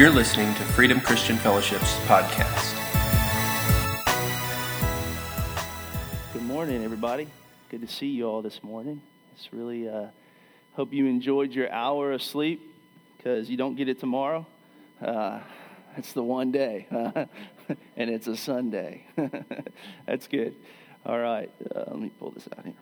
You're 0.00 0.08
listening 0.08 0.54
to 0.54 0.62
Freedom 0.62 0.98
Christian 0.98 1.36
Fellowship's 1.36 1.92
podcast. 2.06 2.74
Good 6.32 6.40
morning, 6.40 6.82
everybody. 6.82 7.28
Good 7.68 7.82
to 7.82 7.86
see 7.86 8.06
you 8.06 8.24
all 8.24 8.40
this 8.40 8.62
morning. 8.62 9.02
It's 9.34 9.52
really, 9.52 9.90
uh, 9.90 10.06
hope 10.72 10.94
you 10.94 11.04
enjoyed 11.04 11.52
your 11.52 11.70
hour 11.70 12.12
of 12.12 12.22
sleep 12.22 12.62
because 13.18 13.50
you 13.50 13.58
don't 13.58 13.74
get 13.74 13.90
it 13.90 14.00
tomorrow. 14.00 14.46
Uh, 15.02 15.40
it's 15.98 16.14
the 16.14 16.22
one 16.22 16.50
day, 16.50 16.86
and 17.94 18.08
it's 18.08 18.26
a 18.26 18.38
Sunday. 18.38 19.04
That's 20.06 20.28
good. 20.28 20.54
All 21.04 21.18
right, 21.18 21.50
uh, 21.76 21.84
let 21.88 21.98
me 21.98 22.10
pull 22.18 22.30
this 22.30 22.48
out 22.56 22.64
here. 22.64 22.72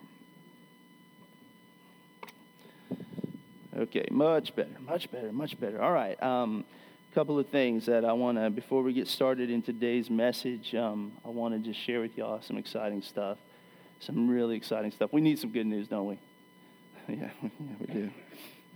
Okay, 3.77 4.07
much 4.09 4.55
better, 4.55 4.77
much 4.87 5.11
better, 5.11 5.33
much 5.33 5.59
better. 5.59 5.83
All 5.83 5.93
right. 5.93 6.23
Um, 6.23 6.65
couple 7.15 7.39
of 7.39 7.49
things 7.49 7.87
that 7.87 8.05
I 8.05 8.13
want 8.13 8.39
to, 8.39 8.51
before 8.51 8.83
we 8.83 8.93
get 8.93 9.09
started 9.09 9.51
in 9.51 9.63
today's 9.63 10.11
message, 10.11 10.75
um, 10.75 11.13
I 11.25 11.29
want 11.29 11.55
to 11.55 11.61
just 11.61 11.85
share 11.85 12.01
with 12.01 12.17
y'all 12.17 12.41
some 12.43 12.59
exciting 12.59 13.03
stuff. 13.03 13.39
Some 14.01 14.29
really 14.29 14.57
exciting 14.57 14.91
stuff. 14.93 15.13
We 15.13 15.21
need 15.21 15.39
some 15.39 15.51
good 15.51 15.67
news, 15.67 15.89
don't 15.89 16.07
we? 16.07 16.19
yeah, 17.09 17.31
yeah, 17.43 17.51
we 17.81 17.87
do. 17.87 18.11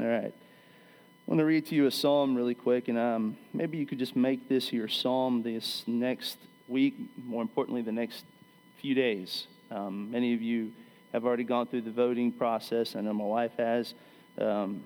All 0.01 0.07
right. 0.07 0.33
I 0.33 1.31
want 1.31 1.39
to 1.39 1.45
read 1.45 1.67
to 1.67 1.75
you 1.75 1.87
a 1.87 1.91
psalm 1.91 2.35
really 2.35 2.55
quick, 2.55 2.89
and 2.89 2.99
um, 2.99 3.37
maybe 3.53 3.79
you 3.79 3.87
could 3.87 3.99
just 3.99 4.17
make 4.17 4.49
this 4.49 4.73
your 4.73 4.89
psalm 4.89 5.43
this 5.43 5.85
next 5.87 6.37
week, 6.67 6.95
more 7.25 7.43
importantly, 7.43 7.83
the 7.83 7.93
next 7.93 8.25
few 8.81 8.95
days. 8.95 9.47
Um, 9.71 10.11
many 10.11 10.35
of 10.35 10.43
you 10.43 10.73
have 11.13 11.25
already 11.25 11.45
gone 11.45 11.67
through 11.67 11.83
the 11.83 11.93
voting 11.93 12.33
process. 12.33 12.97
I 12.97 13.03
know 13.03 13.13
my 13.13 13.25
wife 13.25 13.53
has. 13.59 13.95
Um, 14.39 14.83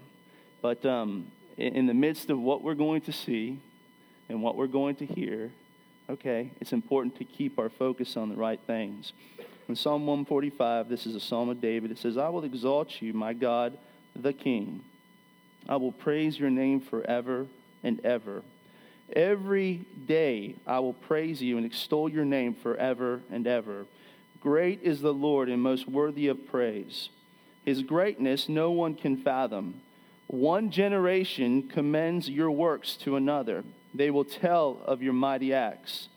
but 0.60 0.84
um, 0.84 1.30
in 1.56 1.87
the 1.87 1.95
midst 1.95 2.30
of 2.30 2.38
what 2.38 2.62
we're 2.62 2.74
going 2.74 3.01
to 3.02 3.12
see 3.12 3.59
and 4.29 4.43
what 4.43 4.57
we're 4.57 4.66
going 4.66 4.96
to 4.96 5.07
hear, 5.07 5.51
okay, 6.10 6.51
it's 6.60 6.73
important 6.73 7.16
to 7.16 7.24
keep 7.24 7.59
our 7.59 7.68
focus 7.68 8.16
on 8.16 8.29
the 8.29 8.37
right 8.37 8.60
things. 8.66 9.13
In 9.68 9.74
Psalm 9.74 10.07
145, 10.07 10.88
this 10.88 11.07
is 11.07 11.15
a 11.15 11.21
psalm 11.21 11.48
of 11.48 11.60
David. 11.60 11.90
It 11.90 11.98
says, 11.98 12.16
I 12.16 12.29
will 12.29 12.45
exalt 12.45 13.02
you, 13.02 13.13
my 13.13 13.32
God, 13.32 13.76
the 14.15 14.32
King. 14.32 14.85
I 15.68 15.76
will 15.76 15.93
praise 15.93 16.38
your 16.38 16.51
name 16.51 16.80
forever 16.80 17.46
and 17.82 18.04
ever. 18.04 18.43
Every 19.13 19.85
day 20.07 20.57
I 20.66 20.80
will 20.80 20.93
praise 20.93 21.43
you 21.43 21.57
and 21.57 21.66
extol 21.66 22.09
your 22.09 22.24
name 22.24 22.54
forever 22.54 23.20
and 23.30 23.46
ever. 23.46 23.87
Great 24.41 24.82
is 24.82 25.01
the 25.01 25.15
Lord 25.15 25.48
and 25.48 25.60
most 25.63 25.88
worthy 25.88 26.29
of 26.29 26.46
praise. 26.48 27.09
His 27.65 27.82
greatness 27.82 28.48
no 28.48 28.70
one 28.70 28.95
can 28.95 29.16
fathom. 29.16 29.80
One 30.29 30.71
generation 30.71 31.69
commends 31.69 32.29
your 32.29 32.51
works 32.51 32.96
to 32.99 33.16
another. 33.16 33.65
They 33.95 34.10
will 34.10 34.24
tell 34.24 34.79
of 34.85 35.02
your 35.02 35.13
mighty 35.13 35.55
acts. 35.55 36.09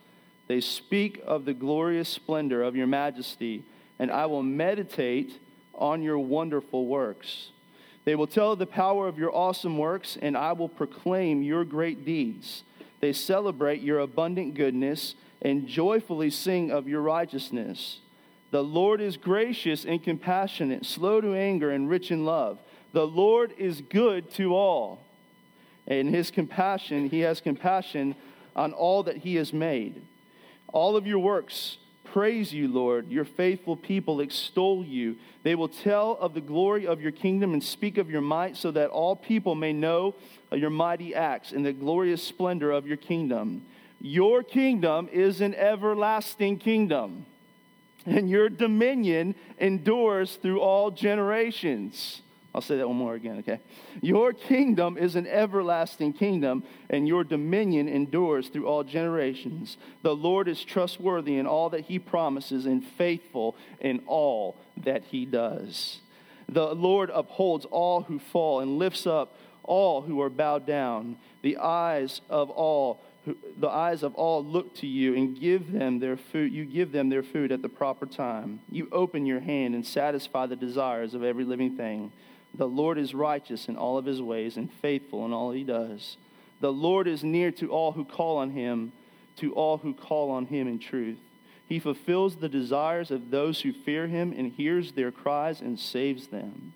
They 0.48 0.62
speak 0.62 1.22
of 1.26 1.46
the 1.46 1.54
glorious 1.54 2.10
splendor 2.10 2.64
of 2.64 2.76
your 2.76 2.88
majesty, 2.88 3.64
and 4.00 4.10
I 4.10 4.26
will 4.26 4.42
meditate 4.42 5.40
on 5.76 6.02
your 6.02 6.18
wonderful 6.18 6.88
works. 6.88 7.50
They 8.06 8.16
will 8.16 8.28
tell 8.28 8.56
the 8.56 8.66
power 8.66 9.08
of 9.08 9.20
your 9.20 9.34
awesome 9.36 9.78
works, 9.78 10.18
and 10.20 10.36
I 10.36 10.54
will 10.54 10.70
proclaim 10.70 11.44
your 11.44 11.64
great 11.64 12.04
deeds. 12.04 12.64
They 13.02 13.14
celebrate 13.14 13.82
your 13.82 14.00
abundant 14.00 14.56
goodness 14.56 15.14
and 15.42 15.68
joyfully 15.68 16.32
sing 16.32 16.72
of 16.72 16.88
your 16.88 17.02
righteousness. 17.02 18.00
The 18.52 18.64
Lord 18.64 19.00
is 19.00 19.16
gracious 19.16 19.86
and 19.86 20.04
compassionate, 20.04 20.86
slow 20.86 21.22
to 21.22 21.36
anger, 21.36 21.70
and 21.70 21.88
rich 21.88 22.10
in 22.10 22.26
love. 22.26 22.58
The 22.94 23.08
Lord 23.08 23.54
is 23.58 23.82
good 23.82 24.32
to 24.32 24.56
all. 24.56 25.00
In 25.88 26.08
his 26.08 26.32
compassion, 26.32 27.10
he 27.10 27.22
has 27.22 27.42
compassion 27.42 28.16
on 28.56 28.74
all 28.74 29.04
that 29.04 29.18
he 29.18 29.36
has 29.36 29.54
made. 29.54 30.02
All 30.72 30.96
of 30.96 31.08
your 31.08 31.20
works 31.20 31.78
praise 32.04 32.52
you, 32.52 32.68
Lord. 32.68 33.10
Your 33.10 33.26
faithful 33.26 33.76
people 33.76 34.20
extol 34.20 34.84
you. 34.84 35.16
They 35.44 35.56
will 35.56 35.68
tell 35.68 36.18
of 36.20 36.34
the 36.34 36.42
glory 36.42 36.88
of 36.88 37.02
your 37.02 37.12
kingdom 37.12 37.54
and 37.54 37.64
speak 37.64 37.98
of 37.98 38.10
your 38.10 38.22
might, 38.22 38.58
so 38.58 38.72
that 38.72 38.90
all 38.90 39.16
people 39.16 39.56
may 39.56 39.74
know 39.74 40.16
your 40.52 40.72
mighty 40.72 41.14
acts 41.14 41.52
and 41.52 41.66
the 41.66 41.74
glorious 41.74 42.24
splendor 42.24 42.72
of 42.72 42.88
your 42.88 42.98
kingdom. 42.98 43.64
Your 44.02 44.44
kingdom 44.44 45.10
is 45.12 45.42
an 45.42 45.54
everlasting 45.56 46.58
kingdom, 46.58 47.26
and 48.06 48.30
your 48.30 48.50
dominion 48.50 49.36
endures 49.60 50.36
through 50.36 50.62
all 50.62 50.90
generations. 50.90 52.22
I'll 52.54 52.62
say 52.62 52.78
that 52.78 52.88
one 52.88 52.98
more 52.98 53.14
again, 53.14 53.38
okay? 53.40 53.60
Your 54.02 54.34
kingdom 54.34 54.98
is 54.98 55.16
an 55.16 55.28
everlasting 55.28 56.14
kingdom, 56.14 56.64
and 56.90 57.08
your 57.08 57.24
dominion 57.24 57.88
endures 57.88 58.48
through 58.48 58.66
all 58.66 58.84
generations. 58.84 59.78
The 60.02 60.16
Lord 60.16 60.48
is 60.48 60.64
trustworthy 60.64 61.38
in 61.38 61.46
all 61.46 61.70
that 61.70 61.82
he 61.82 62.00
promises 62.00 62.66
and 62.66 62.84
faithful 62.84 63.56
in 63.80 64.02
all 64.08 64.56
that 64.78 65.04
he 65.06 65.26
does. 65.26 66.00
The 66.48 66.74
Lord 66.74 67.12
upholds 67.14 67.66
all 67.66 68.02
who 68.02 68.18
fall 68.18 68.62
and 68.62 68.80
lifts 68.80 69.06
up 69.06 69.36
all 69.64 70.02
who 70.02 70.20
are 70.20 70.30
bowed 70.30 70.66
down. 70.66 71.18
The 71.44 71.58
eyes 71.58 72.22
of 72.30 72.50
all 72.50 73.02
the 73.58 73.70
eyes 73.70 74.02
of 74.02 74.16
all 74.16 74.44
look 74.44 74.74
to 74.76 74.88
you 74.88 75.14
and 75.16 75.40
give 75.40 75.72
them 75.72 76.00
their 76.00 76.18
food 76.18 76.52
you 76.52 76.66
give 76.66 76.92
them 76.92 77.10
their 77.10 77.22
food 77.22 77.52
at 77.52 77.62
the 77.62 77.70
proper 77.70 78.06
time 78.08 78.60
you 78.72 78.88
open 78.92 79.26
your 79.26 79.42
hand 79.42 79.76
and 79.76 79.86
satisfy 79.86 80.46
the 80.46 80.56
desires 80.56 81.14
of 81.14 81.24
every 81.24 81.44
living 81.44 81.76
thing 81.76 82.12
the 82.54 82.68
Lord 82.68 82.98
is 82.98 83.14
righteous 83.14 83.68
in 83.68 83.78
all 83.78 83.98
of 83.98 84.06
his 84.06 84.22
ways 84.22 84.58
and 84.58 84.72
faithful 84.82 85.26
in 85.26 85.34
all 85.34 85.52
he 85.52 85.64
does. 85.64 86.18
The 86.62 86.74
Lord 86.74 87.08
is 87.08 87.24
near 87.24 87.52
to 87.54 87.72
all 87.72 87.94
who 87.94 88.04
call 88.04 88.38
on 88.38 88.52
him, 88.52 88.92
to 89.38 89.54
all 89.54 89.78
who 89.78 89.94
call 89.94 90.32
on 90.32 90.48
him 90.48 90.68
in 90.68 90.80
truth. 90.80 91.18
He 91.68 91.80
fulfills 91.80 92.36
the 92.36 92.50
desires 92.50 93.12
of 93.12 93.30
those 93.30 93.62
who 93.62 93.72
fear 93.72 94.08
him 94.08 94.34
and 94.36 94.52
hears 94.52 94.92
their 94.92 95.12
cries 95.12 95.62
and 95.62 95.80
saves 95.80 96.28
them. 96.28 96.74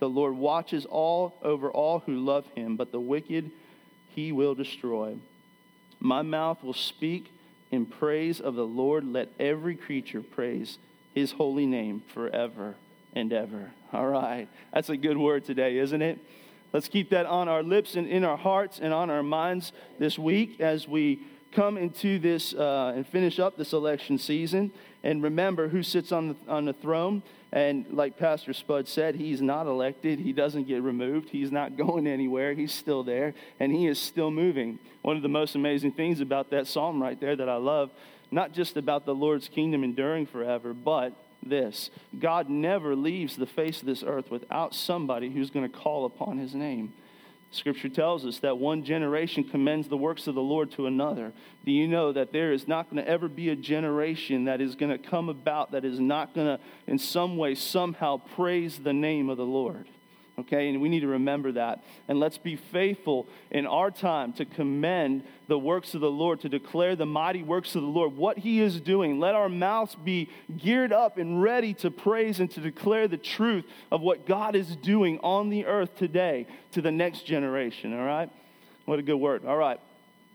The 0.00 0.08
Lord 0.08 0.36
watches 0.36 0.84
all 0.84 1.36
over 1.42 1.70
all 1.70 2.00
who 2.00 2.18
love 2.18 2.46
him, 2.54 2.76
but 2.76 2.92
the 2.92 3.00
wicked 3.00 3.50
he 4.14 4.32
will 4.32 4.54
destroy. 4.54 5.16
My 6.00 6.22
mouth 6.22 6.62
will 6.62 6.74
speak 6.74 7.30
in 7.70 7.86
praise 7.86 8.40
of 8.40 8.54
the 8.54 8.66
Lord. 8.66 9.04
Let 9.10 9.28
every 9.38 9.76
creature 9.76 10.20
praise 10.20 10.78
his 11.14 11.32
holy 11.32 11.64
name 11.64 12.02
forever 12.12 12.74
and 13.16 13.32
ever. 13.32 13.72
All 13.92 14.06
right. 14.06 14.46
That's 14.72 14.90
a 14.90 14.96
good 14.96 15.16
word 15.16 15.44
today, 15.44 15.78
isn't 15.78 16.02
it? 16.02 16.18
Let's 16.72 16.86
keep 16.86 17.10
that 17.10 17.24
on 17.26 17.48
our 17.48 17.62
lips 17.62 17.96
and 17.96 18.06
in 18.06 18.24
our 18.24 18.36
hearts 18.36 18.78
and 18.80 18.92
on 18.92 19.08
our 19.08 19.22
minds 19.22 19.72
this 19.98 20.18
week 20.18 20.60
as 20.60 20.86
we 20.86 21.20
come 21.52 21.78
into 21.78 22.18
this 22.18 22.52
uh, 22.52 22.92
and 22.94 23.06
finish 23.06 23.38
up 23.38 23.56
this 23.56 23.72
election 23.72 24.18
season. 24.18 24.70
And 25.02 25.22
remember 25.22 25.68
who 25.68 25.82
sits 25.82 26.12
on 26.12 26.28
the, 26.28 26.36
on 26.46 26.66
the 26.66 26.74
throne. 26.74 27.22
And 27.52 27.86
like 27.90 28.18
Pastor 28.18 28.52
Spud 28.52 28.86
said, 28.86 29.14
he's 29.14 29.40
not 29.40 29.66
elected. 29.66 30.18
He 30.18 30.34
doesn't 30.34 30.68
get 30.68 30.82
removed. 30.82 31.30
He's 31.30 31.50
not 31.50 31.76
going 31.78 32.06
anywhere. 32.06 32.52
He's 32.52 32.74
still 32.74 33.02
there, 33.02 33.32
and 33.58 33.72
he 33.72 33.86
is 33.86 33.98
still 33.98 34.30
moving. 34.30 34.78
One 35.00 35.16
of 35.16 35.22
the 35.22 35.28
most 35.28 35.54
amazing 35.54 35.92
things 35.92 36.20
about 36.20 36.50
that 36.50 36.66
psalm 36.66 37.00
right 37.00 37.18
there 37.18 37.36
that 37.36 37.48
I 37.48 37.56
love, 37.56 37.90
not 38.30 38.52
just 38.52 38.76
about 38.76 39.06
the 39.06 39.14
Lord's 39.14 39.48
kingdom 39.48 39.84
enduring 39.84 40.26
forever, 40.26 40.74
but 40.74 41.14
this 41.48 41.90
God 42.18 42.48
never 42.48 42.94
leaves 42.94 43.36
the 43.36 43.46
face 43.46 43.80
of 43.80 43.86
this 43.86 44.02
earth 44.06 44.30
without 44.30 44.74
somebody 44.74 45.30
who's 45.30 45.50
going 45.50 45.68
to 45.68 45.76
call 45.76 46.04
upon 46.04 46.38
his 46.38 46.54
name. 46.54 46.92
Scripture 47.52 47.88
tells 47.88 48.26
us 48.26 48.40
that 48.40 48.58
one 48.58 48.84
generation 48.84 49.44
commends 49.44 49.88
the 49.88 49.96
works 49.96 50.26
of 50.26 50.34
the 50.34 50.42
Lord 50.42 50.70
to 50.72 50.86
another. 50.86 51.32
Do 51.64 51.70
you 51.70 51.88
know 51.88 52.12
that 52.12 52.32
there 52.32 52.52
is 52.52 52.68
not 52.68 52.90
going 52.90 53.02
to 53.02 53.08
ever 53.08 53.28
be 53.28 53.50
a 53.50 53.56
generation 53.56 54.44
that 54.44 54.60
is 54.60 54.74
going 54.74 54.90
to 54.90 54.98
come 54.98 55.28
about 55.28 55.70
that 55.72 55.84
is 55.84 56.00
not 56.00 56.34
going 56.34 56.46
to, 56.46 56.60
in 56.86 56.98
some 56.98 57.36
way, 57.36 57.54
somehow 57.54 58.18
praise 58.34 58.78
the 58.78 58.92
name 58.92 59.30
of 59.30 59.36
the 59.36 59.46
Lord? 59.46 59.88
Okay? 60.38 60.68
And 60.68 60.80
we 60.80 60.88
need 60.88 61.00
to 61.00 61.08
remember 61.08 61.52
that. 61.52 61.82
And 62.08 62.20
let's 62.20 62.38
be 62.38 62.56
faithful 62.56 63.26
in 63.50 63.66
our 63.66 63.90
time 63.90 64.32
to 64.34 64.44
commend 64.44 65.24
the 65.48 65.58
works 65.58 65.94
of 65.94 66.00
the 66.00 66.10
Lord, 66.10 66.40
to 66.40 66.48
declare 66.48 66.96
the 66.96 67.06
mighty 67.06 67.42
works 67.42 67.74
of 67.74 67.82
the 67.82 67.88
Lord, 67.88 68.16
what 68.16 68.38
He 68.38 68.60
is 68.60 68.80
doing. 68.80 69.20
Let 69.20 69.34
our 69.34 69.48
mouths 69.48 69.94
be 69.94 70.28
geared 70.58 70.92
up 70.92 71.18
and 71.18 71.42
ready 71.42 71.74
to 71.74 71.90
praise 71.90 72.40
and 72.40 72.50
to 72.52 72.60
declare 72.60 73.08
the 73.08 73.16
truth 73.16 73.64
of 73.90 74.00
what 74.00 74.26
God 74.26 74.56
is 74.56 74.76
doing 74.76 75.18
on 75.20 75.50
the 75.50 75.66
earth 75.66 75.96
today 75.96 76.46
to 76.72 76.82
the 76.82 76.92
next 76.92 77.26
generation, 77.26 77.98
all 77.98 78.04
right? 78.04 78.30
What 78.86 78.98
a 78.98 79.02
good 79.02 79.16
word. 79.16 79.44
All 79.44 79.56
right. 79.56 79.80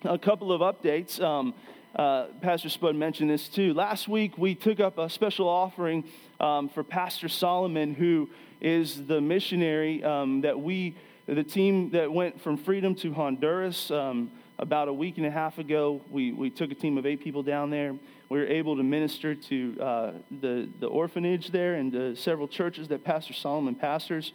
A 0.03 0.17
couple 0.17 0.51
of 0.51 0.61
updates. 0.61 1.21
Um, 1.21 1.53
uh, 1.95 2.27
Pastor 2.41 2.69
Spud 2.69 2.95
mentioned 2.95 3.29
this 3.29 3.47
too. 3.47 3.73
Last 3.73 4.07
week, 4.07 4.37
we 4.37 4.55
took 4.55 4.79
up 4.79 4.97
a 4.97 5.09
special 5.09 5.47
offering 5.47 6.05
um, 6.39 6.69
for 6.69 6.83
Pastor 6.83 7.29
Solomon, 7.29 7.93
who 7.93 8.29
is 8.61 9.07
the 9.07 9.19
missionary 9.19 10.03
um, 10.03 10.41
that 10.41 10.59
we, 10.59 10.95
the 11.25 11.43
team 11.43 11.89
that 11.91 12.11
went 12.11 12.39
from 12.41 12.57
Freedom 12.57 12.95
to 12.95 13.13
Honduras 13.13 13.91
um, 13.91 14.31
about 14.59 14.87
a 14.87 14.93
week 14.93 15.17
and 15.17 15.25
a 15.25 15.31
half 15.31 15.57
ago. 15.57 16.01
We, 16.09 16.31
we 16.31 16.49
took 16.49 16.71
a 16.71 16.75
team 16.75 16.97
of 16.97 17.05
eight 17.05 17.21
people 17.21 17.43
down 17.43 17.71
there. 17.71 17.95
We 18.29 18.39
were 18.39 18.47
able 18.47 18.77
to 18.77 18.83
minister 18.83 19.35
to 19.35 19.81
uh, 19.81 20.11
the, 20.39 20.69
the 20.79 20.87
orphanage 20.87 21.51
there 21.51 21.73
and 21.73 21.95
uh, 21.95 22.15
several 22.15 22.47
churches 22.47 22.87
that 22.89 23.03
Pastor 23.03 23.33
Solomon 23.33 23.75
pastors. 23.75 24.31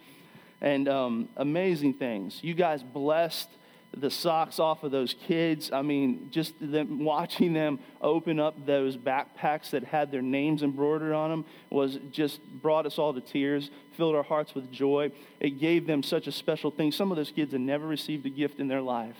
And 0.59 0.87
um, 0.89 1.29
amazing 1.37 1.93
things. 1.93 2.39
You 2.43 2.53
guys 2.53 2.83
blessed 2.83 3.49
the 3.95 4.11
socks 4.11 4.59
off 4.59 4.83
of 4.83 4.91
those 4.91 5.15
kids. 5.27 5.71
I 5.71 5.81
mean, 5.81 6.29
just 6.31 6.53
them, 6.59 7.03
watching 7.03 7.53
them 7.53 7.79
open 8.01 8.39
up 8.39 8.65
those 8.65 8.97
backpacks 8.97 9.71
that 9.71 9.83
had 9.83 10.11
their 10.11 10.21
names 10.21 10.61
embroidered 10.61 11.13
on 11.13 11.29
them 11.29 11.45
was 11.69 11.97
just 12.11 12.41
brought 12.61 12.85
us 12.85 12.99
all 12.99 13.13
to 13.13 13.21
tears, 13.21 13.69
filled 13.97 14.15
our 14.15 14.23
hearts 14.23 14.55
with 14.55 14.71
joy. 14.71 15.11
It 15.39 15.59
gave 15.59 15.87
them 15.87 16.03
such 16.03 16.27
a 16.27 16.31
special 16.31 16.71
thing. 16.71 16.91
Some 16.91 17.11
of 17.11 17.17
those 17.17 17.31
kids 17.31 17.51
had 17.51 17.61
never 17.61 17.85
received 17.85 18.25
a 18.25 18.29
gift 18.29 18.59
in 18.59 18.67
their 18.67 18.81
life. 18.81 19.17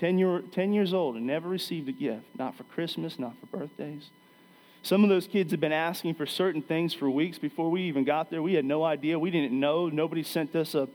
10, 0.00 0.18
year, 0.18 0.42
10 0.52 0.74
years 0.74 0.92
old 0.92 1.16
and 1.16 1.26
never 1.26 1.48
received 1.48 1.88
a 1.88 1.92
gift, 1.92 2.24
not 2.38 2.54
for 2.54 2.64
Christmas, 2.64 3.18
not 3.18 3.34
for 3.40 3.58
birthdays. 3.58 4.10
Some 4.82 5.02
of 5.02 5.08
those 5.08 5.26
kids 5.26 5.50
had 5.52 5.60
been 5.60 5.72
asking 5.72 6.14
for 6.14 6.26
certain 6.26 6.60
things 6.60 6.92
for 6.92 7.08
weeks 7.08 7.38
before 7.38 7.70
we 7.70 7.82
even 7.82 8.04
got 8.04 8.30
there. 8.30 8.42
We 8.42 8.54
had 8.54 8.64
no 8.64 8.84
idea. 8.84 9.18
We 9.18 9.30
didn't 9.30 9.58
know. 9.58 9.88
Nobody 9.88 10.22
sent 10.22 10.54
us 10.54 10.74
a 10.74 10.88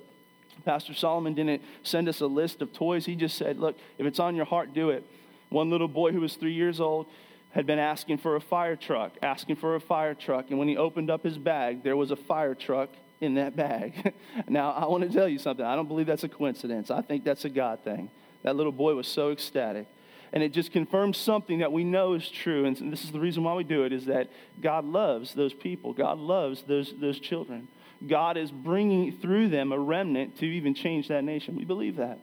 Pastor 0.66 0.94
Solomon 0.94 1.34
didn't 1.34 1.62
send 1.84 2.08
us 2.08 2.22
a 2.22 2.28
list 2.28 2.62
of 2.62 2.72
toys. 2.74 3.06
He 3.06 3.16
just 3.16 3.38
said, 3.38 3.58
Look, 3.58 3.78
if 3.98 4.06
it's 4.06 4.20
on 4.20 4.36
your 4.36 4.46
heart, 4.46 4.74
do 4.74 4.90
it. 4.90 5.04
One 5.50 5.70
little 5.70 5.88
boy 5.88 6.12
who 6.12 6.22
was 6.22 6.36
three 6.36 6.54
years 6.54 6.80
old 6.80 7.08
had 7.52 7.66
been 7.66 7.80
asking 7.80 8.18
for 8.18 8.36
a 8.36 8.42
fire 8.42 8.76
truck, 8.76 9.14
asking 9.22 9.58
for 9.58 9.76
a 9.76 9.80
fire 9.80 10.14
truck. 10.14 10.50
And 10.50 10.60
when 10.60 10.68
he 10.68 10.78
opened 10.78 11.10
up 11.10 11.24
his 11.24 11.38
bag, 11.38 11.84
there 11.84 11.98
was 11.98 12.12
a 12.12 12.16
fire 12.16 12.56
truck 12.56 12.90
in 13.20 13.36
that 13.36 13.56
bag. 13.56 14.14
now, 14.48 14.72
I 14.72 14.88
want 14.88 15.04
to 15.04 15.10
tell 15.10 15.28
you 15.28 15.38
something. 15.38 15.66
I 15.66 15.76
don't 15.76 15.88
believe 15.88 16.08
that's 16.08 16.24
a 16.24 16.30
coincidence. 16.30 16.90
I 16.90 17.02
think 17.02 17.24
that's 17.24 17.46
a 17.46 17.50
God 17.50 17.84
thing. 17.84 18.10
That 18.44 18.56
little 18.56 18.72
boy 18.72 18.96
was 18.96 19.08
so 19.08 19.32
ecstatic. 19.32 19.88
And 20.34 20.42
it 20.42 20.54
just 20.54 20.72
confirms 20.72 21.18
something 21.18 21.60
that 21.60 21.74
we 21.74 21.84
know 21.84 22.14
is 22.14 22.28
true. 22.30 22.66
And 22.66 22.92
this 22.92 23.04
is 23.04 23.12
the 23.12 23.20
reason 23.20 23.44
why 23.44 23.54
we 23.54 23.66
do 23.66 23.84
it 23.84 23.92
is 23.92 24.06
that 24.06 24.30
God 24.62 24.86
loves 24.86 25.34
those 25.34 25.54
people. 25.54 25.94
God 25.94 26.18
loves 26.18 26.64
those, 26.64 26.94
those 27.00 27.20
children. 27.20 27.68
God 28.08 28.38
is 28.38 28.50
bringing 28.50 29.18
through 29.18 29.50
them 29.50 29.74
a 29.74 29.78
remnant 29.78 30.38
to 30.40 30.46
even 30.46 30.74
change 30.74 31.10
that 31.10 31.24
nation. 31.24 31.56
We 31.58 31.66
believe 31.66 31.98
that. 31.98 32.18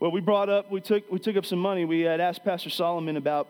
Well, 0.00 0.10
we 0.10 0.20
brought 0.20 0.48
up, 0.48 0.70
we 0.72 0.80
took, 0.80 1.10
we 1.10 1.20
took 1.20 1.36
up 1.36 1.46
some 1.46 1.60
money. 1.60 1.84
We 1.84 2.00
had 2.00 2.20
asked 2.20 2.44
Pastor 2.44 2.68
Solomon 2.68 3.16
about 3.16 3.48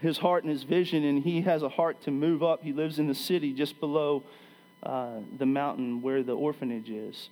his 0.00 0.18
heart 0.18 0.44
and 0.44 0.50
his 0.50 0.62
vision, 0.62 1.04
and 1.04 1.22
he 1.22 1.42
has 1.42 1.62
a 1.62 1.68
heart 1.68 2.02
to 2.02 2.10
move 2.10 2.42
up. 2.42 2.62
He 2.62 2.72
lives 2.72 2.98
in 2.98 3.06
the 3.06 3.14
city 3.14 3.52
just 3.52 3.80
below 3.80 4.22
uh, 4.82 5.20
the 5.38 5.46
mountain 5.46 6.02
where 6.02 6.22
the 6.22 6.34
orphanage 6.34 6.90
is. 6.90 7.28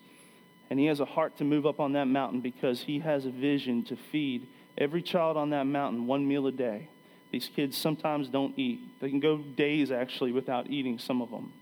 And 0.70 0.80
he 0.80 0.86
has 0.86 1.00
a 1.00 1.04
heart 1.04 1.36
to 1.38 1.44
move 1.44 1.66
up 1.66 1.78
on 1.78 1.92
that 1.92 2.06
mountain 2.06 2.40
because 2.40 2.82
he 2.82 3.00
has 3.00 3.26
a 3.26 3.30
vision 3.30 3.84
to 3.84 3.96
feed 3.96 4.46
every 4.78 5.02
child 5.02 5.36
on 5.36 5.50
that 5.50 5.64
mountain 5.64 6.06
one 6.06 6.26
meal 6.26 6.46
a 6.46 6.52
day. 6.52 6.88
These 7.30 7.50
kids 7.54 7.76
sometimes 7.76 8.28
don't 8.28 8.58
eat. 8.58 8.80
They 9.00 9.10
can 9.10 9.20
go 9.20 9.38
days 9.38 9.92
actually 9.92 10.32
without 10.32 10.70
eating, 10.70 10.98
some 10.98 11.20
of 11.20 11.30
them 11.30 11.52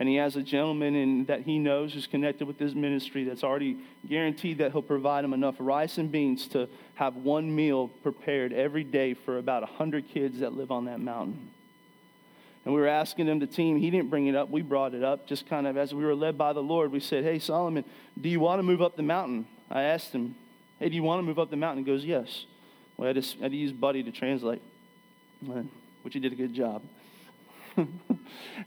and 0.00 0.08
he 0.08 0.14
has 0.16 0.34
a 0.34 0.42
gentleman 0.42 0.94
in, 0.96 1.24
that 1.26 1.42
he 1.42 1.58
knows 1.58 1.92
who's 1.92 2.06
connected 2.06 2.48
with 2.48 2.58
his 2.58 2.74
ministry 2.74 3.24
that's 3.24 3.44
already 3.44 3.76
guaranteed 4.08 4.56
that 4.58 4.72
he'll 4.72 4.80
provide 4.80 5.26
him 5.26 5.34
enough 5.34 5.56
rice 5.58 5.98
and 5.98 6.10
beans 6.10 6.48
to 6.48 6.70
have 6.94 7.16
one 7.16 7.54
meal 7.54 7.88
prepared 8.02 8.54
every 8.54 8.82
day 8.82 9.12
for 9.12 9.36
about 9.36 9.62
100 9.62 10.08
kids 10.08 10.40
that 10.40 10.54
live 10.54 10.70
on 10.70 10.86
that 10.86 11.00
mountain. 11.00 11.50
And 12.64 12.72
we 12.72 12.80
were 12.80 12.88
asking 12.88 13.26
him, 13.26 13.40
the 13.40 13.46
team, 13.46 13.76
he 13.76 13.90
didn't 13.90 14.08
bring 14.08 14.26
it 14.26 14.34
up. 14.34 14.48
We 14.48 14.62
brought 14.62 14.94
it 14.94 15.04
up 15.04 15.26
just 15.26 15.46
kind 15.46 15.66
of 15.66 15.76
as 15.76 15.94
we 15.94 16.02
were 16.02 16.14
led 16.14 16.38
by 16.38 16.54
the 16.54 16.62
Lord. 16.62 16.92
We 16.92 17.00
said, 17.00 17.22
Hey, 17.22 17.38
Solomon, 17.38 17.84
do 18.18 18.30
you 18.30 18.40
want 18.40 18.58
to 18.58 18.62
move 18.62 18.80
up 18.80 18.96
the 18.96 19.02
mountain? 19.02 19.46
I 19.70 19.82
asked 19.82 20.12
him, 20.12 20.34
Hey, 20.78 20.88
do 20.88 20.94
you 20.94 21.02
want 21.02 21.18
to 21.18 21.22
move 21.22 21.38
up 21.38 21.50
the 21.50 21.56
mountain? 21.56 21.84
He 21.84 21.90
goes, 21.90 22.06
Yes. 22.06 22.46
Well, 22.96 23.04
I 23.04 23.12
had 23.12 23.22
to, 23.22 23.38
I 23.40 23.42
had 23.44 23.52
to 23.52 23.56
use 23.56 23.72
Buddy 23.72 24.02
to 24.02 24.10
translate, 24.10 24.62
uh, 25.50 25.62
which 26.02 26.14
he 26.14 26.20
did 26.20 26.32
a 26.32 26.36
good 26.36 26.54
job. 26.54 26.82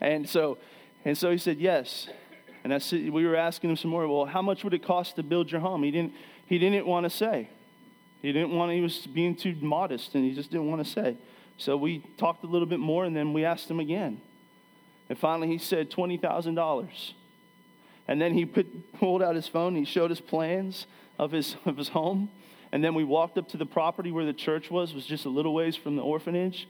and 0.01 0.29
so 0.29 0.57
and 1.05 1.17
so 1.17 1.31
he 1.31 1.37
said, 1.37 1.59
Yes. 1.59 2.07
And 2.63 2.73
I 2.73 2.77
said, 2.77 3.09
we 3.09 3.25
were 3.25 3.35
asking 3.35 3.71
him 3.71 3.75
some 3.75 3.91
more, 3.91 4.07
well, 4.07 4.25
how 4.25 4.41
much 4.41 4.63
would 4.63 4.73
it 4.73 4.83
cost 4.83 5.17
to 5.17 5.23
build 5.23 5.51
your 5.51 5.59
home? 5.59 5.83
He 5.83 5.91
didn't, 5.91 6.13
he 6.45 6.57
didn't 6.57 6.85
want 6.85 7.03
to 7.03 7.09
say. 7.09 7.49
He 8.21 8.31
didn't 8.31 8.51
want 8.51 8.71
he 8.71 8.79
was 8.79 9.05
being 9.05 9.35
too 9.35 9.53
modest 9.59 10.15
and 10.15 10.23
he 10.23 10.33
just 10.33 10.49
didn't 10.49 10.71
want 10.71 10.85
to 10.85 10.89
say. 10.89 11.17
So 11.57 11.75
we 11.75 11.99
talked 12.17 12.43
a 12.45 12.47
little 12.47 12.65
bit 12.65 12.79
more 12.79 13.03
and 13.03 13.15
then 13.15 13.33
we 13.33 13.43
asked 13.43 13.69
him 13.69 13.81
again. 13.81 14.21
And 15.09 15.19
finally 15.19 15.49
he 15.49 15.57
said 15.57 15.91
$20,000. 15.91 17.13
And 18.07 18.21
then 18.21 18.33
he 18.33 18.45
put, 18.45 18.93
pulled 18.93 19.21
out 19.21 19.35
his 19.35 19.47
phone, 19.47 19.75
he 19.75 19.83
showed 19.83 20.11
us 20.11 20.21
plans 20.21 20.87
of 21.19 21.31
his, 21.31 21.57
of 21.65 21.75
his 21.75 21.89
home. 21.89 22.29
And 22.71 22.81
then 22.81 22.95
we 22.95 23.03
walked 23.03 23.37
up 23.37 23.49
to 23.49 23.57
the 23.57 23.65
property 23.65 24.11
where 24.11 24.25
the 24.25 24.33
church 24.33 24.71
was, 24.71 24.93
was 24.93 25.05
just 25.05 25.25
a 25.25 25.29
little 25.29 25.53
ways 25.53 25.75
from 25.75 25.97
the 25.97 26.01
orphanage 26.01 26.67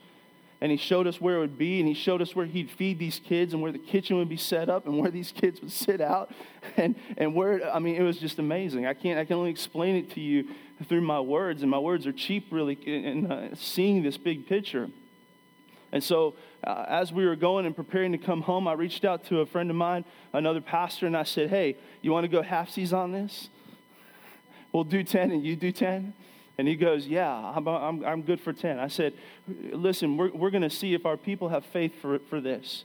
and 0.63 0.71
he 0.71 0.77
showed 0.77 1.07
us 1.07 1.19
where 1.19 1.36
it 1.36 1.39
would 1.39 1.57
be 1.57 1.80
and 1.80 1.89
he 1.89 1.94
showed 1.94 2.21
us 2.21 2.38
where 2.38 2.45
he'd 2.45 2.71
feed 2.71 2.98
these 2.98 3.19
kids 3.19 3.51
and 3.51 3.62
where 3.62 3.74
the 3.74 3.77
kitchen 3.77 4.15
would 4.15 4.30
be 4.30 4.38
set 4.38 4.69
up 4.69 4.86
and 4.86 4.98
where 4.98 5.12
these 5.12 5.30
kids 5.36 5.60
would 5.60 5.74
sit 5.74 6.00
out 6.00 6.31
and, 6.77 6.95
and 7.18 7.36
where 7.36 7.69
i 7.75 7.80
mean 7.80 7.95
it 7.95 8.01
was 8.01 8.18
just 8.18 8.39
amazing. 8.39 8.88
I 8.88 8.94
can't 8.94 9.19
i 9.19 9.25
can 9.25 9.36
only 9.36 9.51
explain 9.51 9.98
it 9.98 10.12
to 10.12 10.21
you 10.21 10.48
through 10.88 11.01
my 11.01 11.19
words 11.19 11.63
and 11.63 11.69
my 11.69 11.80
words 11.80 12.07
are 12.07 12.13
cheap 12.13 12.48
really 12.50 12.75
in 12.75 13.30
uh, 13.30 13.50
seeing 13.56 14.04
this 14.04 14.18
big 14.18 14.48
picture. 14.48 14.89
And 15.92 16.04
so 16.04 16.33
uh, 16.63 16.86
as 16.88 17.12
we 17.12 17.25
were 17.25 17.36
going 17.36 17.66
and 17.66 17.75
preparing 17.75 18.13
to 18.13 18.18
come 18.18 18.42
home 18.42 18.66
i 18.66 18.74
reached 18.74 19.04
out 19.04 19.25
to 19.25 19.42
a 19.42 19.45
friend 19.45 19.69
of 19.69 19.75
mine 19.75 20.06
another 20.31 20.62
pastor 20.62 21.06
and 21.06 21.18
i 21.18 21.24
said 21.24 21.50
hey 21.50 21.75
you 22.01 22.13
want 22.13 22.24
to 22.24 22.30
go 22.30 22.42
halfsies 22.42 22.94
on 22.94 23.12
this? 23.12 23.50
We'll 24.71 24.86
do 24.86 25.04
10 25.04 25.31
and 25.31 25.45
you 25.45 25.57
do 25.57 25.74
10 25.74 26.13
and 26.58 26.68
he 26.68 26.76
goes, 26.76 27.08
Yeah, 27.08 27.32
I'm, 27.32 27.68
I'm, 27.68 28.06
I'm 28.06 28.22
good 28.22 28.40
for 28.40 28.54
10. 28.54 28.80
I 28.80 28.88
said, 28.88 29.14
Listen, 29.48 30.18
we're, 30.18 30.32
we're 30.32 30.52
going 30.52 30.64
to 30.64 30.70
see 30.70 30.94
if 30.94 31.06
our 31.06 31.18
people 31.18 31.50
have 31.50 31.66
faith 31.66 31.94
for, 32.02 32.20
for 32.30 32.40
this. 32.40 32.84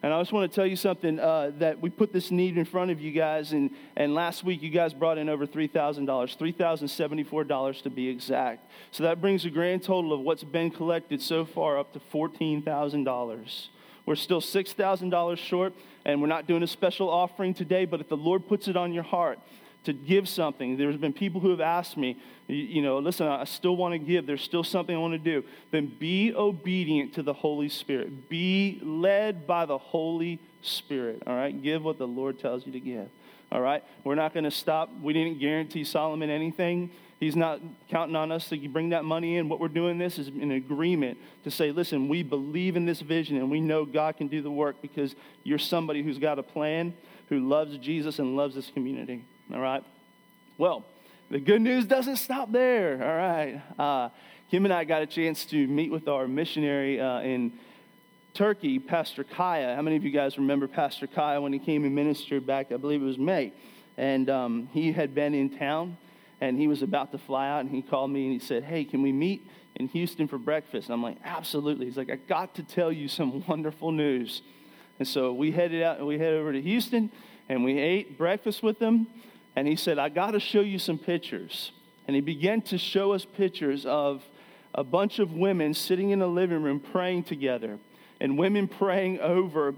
And 0.00 0.14
I 0.14 0.20
just 0.20 0.32
want 0.32 0.48
to 0.50 0.54
tell 0.54 0.66
you 0.66 0.76
something 0.76 1.18
uh, 1.18 1.50
that 1.58 1.80
we 1.80 1.90
put 1.90 2.12
this 2.12 2.30
need 2.30 2.56
in 2.56 2.64
front 2.64 2.92
of 2.92 3.00
you 3.00 3.10
guys, 3.10 3.52
and, 3.52 3.70
and 3.96 4.14
last 4.14 4.44
week 4.44 4.62
you 4.62 4.70
guys 4.70 4.94
brought 4.94 5.18
in 5.18 5.28
over 5.28 5.44
$3,000, 5.44 6.06
$3,074 6.06 7.82
to 7.82 7.90
be 7.90 8.08
exact. 8.08 8.70
So 8.92 9.02
that 9.02 9.20
brings 9.20 9.44
a 9.44 9.50
grand 9.50 9.82
total 9.82 10.12
of 10.12 10.20
what's 10.20 10.44
been 10.44 10.70
collected 10.70 11.20
so 11.20 11.44
far 11.44 11.80
up 11.80 11.92
to 11.94 12.00
$14,000. 12.12 13.66
We're 14.06 14.14
still 14.14 14.40
$6,000 14.40 15.36
short, 15.36 15.72
and 16.04 16.20
we're 16.20 16.28
not 16.28 16.46
doing 16.46 16.62
a 16.62 16.68
special 16.68 17.10
offering 17.10 17.52
today, 17.52 17.84
but 17.84 18.00
if 18.00 18.08
the 18.08 18.16
Lord 18.16 18.46
puts 18.46 18.68
it 18.68 18.76
on 18.76 18.92
your 18.92 19.02
heart, 19.02 19.40
to 19.88 19.94
give 19.94 20.28
something. 20.28 20.76
There's 20.76 20.98
been 20.98 21.14
people 21.14 21.40
who 21.40 21.48
have 21.48 21.62
asked 21.62 21.96
me, 21.96 22.18
you 22.46 22.82
know, 22.82 22.98
listen, 22.98 23.26
I 23.26 23.44
still 23.44 23.74
want 23.74 23.94
to 23.94 23.98
give. 23.98 24.26
There's 24.26 24.42
still 24.42 24.62
something 24.62 24.94
I 24.94 24.98
want 24.98 25.14
to 25.14 25.18
do. 25.18 25.42
Then 25.70 25.90
be 25.98 26.34
obedient 26.34 27.14
to 27.14 27.22
the 27.22 27.32
Holy 27.32 27.70
Spirit. 27.70 28.28
Be 28.28 28.80
led 28.82 29.46
by 29.46 29.64
the 29.64 29.78
Holy 29.78 30.40
Spirit. 30.60 31.22
All 31.26 31.34
right? 31.34 31.62
Give 31.62 31.82
what 31.82 31.96
the 31.96 32.06
Lord 32.06 32.38
tells 32.38 32.66
you 32.66 32.72
to 32.72 32.80
give. 32.80 33.08
All 33.50 33.62
right? 33.62 33.82
We're 34.04 34.14
not 34.14 34.34
going 34.34 34.44
to 34.44 34.50
stop. 34.50 34.90
We 35.02 35.14
didn't 35.14 35.40
guarantee 35.40 35.84
Solomon 35.84 36.28
anything. 36.28 36.90
He's 37.18 37.34
not 37.34 37.60
counting 37.88 38.14
on 38.14 38.30
us 38.30 38.50
to 38.50 38.68
bring 38.68 38.90
that 38.90 39.06
money 39.06 39.36
in. 39.36 39.48
What 39.48 39.58
we're 39.58 39.68
doing 39.68 39.96
this 39.96 40.18
is 40.18 40.28
an 40.28 40.52
agreement 40.52 41.16
to 41.44 41.50
say, 41.50 41.72
listen, 41.72 42.08
we 42.08 42.22
believe 42.22 42.76
in 42.76 42.84
this 42.84 43.00
vision 43.00 43.38
and 43.38 43.50
we 43.50 43.60
know 43.60 43.86
God 43.86 44.18
can 44.18 44.28
do 44.28 44.42
the 44.42 44.50
work 44.50 44.76
because 44.82 45.16
you're 45.44 45.58
somebody 45.58 46.02
who's 46.02 46.18
got 46.18 46.38
a 46.38 46.42
plan, 46.42 46.94
who 47.30 47.40
loves 47.40 47.78
Jesus 47.78 48.18
and 48.18 48.36
loves 48.36 48.54
this 48.54 48.70
community. 48.70 49.24
All 49.52 49.60
right? 49.60 49.82
Well, 50.58 50.84
the 51.30 51.38
good 51.38 51.62
news 51.62 51.86
doesn't 51.86 52.16
stop 52.16 52.52
there. 52.52 53.02
All 53.02 53.16
right. 53.16 53.62
Uh, 53.78 54.10
Kim 54.50 54.64
and 54.64 54.74
I 54.74 54.84
got 54.84 55.02
a 55.02 55.06
chance 55.06 55.44
to 55.46 55.66
meet 55.66 55.90
with 55.90 56.08
our 56.08 56.28
missionary 56.28 57.00
uh, 57.00 57.20
in 57.20 57.52
Turkey, 58.34 58.78
Pastor 58.78 59.24
Kaya. 59.24 59.74
How 59.74 59.82
many 59.82 59.96
of 59.96 60.04
you 60.04 60.10
guys 60.10 60.36
remember 60.38 60.68
Pastor 60.68 61.06
Kaya 61.06 61.40
when 61.40 61.52
he 61.52 61.58
came 61.58 61.84
and 61.84 61.94
ministered 61.94 62.46
back, 62.46 62.72
I 62.72 62.76
believe 62.76 63.02
it 63.02 63.06
was 63.06 63.18
May? 63.18 63.52
And 63.96 64.28
um, 64.28 64.68
he 64.72 64.92
had 64.92 65.14
been 65.14 65.34
in 65.34 65.58
town 65.58 65.96
and 66.40 66.58
he 66.58 66.68
was 66.68 66.82
about 66.82 67.12
to 67.12 67.18
fly 67.18 67.48
out 67.48 67.60
and 67.60 67.70
he 67.70 67.82
called 67.82 68.10
me 68.10 68.24
and 68.24 68.32
he 68.32 68.38
said, 68.38 68.64
Hey, 68.64 68.84
can 68.84 69.02
we 69.02 69.12
meet 69.12 69.46
in 69.76 69.88
Houston 69.88 70.28
for 70.28 70.38
breakfast? 70.38 70.88
And 70.88 70.94
I'm 70.94 71.02
like, 71.02 71.16
Absolutely. 71.24 71.86
He's 71.86 71.96
like, 71.96 72.10
I 72.10 72.16
got 72.16 72.54
to 72.56 72.62
tell 72.62 72.92
you 72.92 73.08
some 73.08 73.44
wonderful 73.46 73.92
news. 73.92 74.42
And 74.98 75.08
so 75.08 75.32
we 75.32 75.52
headed 75.52 75.82
out 75.82 75.98
and 75.98 76.06
we 76.06 76.18
headed 76.18 76.38
over 76.38 76.52
to 76.52 76.60
Houston 76.60 77.10
and 77.48 77.64
we 77.64 77.78
ate 77.78 78.18
breakfast 78.18 78.62
with 78.62 78.78
them 78.78 79.08
and 79.58 79.66
he 79.66 79.74
said, 79.74 79.98
I 79.98 80.08
got 80.08 80.30
to 80.30 80.40
show 80.40 80.60
you 80.60 80.78
some 80.78 80.98
pictures. 80.98 81.72
And 82.06 82.14
he 82.14 82.20
began 82.20 82.62
to 82.62 82.78
show 82.78 83.10
us 83.10 83.24
pictures 83.24 83.84
of 83.84 84.22
a 84.72 84.84
bunch 84.84 85.18
of 85.18 85.32
women 85.32 85.74
sitting 85.74 86.10
in 86.10 86.22
a 86.22 86.28
living 86.28 86.62
room 86.62 86.78
praying 86.78 87.24
together, 87.24 87.80
and 88.20 88.38
women 88.38 88.68
praying 88.68 89.18
over 89.18 89.74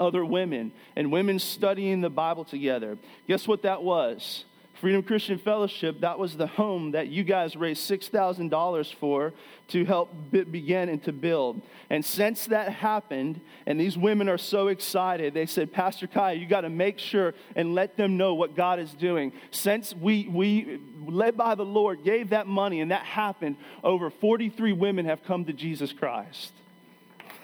other 0.00 0.24
women, 0.24 0.72
and 0.96 1.12
women 1.12 1.38
studying 1.38 2.00
the 2.00 2.08
Bible 2.08 2.46
together. 2.46 2.96
Guess 3.28 3.46
what 3.46 3.60
that 3.64 3.82
was? 3.82 4.46
Freedom 4.82 5.00
Christian 5.00 5.38
Fellowship, 5.38 6.00
that 6.00 6.18
was 6.18 6.36
the 6.36 6.48
home 6.48 6.90
that 6.90 7.06
you 7.06 7.22
guys 7.22 7.54
raised 7.54 7.88
$6,000 7.88 8.94
for 8.96 9.32
to 9.68 9.84
help 9.84 10.12
begin 10.32 10.88
and 10.88 11.00
to 11.04 11.12
build. 11.12 11.62
And 11.88 12.04
since 12.04 12.46
that 12.46 12.68
happened, 12.68 13.40
and 13.64 13.78
these 13.78 13.96
women 13.96 14.28
are 14.28 14.38
so 14.38 14.66
excited, 14.66 15.34
they 15.34 15.46
said, 15.46 15.72
Pastor 15.72 16.08
Kai, 16.08 16.32
you 16.32 16.46
got 16.46 16.62
to 16.62 16.68
make 16.68 16.98
sure 16.98 17.32
and 17.54 17.76
let 17.76 17.96
them 17.96 18.16
know 18.16 18.34
what 18.34 18.56
God 18.56 18.80
is 18.80 18.92
doing. 18.92 19.32
Since 19.52 19.94
we, 19.94 20.26
we, 20.26 20.80
led 21.06 21.36
by 21.36 21.54
the 21.54 21.64
Lord, 21.64 22.02
gave 22.02 22.30
that 22.30 22.48
money 22.48 22.80
and 22.80 22.90
that 22.90 23.04
happened, 23.04 23.58
over 23.84 24.10
43 24.10 24.72
women 24.72 25.04
have 25.04 25.22
come 25.22 25.44
to 25.44 25.52
Jesus 25.52 25.92
Christ. 25.92 26.52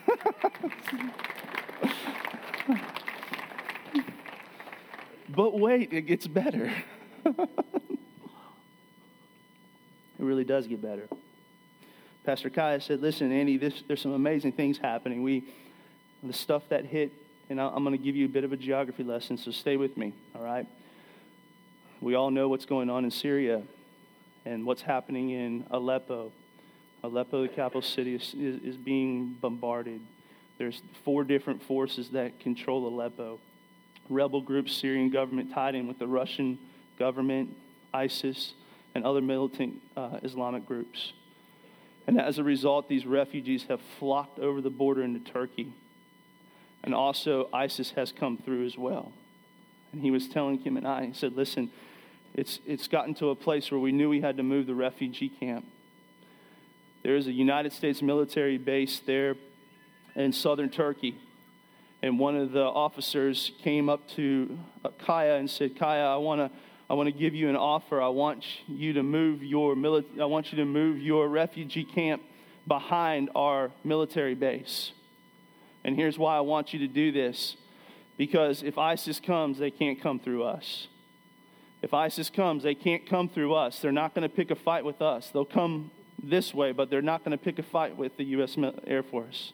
but 5.29 5.57
wait, 5.57 5.93
it 5.93 6.01
gets 6.01 6.27
better. 6.27 6.69
It 10.19 10.25
really 10.25 10.43
does 10.43 10.67
get 10.67 10.81
better. 10.81 11.07
Pastor 12.25 12.49
Kaya 12.49 12.81
said, 12.81 13.01
Listen, 13.01 13.31
Andy, 13.31 13.57
this, 13.57 13.81
there's 13.87 14.01
some 14.01 14.11
amazing 14.11 14.51
things 14.51 14.77
happening. 14.77 15.23
We, 15.23 15.45
the 16.21 16.33
stuff 16.33 16.63
that 16.69 16.85
hit, 16.85 17.13
and 17.49 17.59
I'm 17.59 17.83
going 17.83 17.97
to 17.97 18.03
give 18.03 18.17
you 18.17 18.25
a 18.25 18.29
bit 18.29 18.43
of 18.43 18.51
a 18.51 18.57
geography 18.57 19.03
lesson, 19.03 19.37
so 19.37 19.51
stay 19.51 19.77
with 19.77 19.95
me, 19.95 20.13
all 20.35 20.43
right? 20.43 20.67
We 22.01 22.15
all 22.15 22.31
know 22.31 22.49
what's 22.49 22.65
going 22.65 22.89
on 22.89 23.05
in 23.05 23.11
Syria 23.11 23.61
and 24.45 24.65
what's 24.65 24.81
happening 24.81 25.29
in 25.29 25.65
Aleppo. 25.71 26.31
Aleppo, 27.01 27.43
the 27.43 27.47
capital 27.47 27.81
city, 27.81 28.15
is, 28.15 28.33
is, 28.33 28.61
is 28.61 28.75
being 28.75 29.37
bombarded. 29.39 30.01
There's 30.57 30.81
four 31.05 31.23
different 31.23 31.63
forces 31.63 32.09
that 32.09 32.41
control 32.41 32.87
Aleppo 32.87 33.39
rebel 34.09 34.41
groups, 34.41 34.75
Syrian 34.75 35.11
government 35.11 35.53
tied 35.53 35.75
in 35.75 35.87
with 35.87 35.99
the 35.99 36.07
Russian 36.07 36.57
government, 36.99 37.55
ISIS, 37.93 38.53
and 38.93 39.05
other 39.05 39.21
militant 39.21 39.81
uh, 39.97 40.19
Islamic 40.21 40.65
groups. 40.67 41.13
And 42.05 42.19
as 42.19 42.37
a 42.37 42.43
result, 42.43 42.89
these 42.89 43.05
refugees 43.05 43.65
have 43.69 43.79
flocked 43.99 44.39
over 44.39 44.61
the 44.61 44.69
border 44.69 45.03
into 45.03 45.19
Turkey. 45.19 45.73
And 46.83 46.93
also, 46.93 47.49
ISIS 47.53 47.91
has 47.91 48.11
come 48.11 48.37
through 48.37 48.65
as 48.65 48.77
well. 48.77 49.11
And 49.91 50.01
he 50.01 50.11
was 50.11 50.27
telling 50.27 50.59
Kim 50.59 50.77
and 50.77 50.87
I, 50.87 51.05
he 51.07 51.13
said, 51.13 51.33
Listen, 51.33 51.71
it's, 52.33 52.59
it's 52.65 52.87
gotten 52.87 53.13
to 53.15 53.29
a 53.29 53.35
place 53.35 53.71
where 53.71 53.79
we 53.79 53.91
knew 53.91 54.09
we 54.09 54.21
had 54.21 54.37
to 54.37 54.43
move 54.43 54.67
the 54.67 54.75
refugee 54.75 55.29
camp. 55.29 55.65
There 57.03 57.15
is 57.15 57.27
a 57.27 57.31
United 57.31 57.73
States 57.73 58.01
military 58.01 58.57
base 58.57 59.01
there 59.05 59.35
in 60.15 60.33
southern 60.33 60.69
Turkey. 60.69 61.15
And 62.01 62.17
one 62.17 62.35
of 62.35 62.51
the 62.51 62.63
officers 62.63 63.51
came 63.61 63.89
up 63.89 64.07
to 64.09 64.57
uh, 64.85 64.89
Kaya 65.05 65.35
and 65.35 65.49
said, 65.49 65.77
Kaya, 65.77 66.05
I 66.05 66.15
want 66.17 66.39
to 66.39 66.57
I 66.89 66.95
want 66.95 67.07
to 67.07 67.13
give 67.13 67.35
you 67.35 67.49
an 67.49 67.55
offer. 67.55 68.01
I 68.01 68.07
want 68.07 68.43
you 68.67 68.93
to 68.93 69.03
move 69.03 69.43
your 69.43 69.75
mili- 69.75 70.19
I 70.19 70.25
want 70.25 70.51
you 70.51 70.57
to 70.57 70.65
move 70.65 70.99
your 70.99 71.27
refugee 71.27 71.83
camp 71.83 72.23
behind 72.67 73.29
our 73.35 73.71
military 73.83 74.35
base. 74.35 74.91
And 75.83 75.95
here's 75.95 76.17
why 76.17 76.35
I 76.35 76.41
want 76.41 76.73
you 76.73 76.79
to 76.79 76.87
do 76.87 77.11
this. 77.11 77.55
Because 78.17 78.63
if 78.63 78.77
ISIS 78.77 79.19
comes, 79.19 79.59
they 79.59 79.71
can't 79.71 80.01
come 80.01 80.19
through 80.19 80.43
us. 80.43 80.87
If 81.81 81.93
ISIS 81.93 82.29
comes, 82.29 82.63
they 82.63 82.75
can't 82.75 83.05
come 83.05 83.29
through 83.29 83.53
us. 83.53 83.79
They're 83.79 83.91
not 83.91 84.13
going 84.13 84.27
to 84.27 84.35
pick 84.35 84.51
a 84.51 84.55
fight 84.55 84.83
with 84.83 85.01
us. 85.01 85.29
They'll 85.31 85.45
come 85.45 85.91
this 86.21 86.53
way, 86.53 86.73
but 86.73 86.89
they're 86.89 87.01
not 87.01 87.23
going 87.23 87.31
to 87.31 87.43
pick 87.43 87.59
a 87.59 87.63
fight 87.63 87.95
with 87.95 88.17
the 88.17 88.25
U.S. 88.25 88.57
Air 88.85 89.03
Force. 89.03 89.53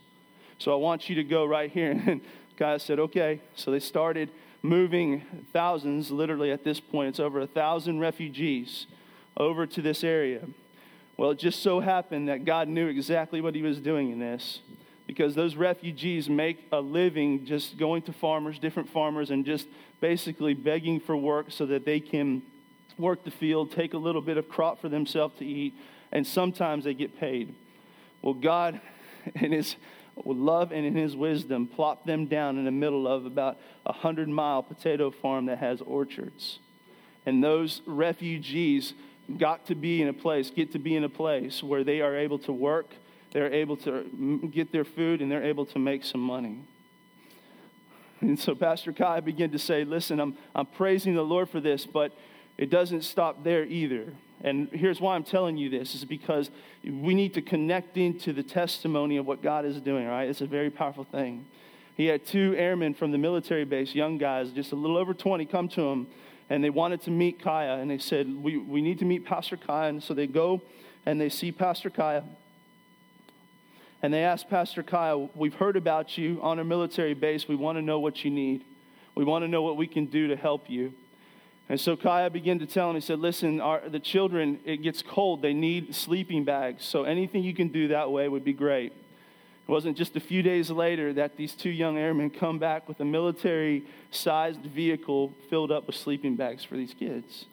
So 0.57 0.73
I 0.73 0.77
want 0.77 1.09
you 1.09 1.15
to 1.15 1.23
go 1.23 1.45
right 1.45 1.69
here. 1.69 1.91
And 2.07 2.21
guys 2.57 2.83
said, 2.83 2.99
okay. 2.99 3.41
So 3.55 3.69
they 3.69 3.79
started 3.79 4.29
moving 4.67 5.23
thousands, 5.53 6.11
literally 6.11 6.51
at 6.51 6.63
this 6.63 6.79
point, 6.79 7.09
it's 7.09 7.19
over 7.19 7.39
a 7.39 7.47
thousand 7.47 7.99
refugees 7.99 8.87
over 9.37 9.65
to 9.65 9.81
this 9.81 10.03
area. 10.03 10.41
Well, 11.17 11.31
it 11.31 11.39
just 11.39 11.61
so 11.61 11.79
happened 11.79 12.27
that 12.27 12.45
God 12.45 12.67
knew 12.67 12.87
exactly 12.87 13.41
what 13.41 13.55
He 13.55 13.61
was 13.61 13.79
doing 13.79 14.11
in 14.11 14.19
this 14.19 14.59
because 15.07 15.35
those 15.35 15.55
refugees 15.55 16.29
make 16.29 16.57
a 16.71 16.79
living 16.79 17.45
just 17.45 17.77
going 17.77 18.01
to 18.03 18.13
farmers, 18.13 18.59
different 18.59 18.89
farmers, 18.89 19.29
and 19.29 19.45
just 19.45 19.67
basically 20.01 20.53
begging 20.53 20.99
for 20.99 21.15
work 21.15 21.47
so 21.49 21.65
that 21.67 21.85
they 21.85 21.99
can 21.99 22.41
work 22.97 23.23
the 23.23 23.31
field, 23.31 23.71
take 23.71 23.93
a 23.93 23.97
little 23.97 24.21
bit 24.21 24.37
of 24.37 24.49
crop 24.49 24.81
for 24.81 24.89
themselves 24.89 25.37
to 25.37 25.45
eat, 25.45 25.73
and 26.11 26.25
sometimes 26.25 26.85
they 26.85 26.93
get 26.93 27.19
paid. 27.19 27.53
Well, 28.21 28.33
God, 28.33 28.81
in 29.35 29.51
His 29.51 29.75
love 30.23 30.71
and 30.71 30.85
in 30.85 30.95
his 30.95 31.15
wisdom, 31.15 31.67
plopped 31.67 32.05
them 32.05 32.25
down 32.27 32.57
in 32.57 32.65
the 32.65 32.71
middle 32.71 33.07
of 33.07 33.25
about 33.25 33.57
a 33.85 33.93
hundred 33.93 34.29
mile 34.29 34.63
potato 34.63 35.11
farm 35.11 35.47
that 35.47 35.57
has 35.57 35.81
orchards. 35.81 36.59
And 37.25 37.43
those 37.43 37.81
refugees 37.85 38.93
got 39.37 39.65
to 39.67 39.75
be 39.75 40.01
in 40.01 40.07
a 40.07 40.13
place, 40.13 40.49
get 40.49 40.71
to 40.73 40.79
be 40.79 40.95
in 40.95 41.03
a 41.03 41.09
place 41.09 41.63
where 41.63 41.83
they 41.83 42.01
are 42.01 42.15
able 42.15 42.39
to 42.39 42.53
work, 42.53 42.87
they're 43.31 43.51
able 43.51 43.75
to 43.77 44.49
get 44.53 44.71
their 44.71 44.85
food, 44.85 45.21
and 45.21 45.31
they're 45.31 45.43
able 45.43 45.65
to 45.65 45.79
make 45.79 46.05
some 46.05 46.21
money. 46.21 46.59
And 48.21 48.39
so 48.39 48.55
Pastor 48.55 48.93
Kai 48.93 49.19
began 49.19 49.51
to 49.51 49.59
say, 49.59 49.83
Listen, 49.83 50.19
I'm, 50.19 50.37
I'm 50.53 50.65
praising 50.65 51.15
the 51.15 51.23
Lord 51.23 51.49
for 51.49 51.59
this, 51.59 51.85
but 51.85 52.11
it 52.57 52.69
doesn't 52.69 53.01
stop 53.01 53.43
there 53.43 53.65
either. 53.65 54.13
And 54.41 54.69
here's 54.71 54.99
why 54.99 55.15
I'm 55.15 55.23
telling 55.23 55.57
you 55.57 55.69
this 55.69 55.95
is 55.95 56.05
because 56.05 56.49
we 56.83 57.13
need 57.13 57.33
to 57.33 57.41
connect 57.41 57.97
into 57.97 58.33
the 58.33 58.43
testimony 58.43 59.17
of 59.17 59.25
what 59.25 59.41
God 59.41 59.65
is 59.65 59.79
doing, 59.81 60.05
right? 60.05 60.29
It's 60.29 60.41
a 60.41 60.47
very 60.47 60.69
powerful 60.69 61.05
thing. 61.05 61.45
He 61.95 62.07
had 62.07 62.25
two 62.25 62.53
airmen 62.57 62.93
from 62.93 63.11
the 63.11 63.17
military 63.17 63.63
base, 63.63 63.95
young 63.95 64.17
guys, 64.17 64.51
just 64.51 64.73
a 64.73 64.75
little 64.75 64.97
over 64.97 65.13
20, 65.13 65.45
come 65.45 65.69
to 65.69 65.81
him, 65.81 66.07
and 66.49 66.63
they 66.63 66.69
wanted 66.69 67.01
to 67.03 67.11
meet 67.11 67.41
Kaya. 67.41 67.77
And 67.77 67.89
they 67.89 67.97
said, 67.97 68.27
We, 68.43 68.57
we 68.57 68.81
need 68.81 68.99
to 68.99 69.05
meet 69.05 69.25
Pastor 69.25 69.57
Kaya. 69.57 69.89
And 69.89 70.03
so 70.03 70.13
they 70.13 70.27
go 70.27 70.61
and 71.05 71.19
they 71.19 71.29
see 71.29 71.51
Pastor 71.51 71.89
Kaya. 71.89 72.23
And 74.01 74.13
they 74.13 74.23
ask 74.23 74.47
Pastor 74.47 74.83
Kaya, 74.83 75.17
We've 75.35 75.53
heard 75.53 75.77
about 75.77 76.17
you 76.17 76.39
on 76.41 76.59
a 76.59 76.63
military 76.63 77.13
base. 77.13 77.47
We 77.47 77.55
want 77.55 77.77
to 77.77 77.81
know 77.81 77.99
what 77.99 78.25
you 78.25 78.29
need. 78.29 78.63
We 79.15 79.23
want 79.23 79.43
to 79.43 79.47
know 79.47 79.61
what 79.61 79.77
we 79.77 79.87
can 79.87 80.07
do 80.07 80.27
to 80.27 80.35
help 80.35 80.69
you. 80.69 80.93
And 81.67 81.79
so 81.79 81.95
Kaya 81.95 82.29
began 82.29 82.59
to 82.59 82.67
tell 82.67 82.89
him, 82.89 82.95
he 82.95 83.01
said, 83.01 83.19
Listen, 83.19 83.59
our, 83.59 83.81
the 83.89 83.99
children, 83.99 84.59
it 84.65 84.77
gets 84.83 85.01
cold. 85.01 85.41
They 85.41 85.53
need 85.53 85.95
sleeping 85.95 86.43
bags. 86.43 86.85
So 86.85 87.03
anything 87.03 87.43
you 87.43 87.55
can 87.55 87.69
do 87.69 87.87
that 87.87 88.11
way 88.11 88.29
would 88.29 88.43
be 88.43 88.53
great. 88.53 88.91
It 89.67 89.71
wasn't 89.71 89.97
just 89.97 90.15
a 90.15 90.19
few 90.19 90.43
days 90.43 90.69
later 90.69 91.11
that 91.13 91.37
these 91.37 91.55
two 91.55 91.71
young 91.71 91.97
airmen 91.97 92.29
come 92.29 92.59
back 92.59 92.87
with 92.87 92.99
a 92.99 93.05
military 93.05 93.83
sized 94.11 94.61
vehicle 94.61 95.33
filled 95.49 95.71
up 95.71 95.87
with 95.87 95.95
sleeping 95.95 96.35
bags 96.35 96.63
for 96.63 96.77
these 96.77 96.93
kids. 96.93 97.45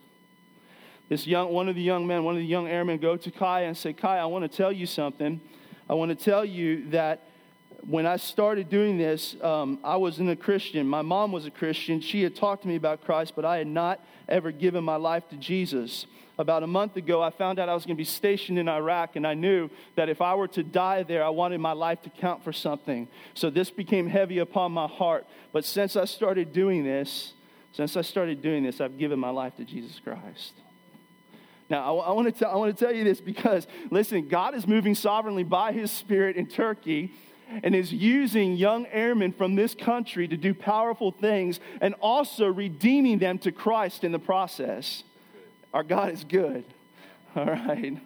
This 1.09 1.25
young, 1.25 1.51
one 1.51 1.67
of 1.67 1.75
the 1.75 1.81
young 1.81 2.05
men, 2.05 2.23
one 2.23 2.35
of 2.35 2.39
the 2.39 2.45
young 2.45 2.67
airmen 2.67 2.99
go 2.99 3.17
to 3.17 3.31
Kaya 3.31 3.67
and 3.67 3.75
say, 3.75 3.93
Kaya, 3.93 4.21
I 4.21 4.25
want 4.25 4.49
to 4.49 4.57
tell 4.57 4.71
you 4.71 4.85
something. 4.85 5.41
I 5.89 5.95
want 5.95 6.17
to 6.17 6.23
tell 6.23 6.45
you 6.45 6.89
that 6.91 7.27
when 7.87 8.05
I 8.05 8.15
started 8.15 8.69
doing 8.69 8.97
this, 8.97 9.35
um, 9.41 9.79
I 9.83 9.97
wasn't 9.97 10.29
a 10.29 10.35
Christian. 10.35 10.87
My 10.87 11.01
mom 11.01 11.31
was 11.31 11.45
a 11.45 11.51
Christian. 11.51 11.99
She 11.99 12.23
had 12.23 12.35
talked 12.35 12.61
to 12.61 12.67
me 12.67 12.75
about 12.75 13.03
Christ, 13.03 13.33
but 13.35 13.43
I 13.43 13.57
had 13.57 13.67
not 13.67 13.99
ever 14.29 14.51
given 14.51 14.83
my 14.83 14.95
life 14.95 15.27
to 15.29 15.35
Jesus. 15.35 16.05
About 16.37 16.63
a 16.63 16.67
month 16.67 16.95
ago, 16.95 17.21
I 17.21 17.29
found 17.29 17.59
out 17.59 17.69
I 17.69 17.73
was 17.73 17.85
going 17.85 17.95
to 17.95 17.99
be 17.99 18.05
stationed 18.05 18.57
in 18.57 18.69
Iraq, 18.69 19.15
and 19.15 19.27
I 19.27 19.33
knew 19.33 19.69
that 19.95 20.09
if 20.09 20.21
I 20.21 20.33
were 20.35 20.47
to 20.49 20.63
die 20.63 21.03
there, 21.03 21.23
I 21.23 21.29
wanted 21.29 21.59
my 21.59 21.73
life 21.73 22.01
to 22.03 22.09
count 22.09 22.43
for 22.43 22.53
something. 22.53 23.07
So 23.33 23.49
this 23.49 23.69
became 23.69 24.07
heavy 24.07 24.39
upon 24.39 24.71
my 24.71 24.87
heart. 24.87 25.27
But 25.51 25.65
since 25.65 25.95
I 25.95 26.05
started 26.05 26.53
doing 26.53 26.83
this, 26.83 27.33
since 27.73 27.97
I 27.97 28.01
started 28.01 28.41
doing 28.41 28.63
this, 28.63 28.79
I've 28.81 28.97
given 28.97 29.19
my 29.19 29.29
life 29.29 29.57
to 29.57 29.65
Jesus 29.65 29.99
Christ. 29.99 30.53
Now, 31.69 31.97
I, 31.97 32.07
I, 32.07 32.11
want 32.11 32.35
to 32.35 32.47
I 32.47 32.55
want 32.55 32.75
to 32.77 32.85
tell 32.85 32.93
you 32.93 33.03
this 33.03 33.19
because, 33.19 33.67
listen, 33.91 34.27
God 34.27 34.55
is 34.55 34.65
moving 34.65 34.95
sovereignly 34.95 35.43
by 35.43 35.71
His 35.71 35.91
Spirit 35.91 36.35
in 36.35 36.47
Turkey 36.47 37.11
and 37.63 37.75
is 37.75 37.91
using 37.91 38.55
young 38.55 38.85
airmen 38.87 39.33
from 39.33 39.55
this 39.55 39.75
country 39.75 40.27
to 40.27 40.37
do 40.37 40.53
powerful 40.53 41.11
things 41.11 41.59
and 41.81 41.93
also 42.01 42.47
redeeming 42.47 43.19
them 43.19 43.37
to 43.39 43.51
Christ 43.51 44.03
in 44.03 44.11
the 44.11 44.19
process. 44.19 45.03
Our 45.73 45.83
God 45.83 46.11
is 46.11 46.23
good. 46.23 46.63
All 47.35 47.45
right. 47.45 47.97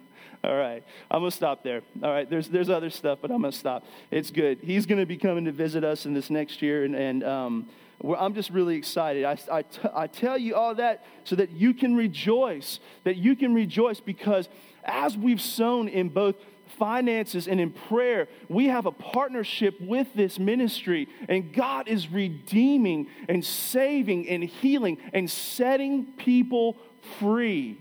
All 0.44 0.56
right. 0.56 0.84
I'm 1.10 1.20
going 1.20 1.30
to 1.30 1.36
stop 1.36 1.62
there. 1.62 1.82
All 2.02 2.10
right. 2.10 2.28
There's, 2.28 2.48
there's 2.48 2.70
other 2.70 2.90
stuff, 2.90 3.18
but 3.20 3.30
I'm 3.30 3.40
going 3.40 3.52
to 3.52 3.58
stop. 3.58 3.84
It's 4.10 4.30
good. 4.30 4.58
He's 4.62 4.86
going 4.86 5.00
to 5.00 5.06
be 5.06 5.16
coming 5.16 5.44
to 5.46 5.52
visit 5.52 5.84
us 5.84 6.06
in 6.06 6.14
this 6.14 6.30
next 6.30 6.62
year, 6.62 6.84
and, 6.84 6.94
and 6.94 7.24
um, 7.24 7.68
I'm 8.16 8.34
just 8.34 8.50
really 8.50 8.76
excited. 8.76 9.24
I, 9.24 9.36
I, 9.50 9.62
t- 9.62 9.88
I 9.94 10.06
tell 10.06 10.38
you 10.38 10.54
all 10.54 10.74
that 10.76 11.04
so 11.24 11.36
that 11.36 11.50
you 11.50 11.74
can 11.74 11.96
rejoice, 11.96 12.78
that 13.04 13.16
you 13.16 13.34
can 13.34 13.54
rejoice 13.54 13.98
because 13.98 14.48
as 14.84 15.16
we've 15.16 15.40
sown 15.40 15.88
in 15.88 16.08
both 16.08 16.36
finances 16.78 17.48
and 17.48 17.60
in 17.60 17.70
prayer, 17.70 18.28
we 18.48 18.66
have 18.66 18.86
a 18.86 18.92
partnership 18.92 19.80
with 19.80 20.08
this 20.14 20.38
ministry. 20.38 21.08
And 21.28 21.52
God 21.52 21.88
is 21.88 22.10
redeeming 22.10 23.08
and 23.28 23.44
saving 23.44 24.28
and 24.28 24.42
healing 24.44 24.98
and 25.12 25.30
setting 25.30 26.06
people 26.16 26.76
free, 27.18 27.78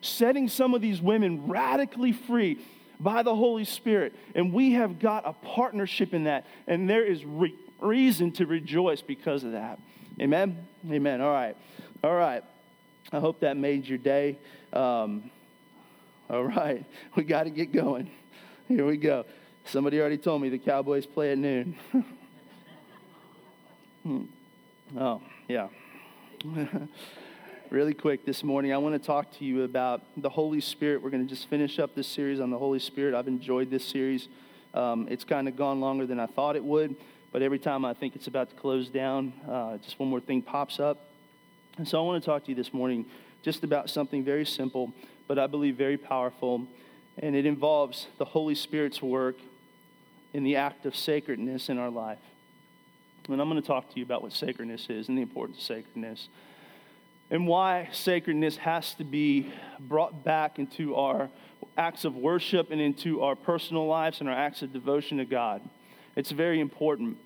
setting 0.00 0.48
some 0.48 0.74
of 0.74 0.80
these 0.80 1.00
women 1.00 1.48
radically 1.48 2.12
free 2.12 2.58
by 3.00 3.22
the 3.22 3.34
Holy 3.34 3.64
Spirit. 3.64 4.14
And 4.34 4.52
we 4.52 4.72
have 4.72 4.98
got 4.98 5.26
a 5.26 5.32
partnership 5.32 6.14
in 6.14 6.24
that. 6.24 6.46
And 6.66 6.88
there 6.88 7.04
is 7.04 7.24
re- 7.24 7.54
reason 7.80 8.32
to 8.32 8.46
rejoice 8.46 9.02
because 9.02 9.44
of 9.44 9.52
that. 9.52 9.78
Amen? 10.20 10.66
Amen. 10.88 11.20
All 11.20 11.32
right. 11.32 11.56
All 12.02 12.14
right. 12.14 12.44
I 13.12 13.20
hope 13.20 13.40
that 13.40 13.56
made 13.56 13.86
your 13.86 13.98
day. 13.98 14.38
Um, 14.72 15.30
all 16.28 16.44
right. 16.44 16.84
We 17.16 17.24
got 17.24 17.44
to 17.44 17.50
get 17.50 17.72
going. 17.72 18.10
Here 18.74 18.84
we 18.84 18.96
go. 18.96 19.24
Somebody 19.66 20.00
already 20.00 20.18
told 20.18 20.42
me 20.42 20.48
the 20.48 20.58
Cowboys 20.58 21.06
play 21.06 21.30
at 21.30 21.38
noon. 21.38 21.76
Hmm. 24.02 24.24
oh, 24.98 25.22
yeah. 25.48 25.68
really 27.70 27.94
quick 27.94 28.26
this 28.26 28.44
morning, 28.44 28.70
I 28.70 28.76
want 28.76 29.00
to 29.00 29.06
talk 29.06 29.30
to 29.38 29.44
you 29.46 29.62
about 29.62 30.02
the 30.18 30.28
Holy 30.28 30.60
Spirit. 30.60 31.02
We're 31.02 31.08
going 31.08 31.26
to 31.26 31.34
just 31.34 31.48
finish 31.48 31.78
up 31.78 31.94
this 31.94 32.06
series 32.06 32.38
on 32.38 32.50
the 32.50 32.58
Holy 32.58 32.80
Spirit. 32.80 33.14
I've 33.14 33.28
enjoyed 33.28 33.70
this 33.70 33.82
series. 33.82 34.28
Um, 34.74 35.06
it's 35.08 35.24
kind 35.24 35.48
of 35.48 35.56
gone 35.56 35.80
longer 35.80 36.04
than 36.04 36.20
I 36.20 36.26
thought 36.26 36.54
it 36.54 36.64
would, 36.64 36.96
but 37.32 37.40
every 37.40 37.58
time 37.58 37.86
I 37.86 37.94
think 37.94 38.14
it's 38.14 38.26
about 38.26 38.50
to 38.50 38.56
close 38.56 38.90
down, 38.90 39.32
uh, 39.48 39.78
just 39.78 39.98
one 39.98 40.10
more 40.10 40.20
thing 40.20 40.42
pops 40.42 40.78
up. 40.78 40.98
And 41.78 41.88
so 41.88 41.98
I 41.98 42.04
want 42.04 42.22
to 42.22 42.26
talk 42.26 42.44
to 42.44 42.50
you 42.50 42.56
this 42.56 42.74
morning 42.74 43.06
just 43.42 43.64
about 43.64 43.88
something 43.88 44.22
very 44.22 44.44
simple, 44.44 44.92
but 45.28 45.38
I 45.38 45.46
believe 45.46 45.76
very 45.76 45.96
powerful. 45.96 46.66
And 47.18 47.36
it 47.36 47.46
involves 47.46 48.08
the 48.18 48.24
Holy 48.24 48.54
Spirit's 48.54 49.00
work 49.00 49.36
in 50.32 50.44
the 50.44 50.56
act 50.56 50.84
of 50.86 50.96
sacredness 50.96 51.68
in 51.68 51.78
our 51.78 51.90
life. 51.90 52.18
And 53.28 53.40
I'm 53.40 53.48
going 53.48 53.60
to 53.60 53.66
talk 53.66 53.88
to 53.90 53.96
you 53.98 54.04
about 54.04 54.22
what 54.22 54.32
sacredness 54.32 54.86
is 54.90 55.08
and 55.08 55.16
the 55.16 55.22
importance 55.22 55.58
of 55.58 55.64
sacredness 55.64 56.28
and 57.30 57.46
why 57.46 57.88
sacredness 57.92 58.56
has 58.58 58.94
to 58.94 59.04
be 59.04 59.50
brought 59.80 60.24
back 60.24 60.58
into 60.58 60.94
our 60.94 61.28
acts 61.76 62.04
of 62.04 62.14
worship 62.16 62.70
and 62.70 62.80
into 62.80 63.22
our 63.22 63.34
personal 63.34 63.86
lives 63.86 64.20
and 64.20 64.28
our 64.28 64.34
acts 64.34 64.62
of 64.62 64.72
devotion 64.72 65.18
to 65.18 65.24
God. 65.24 65.62
It's 66.16 66.30
very 66.30 66.60
important. 66.60 67.16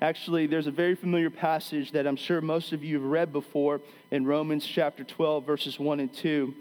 Actually, 0.00 0.46
there's 0.46 0.66
a 0.66 0.72
very 0.72 0.94
familiar 0.94 1.30
passage 1.30 1.92
that 1.92 2.06
I'm 2.06 2.16
sure 2.16 2.40
most 2.40 2.72
of 2.72 2.84
you 2.84 3.00
have 3.00 3.04
read 3.04 3.32
before 3.32 3.80
in 4.10 4.24
Romans 4.24 4.66
chapter 4.66 5.04
12, 5.04 5.44
verses 5.44 5.78
1 5.78 6.00
and 6.00 6.14
2. 6.14 6.54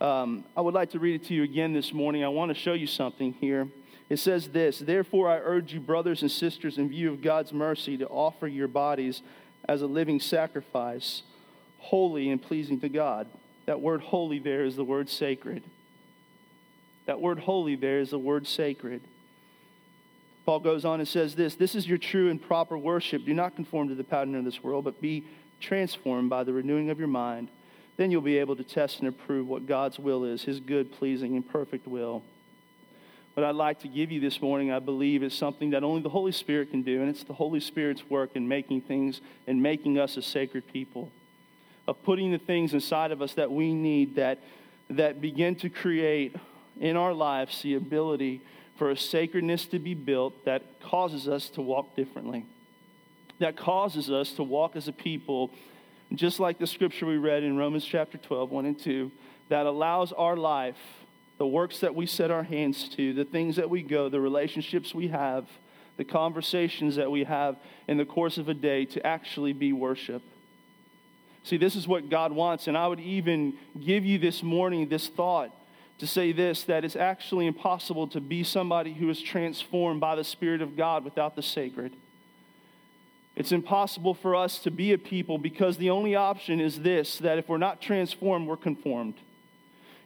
Um, 0.00 0.44
I 0.56 0.60
would 0.60 0.74
like 0.74 0.90
to 0.90 0.98
read 0.98 1.20
it 1.20 1.28
to 1.28 1.34
you 1.34 1.44
again 1.44 1.72
this 1.72 1.92
morning. 1.92 2.24
I 2.24 2.28
want 2.28 2.50
to 2.50 2.54
show 2.54 2.72
you 2.72 2.86
something 2.86 3.32
here. 3.34 3.68
It 4.08 4.18
says 4.18 4.48
this 4.48 4.78
Therefore, 4.78 5.30
I 5.30 5.38
urge 5.38 5.72
you, 5.72 5.80
brothers 5.80 6.22
and 6.22 6.30
sisters, 6.30 6.78
in 6.78 6.88
view 6.88 7.10
of 7.10 7.22
God's 7.22 7.52
mercy, 7.52 7.96
to 7.98 8.06
offer 8.08 8.46
your 8.46 8.68
bodies 8.68 9.22
as 9.68 9.82
a 9.82 9.86
living 9.86 10.20
sacrifice, 10.20 11.22
holy 11.78 12.30
and 12.30 12.42
pleasing 12.42 12.80
to 12.80 12.88
God. 12.88 13.26
That 13.66 13.80
word 13.80 14.02
holy 14.02 14.38
there 14.38 14.64
is 14.64 14.76
the 14.76 14.84
word 14.84 15.08
sacred. 15.08 15.62
That 17.06 17.20
word 17.20 17.38
holy 17.40 17.76
there 17.76 18.00
is 18.00 18.10
the 18.10 18.18
word 18.18 18.46
sacred. 18.46 19.00
Paul 20.44 20.60
goes 20.60 20.84
on 20.84 21.00
and 21.00 21.08
says 21.08 21.34
this 21.34 21.54
This 21.54 21.74
is 21.74 21.88
your 21.88 21.98
true 21.98 22.30
and 22.30 22.40
proper 22.42 22.76
worship. 22.76 23.24
Do 23.24 23.32
not 23.32 23.54
conform 23.54 23.88
to 23.88 23.94
the 23.94 24.04
pattern 24.04 24.34
of 24.34 24.44
this 24.44 24.62
world, 24.62 24.84
but 24.84 25.00
be 25.00 25.24
transformed 25.60 26.28
by 26.28 26.44
the 26.44 26.52
renewing 26.52 26.90
of 26.90 26.98
your 26.98 27.08
mind. 27.08 27.48
Then 27.96 28.10
you'll 28.10 28.22
be 28.22 28.38
able 28.38 28.56
to 28.56 28.64
test 28.64 28.98
and 28.98 29.08
approve 29.08 29.46
what 29.46 29.66
God's 29.66 29.98
will 29.98 30.24
is, 30.24 30.42
his 30.42 30.60
good, 30.60 30.92
pleasing, 30.92 31.36
and 31.36 31.48
perfect 31.48 31.86
will. 31.86 32.22
What 33.34 33.44
I'd 33.44 33.56
like 33.56 33.80
to 33.80 33.88
give 33.88 34.12
you 34.12 34.20
this 34.20 34.40
morning, 34.40 34.70
I 34.70 34.78
believe, 34.78 35.22
is 35.22 35.34
something 35.34 35.70
that 35.70 35.82
only 35.82 36.02
the 36.02 36.08
Holy 36.08 36.32
Spirit 36.32 36.70
can 36.70 36.82
do, 36.82 37.00
and 37.00 37.10
it's 37.10 37.24
the 37.24 37.32
Holy 37.32 37.60
Spirit's 37.60 38.08
work 38.08 38.30
in 38.34 38.46
making 38.46 38.82
things 38.82 39.20
and 39.46 39.62
making 39.62 39.98
us 39.98 40.16
a 40.16 40.22
sacred 40.22 40.72
people, 40.72 41.10
of 41.88 42.00
putting 42.04 42.30
the 42.30 42.38
things 42.38 42.74
inside 42.74 43.10
of 43.10 43.20
us 43.20 43.34
that 43.34 43.50
we 43.50 43.72
need 43.74 44.16
that, 44.16 44.38
that 44.90 45.20
begin 45.20 45.56
to 45.56 45.68
create 45.68 46.36
in 46.80 46.96
our 46.96 47.12
lives 47.12 47.62
the 47.62 47.74
ability 47.74 48.40
for 48.76 48.90
a 48.90 48.96
sacredness 48.96 49.66
to 49.66 49.78
be 49.78 49.94
built 49.94 50.44
that 50.44 50.62
causes 50.80 51.28
us 51.28 51.48
to 51.48 51.60
walk 51.60 51.94
differently, 51.96 52.44
that 53.38 53.56
causes 53.56 54.10
us 54.10 54.32
to 54.32 54.42
walk 54.42 54.76
as 54.76 54.88
a 54.88 54.92
people, 54.92 55.50
just 56.18 56.40
like 56.40 56.58
the 56.58 56.66
scripture 56.66 57.06
we 57.06 57.16
read 57.16 57.42
in 57.42 57.56
Romans 57.56 57.84
chapter 57.84 58.18
12, 58.18 58.50
1 58.50 58.66
and 58.66 58.78
2, 58.78 59.10
that 59.48 59.66
allows 59.66 60.12
our 60.12 60.36
life 60.36 60.76
the 61.38 61.46
works 61.46 61.80
that 61.80 61.94
we 61.94 62.06
set 62.06 62.30
our 62.30 62.42
hands 62.42 62.88
to, 62.90 63.12
the 63.12 63.24
things 63.24 63.56
that 63.56 63.68
we 63.68 63.82
go, 63.82 64.08
the 64.08 64.20
relationships 64.20 64.94
we 64.94 65.08
have, 65.08 65.46
the 65.96 66.04
conversations 66.04 66.96
that 66.96 67.10
we 67.10 67.24
have 67.24 67.56
in 67.88 67.96
the 67.96 68.04
course 68.04 68.38
of 68.38 68.48
a 68.48 68.54
day 68.54 68.84
to 68.84 69.06
actually 69.06 69.52
be 69.52 69.72
worship. 69.72 70.22
See, 71.44 71.56
this 71.56 71.76
is 71.76 71.86
what 71.86 72.08
God 72.08 72.32
wants. 72.32 72.68
And 72.68 72.76
I 72.76 72.86
would 72.86 73.00
even 73.00 73.54
give 73.78 74.04
you 74.04 74.18
this 74.18 74.42
morning 74.42 74.88
this 74.88 75.08
thought 75.08 75.50
to 75.98 76.06
say 76.06 76.32
this 76.32 76.64
that 76.64 76.84
it's 76.84 76.96
actually 76.96 77.46
impossible 77.46 78.08
to 78.08 78.20
be 78.20 78.42
somebody 78.42 78.94
who 78.94 79.08
is 79.10 79.20
transformed 79.20 80.00
by 80.00 80.16
the 80.16 80.24
Spirit 80.24 80.62
of 80.62 80.76
God 80.76 81.04
without 81.04 81.36
the 81.36 81.42
sacred. 81.42 81.92
It's 83.36 83.52
impossible 83.52 84.14
for 84.14 84.36
us 84.36 84.58
to 84.60 84.70
be 84.70 84.92
a 84.92 84.98
people 84.98 85.38
because 85.38 85.76
the 85.76 85.90
only 85.90 86.14
option 86.14 86.60
is 86.60 86.80
this 86.80 87.18
that 87.18 87.38
if 87.38 87.48
we're 87.48 87.58
not 87.58 87.80
transformed, 87.80 88.46
we're 88.46 88.56
conformed. 88.56 89.14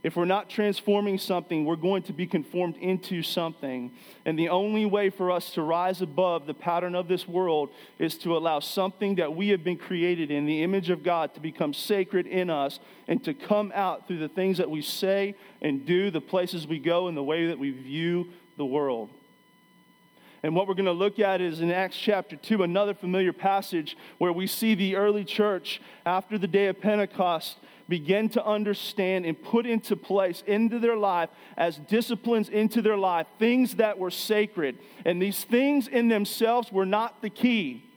If 0.02 0.14
we're 0.14 0.26
not 0.26 0.49
transforming 0.49 1.18
something, 1.18 1.64
we're 1.64 1.74
going 1.76 2.05
to 2.05 2.12
be 2.12 2.26
conformed 2.26 2.76
into 2.76 3.22
something. 3.22 3.90
And 4.24 4.38
the 4.38 4.48
only 4.48 4.87
way 4.87 5.11
for 5.11 5.33
us 5.33 5.50
to 5.50 5.62
rise 5.62 6.00
above 6.00 6.46
the 6.46 6.55
pattern 6.55 6.94
of 6.94 7.09
this 7.09 7.26
world 7.26 7.70
is 7.98 8.16
to 8.18 8.37
allow 8.37 8.61
something 8.61 9.16
that 9.16 9.35
we 9.35 9.48
have 9.48 9.64
been 9.64 9.76
created 9.76 10.31
in, 10.31 10.46
the 10.46 10.62
image 10.62 10.88
of 10.88 11.02
God, 11.02 11.35
to 11.35 11.40
become 11.40 11.74
sacred 11.74 12.29
in 12.29 12.48
us 12.48 12.79
and 13.09 13.24
to 13.24 13.35
come 13.35 13.72
out 13.74 14.07
through 14.07 14.20
the 14.20 14.29
things 14.29 14.59
that 14.59 14.70
we 14.70 14.83
say 14.83 15.35
and 15.61 15.85
do, 15.85 16.12
the 16.12 16.20
places 16.20 16.66
we 16.66 16.79
go, 16.79 17.09
and 17.09 17.16
the 17.16 17.22
way 17.22 17.48
that 17.48 17.59
we 17.59 17.72
view 17.72 18.29
the 18.57 18.66
world. 18.66 19.11
And 20.42 20.55
what 20.55 20.68
we're 20.68 20.74
going 20.74 20.87
to 20.87 20.92
look 20.92 21.18
at 21.18 21.40
is 21.40 21.61
in 21.61 21.70
Acts 21.70 21.96
chapter 21.96 22.37
2, 22.37 22.62
another 22.62 22.94
familiar 22.94 23.33
passage 23.33 23.96
where 24.18 24.33
we 24.33 24.46
see 24.46 24.74
the 24.74 24.96
early 24.96 25.24
church 25.24 25.81
after 26.07 26.38
the 26.38 26.46
day 26.46 26.66
of 26.66 26.81
Pentecost 26.81 27.59
begin 27.88 28.29
to 28.29 28.44
understand 28.44 29.24
and 29.24 29.42
put 29.42 29.66
into 29.66 29.96
place 29.96 30.42
into 30.46 30.79
their 30.79 30.96
life 30.96 31.31
as 31.57 31.79
disciplines 31.79 32.48
into 32.48 32.83
their 32.83 32.98
life 32.98 33.27
things 33.38 33.77
that 33.77 33.98
were 33.98 34.11
sacred. 34.11 34.79
And 35.05 35.20
these 35.20 35.42
things 35.42 35.88
in 35.88 36.09
themselves 36.09 36.70
were 36.70 36.87
not 36.87 37.22
the 37.22 37.31
key. 37.31 37.88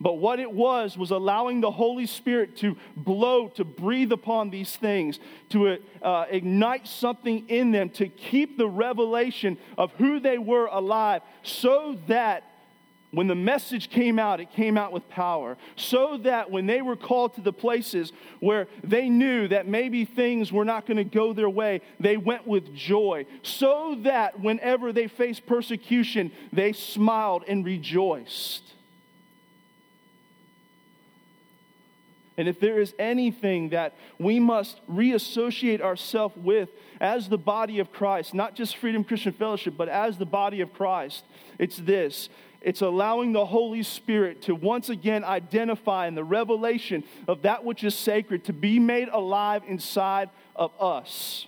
But 0.00 0.14
what 0.14 0.40
it 0.40 0.50
was, 0.50 0.98
was 0.98 1.10
allowing 1.10 1.60
the 1.60 1.70
Holy 1.70 2.06
Spirit 2.06 2.56
to 2.58 2.76
blow, 2.96 3.48
to 3.50 3.64
breathe 3.64 4.12
upon 4.12 4.50
these 4.50 4.76
things, 4.76 5.18
to 5.50 5.78
uh, 6.02 6.26
ignite 6.28 6.86
something 6.86 7.48
in 7.48 7.70
them, 7.70 7.90
to 7.90 8.08
keep 8.08 8.58
the 8.58 8.68
revelation 8.68 9.56
of 9.78 9.92
who 9.92 10.20
they 10.20 10.38
were 10.38 10.66
alive, 10.66 11.22
so 11.42 11.96
that 12.08 12.44
when 13.14 13.28
the 13.28 13.34
message 13.34 13.90
came 13.90 14.18
out, 14.18 14.40
it 14.40 14.50
came 14.50 14.76
out 14.76 14.92
with 14.92 15.08
power. 15.08 15.56
So 15.76 16.18
that 16.18 16.50
when 16.50 16.66
they 16.66 16.82
were 16.82 16.96
called 16.96 17.34
to 17.34 17.40
the 17.40 17.52
places 17.52 18.12
where 18.40 18.66
they 18.82 19.08
knew 19.08 19.46
that 19.48 19.68
maybe 19.68 20.04
things 20.04 20.52
were 20.52 20.64
not 20.64 20.84
going 20.84 20.96
to 20.96 21.04
go 21.04 21.32
their 21.32 21.48
way, 21.48 21.80
they 22.00 22.16
went 22.16 22.46
with 22.46 22.74
joy. 22.74 23.26
So 23.42 23.96
that 24.02 24.40
whenever 24.40 24.92
they 24.92 25.06
faced 25.06 25.46
persecution, 25.46 26.32
they 26.52 26.72
smiled 26.72 27.44
and 27.46 27.64
rejoiced. 27.64 28.73
And 32.36 32.48
if 32.48 32.58
there 32.58 32.80
is 32.80 32.94
anything 32.98 33.68
that 33.70 33.94
we 34.18 34.40
must 34.40 34.80
reassociate 34.88 35.80
ourselves 35.80 36.36
with 36.36 36.68
as 37.00 37.28
the 37.28 37.38
body 37.38 37.78
of 37.78 37.92
Christ, 37.92 38.34
not 38.34 38.54
just 38.54 38.76
Freedom 38.76 39.04
Christian 39.04 39.32
Fellowship, 39.32 39.74
but 39.76 39.88
as 39.88 40.18
the 40.18 40.26
body 40.26 40.60
of 40.60 40.72
Christ, 40.72 41.24
it's 41.58 41.76
this 41.76 42.28
it's 42.64 42.80
allowing 42.80 43.32
the 43.32 43.44
Holy 43.44 43.82
Spirit 43.82 44.40
to 44.42 44.54
once 44.54 44.88
again 44.88 45.22
identify 45.22 46.06
in 46.06 46.14
the 46.14 46.24
revelation 46.24 47.04
of 47.28 47.42
that 47.42 47.62
which 47.62 47.84
is 47.84 47.94
sacred 47.94 48.44
to 48.44 48.54
be 48.54 48.78
made 48.78 49.08
alive 49.08 49.62
inside 49.68 50.30
of 50.56 50.72
us. 50.80 51.46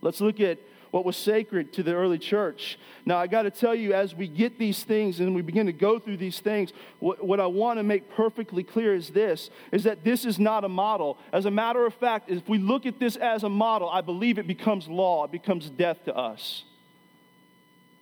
Let's 0.00 0.22
look 0.22 0.40
at 0.40 0.58
what 0.90 1.04
was 1.04 1.16
sacred 1.16 1.72
to 1.74 1.82
the 1.82 1.94
early 1.94 2.18
church. 2.18 2.78
Now, 3.04 3.18
I 3.18 3.26
got 3.26 3.42
to 3.42 3.50
tell 3.50 3.74
you, 3.74 3.92
as 3.92 4.14
we 4.14 4.26
get 4.26 4.58
these 4.58 4.84
things 4.84 5.20
and 5.20 5.34
we 5.34 5.42
begin 5.42 5.66
to 5.66 5.72
go 5.72 5.98
through 5.98 6.16
these 6.16 6.40
things, 6.40 6.72
what, 6.98 7.24
what 7.24 7.40
I 7.40 7.46
want 7.46 7.78
to 7.78 7.82
make 7.82 8.10
perfectly 8.14 8.62
clear 8.62 8.94
is 8.94 9.10
this 9.10 9.50
is 9.72 9.84
that 9.84 10.04
this 10.04 10.24
is 10.24 10.38
not 10.38 10.64
a 10.64 10.68
model. 10.68 11.18
As 11.32 11.44
a 11.44 11.50
matter 11.50 11.84
of 11.84 11.94
fact, 11.94 12.30
if 12.30 12.48
we 12.48 12.58
look 12.58 12.86
at 12.86 12.98
this 12.98 13.16
as 13.16 13.42
a 13.44 13.48
model, 13.48 13.88
I 13.88 14.00
believe 14.00 14.38
it 14.38 14.46
becomes 14.46 14.88
law, 14.88 15.24
it 15.24 15.32
becomes 15.32 15.68
death 15.70 16.04
to 16.06 16.16
us. 16.16 16.64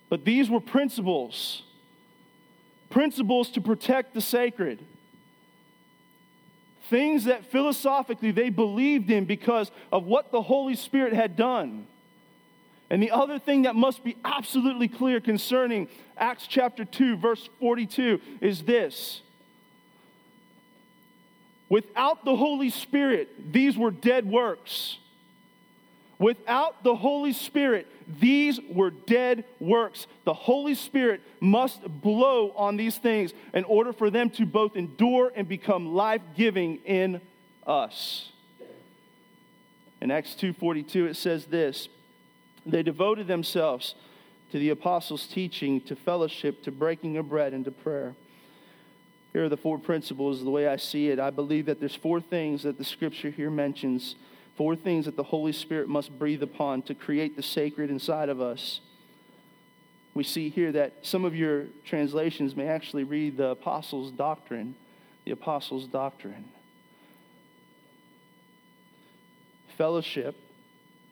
But 0.09 0.25
these 0.25 0.49
were 0.49 0.61
principles 0.61 1.62
principles 2.88 3.51
to 3.51 3.61
protect 3.61 4.14
the 4.14 4.20
sacred. 4.20 4.79
Things 6.88 7.25
that 7.25 7.51
philosophically 7.51 8.31
they 8.31 8.49
believed 8.49 9.11
in 9.11 9.25
because 9.25 9.70
of 9.92 10.05
what 10.05 10.31
the 10.31 10.42
Holy 10.42 10.77
Spirit 10.77 11.12
had 11.12 11.37
done. 11.37 11.87
And 12.88 13.03
the 13.03 13.11
other 13.11 13.38
thing 13.38 13.62
that 13.62 13.75
must 13.75 14.05
be 14.05 14.16
absolutely 14.25 14.88
clear 14.88 15.20
concerning 15.20 15.88
Acts 16.16 16.46
chapter 16.46 16.85
2, 16.85 17.16
verse 17.16 17.49
42 17.59 18.20
is 18.40 18.62
this. 18.62 19.22
Without 21.68 22.25
the 22.25 22.37
Holy 22.37 22.70
Spirit, 22.70 23.53
these 23.53 23.77
were 23.77 23.90
dead 23.90 24.25
works. 24.31 24.99
Without 26.18 26.83
the 26.85 26.94
Holy 26.94 27.33
Spirit, 27.33 27.88
these 28.20 28.61
were 28.70 28.90
dead 28.90 29.44
works. 29.59 30.07
The 30.25 30.33
Holy 30.33 30.75
Spirit 30.75 31.20
must 31.40 31.83
blow 32.01 32.53
on 32.57 32.77
these 32.77 32.96
things 32.96 33.35
in 33.53 33.64
order 33.64 33.92
for 33.92 34.11
them 34.11 34.31
to 34.31 34.46
both 34.46 34.77
endure 34.77 35.33
and 35.35 35.49
become 35.49 35.94
life-giving 35.94 36.77
in 36.85 37.20
us. 37.66 38.31
In 40.01 40.11
Acts 40.11 40.35
2:42 40.37 41.07
it 41.07 41.16
says 41.16 41.46
this, 41.46 41.88
they 42.66 42.83
devoted 42.83 43.26
themselves 43.26 43.94
to 44.52 44.59
the 44.59 44.70
apostles' 44.70 45.26
teaching, 45.26 45.81
to 45.83 45.96
fellowship, 45.96 46.62
to 46.64 46.70
breaking 46.70 47.16
of 47.16 47.29
bread 47.29 47.52
and 47.52 47.64
to 47.64 47.70
prayer. 47.70 48.14
Here 49.33 49.44
are 49.44 49.48
the 49.48 49.57
four 49.57 49.79
principles 49.79 50.42
the 50.42 50.50
way 50.50 50.66
I 50.66 50.76
see 50.76 51.09
it. 51.09 51.18
I 51.18 51.31
believe 51.31 51.66
that 51.66 51.81
there's 51.81 51.96
four 51.96 52.20
things 52.20 52.62
that 52.62 52.79
the 52.79 52.85
scripture 52.85 53.31
here 53.31 53.50
mentions 53.50 54.16
Four 54.57 54.74
things 54.74 55.05
that 55.05 55.16
the 55.16 55.22
Holy 55.22 55.52
Spirit 55.52 55.87
must 55.87 56.18
breathe 56.18 56.42
upon 56.42 56.81
to 56.83 56.94
create 56.94 57.37
the 57.37 57.42
sacred 57.42 57.90
inside 57.90 58.31
of 58.31 58.40
us. 58.40 58.81
We 60.14 60.24
see 60.24 60.48
here 60.48 60.72
that 60.72 60.94
some 61.02 61.26
of 61.26 61.35
your 61.35 61.66
translations 61.85 62.57
may 62.57 62.66
actually 62.66 63.05
read 63.05 63.37
the 63.37 63.50
apostles' 63.50 64.11
doctrine. 64.11 64.74
The 65.26 65.33
apostles' 65.33 65.87
doctrine. 65.87 66.46
fellowship, 69.76 70.35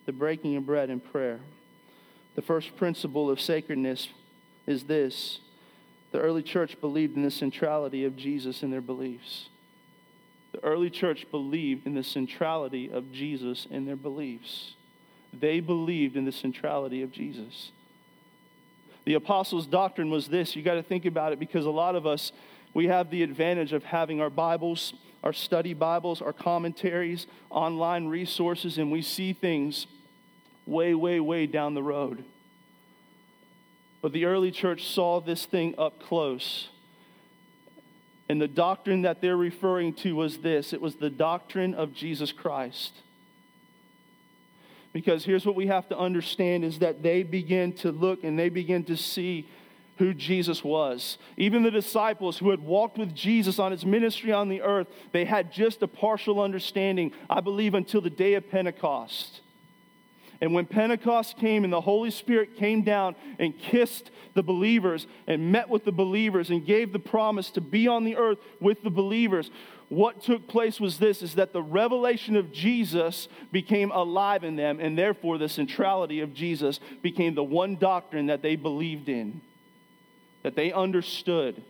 the 0.06 0.12
breaking 0.12 0.56
of 0.56 0.66
bread, 0.66 0.90
and 0.90 1.02
prayer. 1.02 1.40
The 2.34 2.42
first 2.42 2.76
principle 2.76 3.30
of 3.30 3.40
sacredness 3.40 4.08
is 4.66 4.84
this 4.84 5.40
the 6.12 6.20
early 6.20 6.42
church 6.42 6.80
believed 6.80 7.16
in 7.16 7.24
the 7.24 7.30
centrality 7.30 8.04
of 8.04 8.16
Jesus 8.16 8.62
in 8.62 8.70
their 8.70 8.80
beliefs. 8.80 9.48
The 10.52 10.62
early 10.62 10.88
church 10.88 11.26
believed 11.32 11.86
in 11.86 11.94
the 11.94 12.04
centrality 12.04 12.88
of 12.88 13.12
Jesus 13.12 13.66
in 13.68 13.86
their 13.86 13.96
beliefs. 13.96 14.74
They 15.32 15.58
believed 15.58 16.16
in 16.16 16.24
the 16.24 16.30
centrality 16.30 17.02
of 17.02 17.10
Jesus. 17.10 17.72
The 19.04 19.14
apostles' 19.14 19.66
doctrine 19.66 20.10
was 20.10 20.28
this. 20.28 20.54
You 20.54 20.62
got 20.62 20.74
to 20.74 20.82
think 20.84 21.04
about 21.04 21.32
it 21.32 21.40
because 21.40 21.66
a 21.66 21.70
lot 21.70 21.96
of 21.96 22.06
us, 22.06 22.30
we 22.72 22.86
have 22.86 23.10
the 23.10 23.24
advantage 23.24 23.72
of 23.72 23.82
having 23.82 24.20
our 24.20 24.30
Bibles, 24.30 24.94
our 25.24 25.32
study 25.32 25.72
Bibles, 25.72 26.20
our 26.20 26.34
commentaries, 26.34 27.26
online 27.48 28.06
resources, 28.06 28.76
and 28.76 28.92
we 28.92 29.00
see 29.00 29.32
things 29.32 29.87
way, 30.66 30.94
way, 30.94 31.18
way 31.18 31.46
down 31.46 31.72
the 31.72 31.82
road. 31.82 32.24
But 34.02 34.12
the 34.12 34.26
early 34.26 34.50
church 34.50 34.87
saw 34.87 35.22
this 35.22 35.46
thing 35.46 35.74
up 35.78 35.98
close. 35.98 36.68
And 38.28 38.40
the 38.40 38.48
doctrine 38.48 39.02
that 39.02 39.22
they're 39.22 39.37
referring 39.37 39.94
to 39.94 40.14
was 40.14 40.38
this 40.38 40.74
it 40.74 40.80
was 40.82 40.96
the 40.96 41.10
doctrine 41.10 41.74
of 41.74 41.94
Jesus 41.94 42.30
Christ. 42.30 42.92
Because 44.92 45.24
here's 45.24 45.46
what 45.46 45.56
we 45.56 45.66
have 45.68 45.88
to 45.88 45.98
understand 45.98 46.64
is 46.64 46.80
that 46.80 47.02
they 47.02 47.22
begin 47.22 47.72
to 47.76 47.90
look 47.90 48.24
and 48.24 48.38
they 48.38 48.50
begin 48.50 48.84
to 48.84 48.96
see 48.96 49.48
who 49.98 50.12
Jesus 50.14 50.64
was. 50.64 51.18
Even 51.37 51.62
the 51.62 51.70
disciples 51.70 52.38
who 52.38 52.50
had 52.50 52.61
walked 52.61 52.98
with 52.98 53.14
Jesus 53.14 53.59
on 53.59 53.72
his 53.72 53.85
ministry 53.85 54.33
on 54.33 54.48
the 54.48 54.62
earth, 54.62 54.88
they 55.12 55.24
had 55.24 55.52
just 55.52 55.83
a 55.83 55.88
partial 55.88 56.40
understanding, 56.40 57.12
I 57.30 57.40
believe, 57.40 57.74
until 57.74 58.00
the 58.00 58.11
day 58.11 58.35
of 58.35 58.50
Pentecost. 58.50 59.40
And 60.40 60.52
when 60.52 60.66
Pentecost 60.66 61.38
came 61.38 61.64
and 61.64 61.72
the 61.72 61.80
Holy 61.80 62.11
Spirit 62.11 62.57
came 62.57 62.83
down 62.83 63.14
and 63.38 63.59
kissed 63.59 64.11
the 64.35 64.42
believers 64.42 65.07
and 65.26 65.52
met 65.52 65.68
with 65.68 65.85
the 65.85 65.92
believers 65.92 66.50
and 66.50 66.66
gave 66.66 66.92
the 66.92 66.98
promise 66.98 67.50
to 67.52 67.61
be 67.61 67.87
on 67.87 68.04
the 68.04 68.16
earth 68.16 68.38
with 68.61 68.83
the 68.83 68.90
believers, 68.90 69.50
what 69.88 70.22
took 70.22 70.48
place 70.48 70.80
was 70.80 70.98
this 70.98 71.22
is 71.22 71.37
that 71.37 71.52
the 71.52 71.62
revelation 71.62 72.37
of 72.37 72.52
Jesus 72.52 73.28
became 73.52 73.92
alive 73.92 74.42
in 74.42 74.57
them, 74.57 74.80
and 74.80 74.98
therefore 74.98 75.38
the 75.38 75.48
centrality 75.48 76.20
of 76.20 76.35
Jesus 76.35 76.80
became 77.00 77.35
the 77.35 77.44
one 77.44 77.76
doctrine 77.76 78.26
that 78.26 78.42
they 78.42 78.57
believed 78.57 79.09
in, 79.09 79.40
that 80.44 80.54
they 80.54 80.72
understood, 80.72 81.61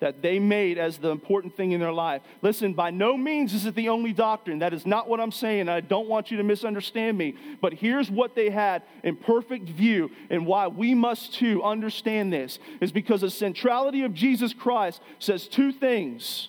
that 0.00 0.22
they 0.22 0.40
made 0.40 0.78
as 0.78 0.98
the 0.98 1.10
important 1.10 1.56
thing 1.56 1.72
in 1.72 1.80
their 1.80 1.92
life. 1.92 2.22
Listen, 2.42 2.72
by 2.72 2.90
no 2.90 3.16
means 3.16 3.54
is 3.54 3.66
it 3.66 3.76
the 3.76 3.90
only 3.90 4.12
doctrine. 4.12 4.58
That 4.58 4.72
is 4.72 4.86
not 4.86 5.08
what 5.08 5.20
I'm 5.20 5.30
saying. 5.30 5.68
I 5.68 5.80
don't 5.80 6.08
want 6.08 6.30
you 6.32 6.38
to 6.38 6.42
misunderstand 6.42 7.16
me. 7.16 7.36
But 7.60 7.74
here's 7.74 8.10
what 8.10 8.34
they 8.34 8.50
had 8.50 8.82
in 9.04 9.14
perfect 9.14 9.68
view, 9.68 10.10
and 10.30 10.46
why 10.46 10.66
we 10.66 10.94
must 10.94 11.34
too 11.34 11.62
understand 11.62 12.32
this 12.32 12.58
is 12.80 12.90
because 12.90 13.20
the 13.20 13.30
centrality 13.30 14.02
of 14.02 14.14
Jesus 14.14 14.52
Christ 14.52 15.00
says 15.20 15.46
two 15.46 15.70
things 15.70 16.48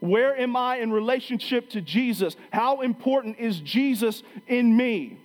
where 0.00 0.38
am 0.38 0.56
I 0.56 0.76
in 0.76 0.92
relationship 0.92 1.70
to 1.70 1.80
Jesus? 1.80 2.36
How 2.52 2.82
important 2.82 3.38
is 3.38 3.60
Jesus 3.60 4.22
in 4.46 4.76
me? 4.76 5.18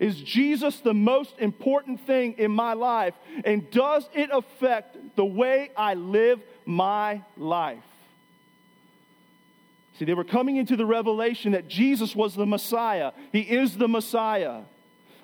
Is 0.00 0.16
Jesus 0.16 0.80
the 0.80 0.94
most 0.94 1.34
important 1.38 2.00
thing 2.06 2.34
in 2.38 2.50
my 2.50 2.72
life? 2.72 3.14
And 3.44 3.70
does 3.70 4.08
it 4.14 4.30
affect 4.32 4.96
the 5.14 5.26
way 5.26 5.70
I 5.76 5.92
live 5.92 6.40
my 6.64 7.22
life? 7.36 7.78
See, 9.98 10.06
they 10.06 10.14
were 10.14 10.24
coming 10.24 10.56
into 10.56 10.76
the 10.76 10.86
revelation 10.86 11.52
that 11.52 11.68
Jesus 11.68 12.16
was 12.16 12.34
the 12.34 12.46
Messiah. 12.46 13.12
He 13.30 13.42
is 13.42 13.76
the 13.76 13.88
Messiah. 13.88 14.62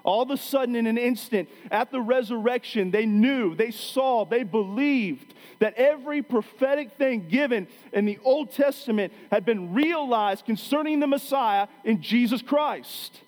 All 0.05 0.21
of 0.21 0.31
a 0.31 0.37
sudden, 0.37 0.77
in 0.77 0.87
an 0.87 0.99
instant, 0.99 1.49
at 1.71 1.91
the 1.91 2.01
resurrection, 2.01 2.91
they 2.91 3.07
knew, 3.07 3.55
they 3.55 3.71
saw, 3.71 4.27
they 4.27 4.43
believed 4.43 5.33
that 5.59 5.73
every 5.75 6.21
prophetic 6.21 6.93
thing 6.99 7.27
given 7.29 7.67
in 7.95 8.05
the 8.05 8.19
Old 8.23 8.53
Testament 8.53 9.15
had 9.33 9.47
been 9.47 9.73
realized 9.73 10.45
concerning 10.45 11.01
the 11.01 11.07
Messiah 11.07 11.67
in 11.83 12.03
Jesus 12.03 12.43
Christ. 12.43 13.19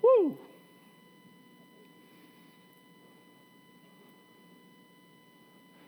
Woo! 0.00 0.38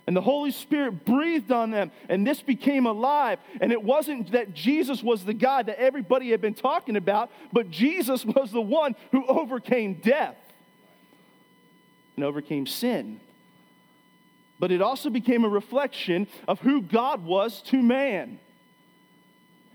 And 0.07 0.17
the 0.17 0.21
Holy 0.21 0.51
Spirit 0.51 1.05
breathed 1.05 1.53
on 1.53 1.71
them, 1.71 1.93
and 2.09 2.27
this 2.27 2.43
became 2.43 2.87
alive. 2.87 3.38
And 3.61 3.71
it 3.71 3.83
wasn't 3.83 4.33
that 4.33 4.53
Jesus 4.53 5.03
was 5.03 5.25
the 5.25 5.35
guy 5.35 5.62
that 5.62 5.79
everybody 5.79 6.31
had 6.31 6.41
been 6.41 6.55
talking 6.55 6.97
about, 6.97 7.31
but 7.53 7.71
Jesus 7.71 8.25
was 8.25 8.51
the 8.51 8.61
one 8.61 8.97
who 9.12 9.25
overcame 9.27 9.95
death 9.95 10.37
and 12.17 12.25
overcame 12.25 12.67
sin. 12.67 13.21
But 14.59 14.71
it 14.71 14.83
also 14.83 15.11
became 15.11 15.45
a 15.45 15.49
reflection 15.49 16.27
of 16.47 16.61
who 16.61 16.83
God 16.83 17.25
was 17.25 17.62
to 17.62 17.83
man. 17.83 18.38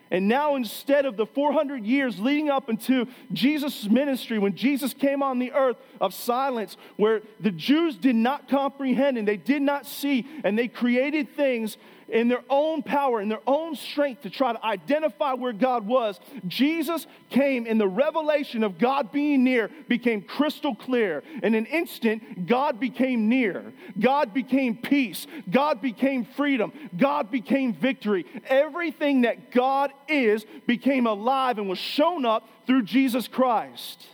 And 0.10 0.28
now, 0.28 0.56
instead 0.56 1.06
of 1.06 1.18
the 1.18 1.26
400 1.26 1.86
years 1.86 2.20
leading 2.20 2.50
up 2.50 2.70
into 2.70 3.08
Jesus' 3.34 3.86
ministry, 3.90 4.40
when 4.40 4.56
Jesus 4.56 4.94
came 4.94 5.22
on 5.22 5.40
the 5.40 5.52
earth 5.52 5.78
of 6.00 6.14
silence, 6.14 6.78
where 6.96 7.22
the 7.40 7.52
Jews 7.52 7.96
did 7.96 8.16
not 8.16 8.48
comprehend 8.48 9.18
and 9.18 9.28
they 9.28 9.38
did 9.38 9.62
not 9.62 9.86
see, 9.86 10.26
and 10.44 10.58
they 10.58 10.68
created 10.68 11.36
things 11.36 11.78
in 12.10 12.28
their 12.28 12.44
own 12.50 12.84
power, 12.84 13.22
in 13.22 13.30
their 13.30 13.42
own 13.46 13.76
strength 13.76 14.22
to 14.24 14.30
try 14.30 14.54
to 14.54 14.66
identify 14.66 15.34
where 15.34 15.54
God 15.54 15.86
was, 15.88 16.20
Jesus 16.48 17.08
came 17.30 17.66
and 17.68 17.80
the 17.80 17.88
revelation 17.88 18.64
of 18.64 18.78
God 18.78 19.12
being 19.12 19.44
near 19.44 19.70
became 19.88 20.22
crystal 20.22 20.76
clear. 20.76 21.24
In 21.44 21.56
an 21.56 21.66
instant, 21.66 22.48
God 22.48 22.80
became 22.80 23.30
near. 23.30 23.74
God 24.00 24.34
became 24.34 24.78
peace. 24.78 25.28
God 25.50 25.82
became 25.82 26.26
freedom. 26.26 26.72
God 26.98 27.32
became 27.32 27.74
victory. 27.74 28.26
Everything 28.48 29.22
that 29.22 29.52
God 29.52 29.92
is 30.08 30.46
became 30.66 31.08
alive 31.08 31.58
and 31.58 31.70
was 31.70 31.80
shown 31.80 32.26
up 32.26 32.48
through 32.66 32.84
Jesus 32.84 33.28
Christ. 33.28 34.06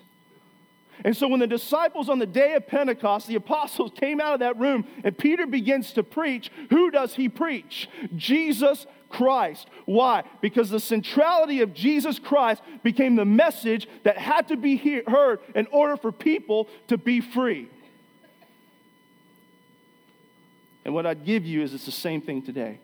And 1.04 1.16
so 1.16 1.28
when 1.28 1.42
the 1.42 1.48
disciples 1.48 2.08
on 2.08 2.20
the 2.20 2.26
day 2.26 2.54
of 2.54 2.66
Pentecost, 2.66 3.28
the 3.28 3.36
apostles 3.36 3.92
came 4.00 4.22
out 4.22 4.34
of 4.34 4.40
that 4.40 4.58
room 4.58 4.86
and 5.04 5.18
Peter 5.18 5.46
begins 5.46 5.94
to 5.94 6.04
preach, 6.04 6.50
who 6.70 6.92
does 6.92 7.16
he 7.16 7.28
preach? 7.30 7.90
Jesus 8.16 8.86
Christ. 9.10 9.68
Why? 9.86 10.24
Because 10.42 10.70
the 10.70 10.80
centrality 10.80 11.62
of 11.62 11.74
Jesus 11.74 12.20
Christ 12.20 12.64
became 12.82 13.16
the 13.16 13.26
message 13.26 13.88
that 14.04 14.18
had 14.18 14.48
to 14.48 14.58
be 14.58 14.78
heard 15.08 15.40
in 15.54 15.68
order 15.68 15.98
for 15.98 16.12
people 16.12 16.68
to 16.88 16.98
be 16.98 17.22
free. 17.22 17.68
And 20.86 20.94
what 20.94 21.06
I'd 21.06 21.26
give 21.26 21.46
you 21.46 21.62
is 21.62 21.74
it's 21.74 21.86
the 21.86 21.92
same 21.92 22.22
thing 22.22 22.42
today. 22.42 22.80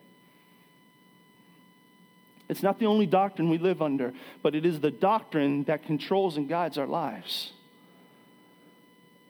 It's 2.48 2.62
not 2.62 2.78
the 2.78 2.86
only 2.86 3.06
doctrine 3.06 3.48
we 3.48 3.58
live 3.58 3.80
under, 3.82 4.12
but 4.42 4.54
it 4.54 4.66
is 4.66 4.80
the 4.80 4.90
doctrine 4.90 5.64
that 5.64 5.84
controls 5.84 6.36
and 6.36 6.48
guides 6.48 6.78
our 6.78 6.86
lives. 6.86 7.52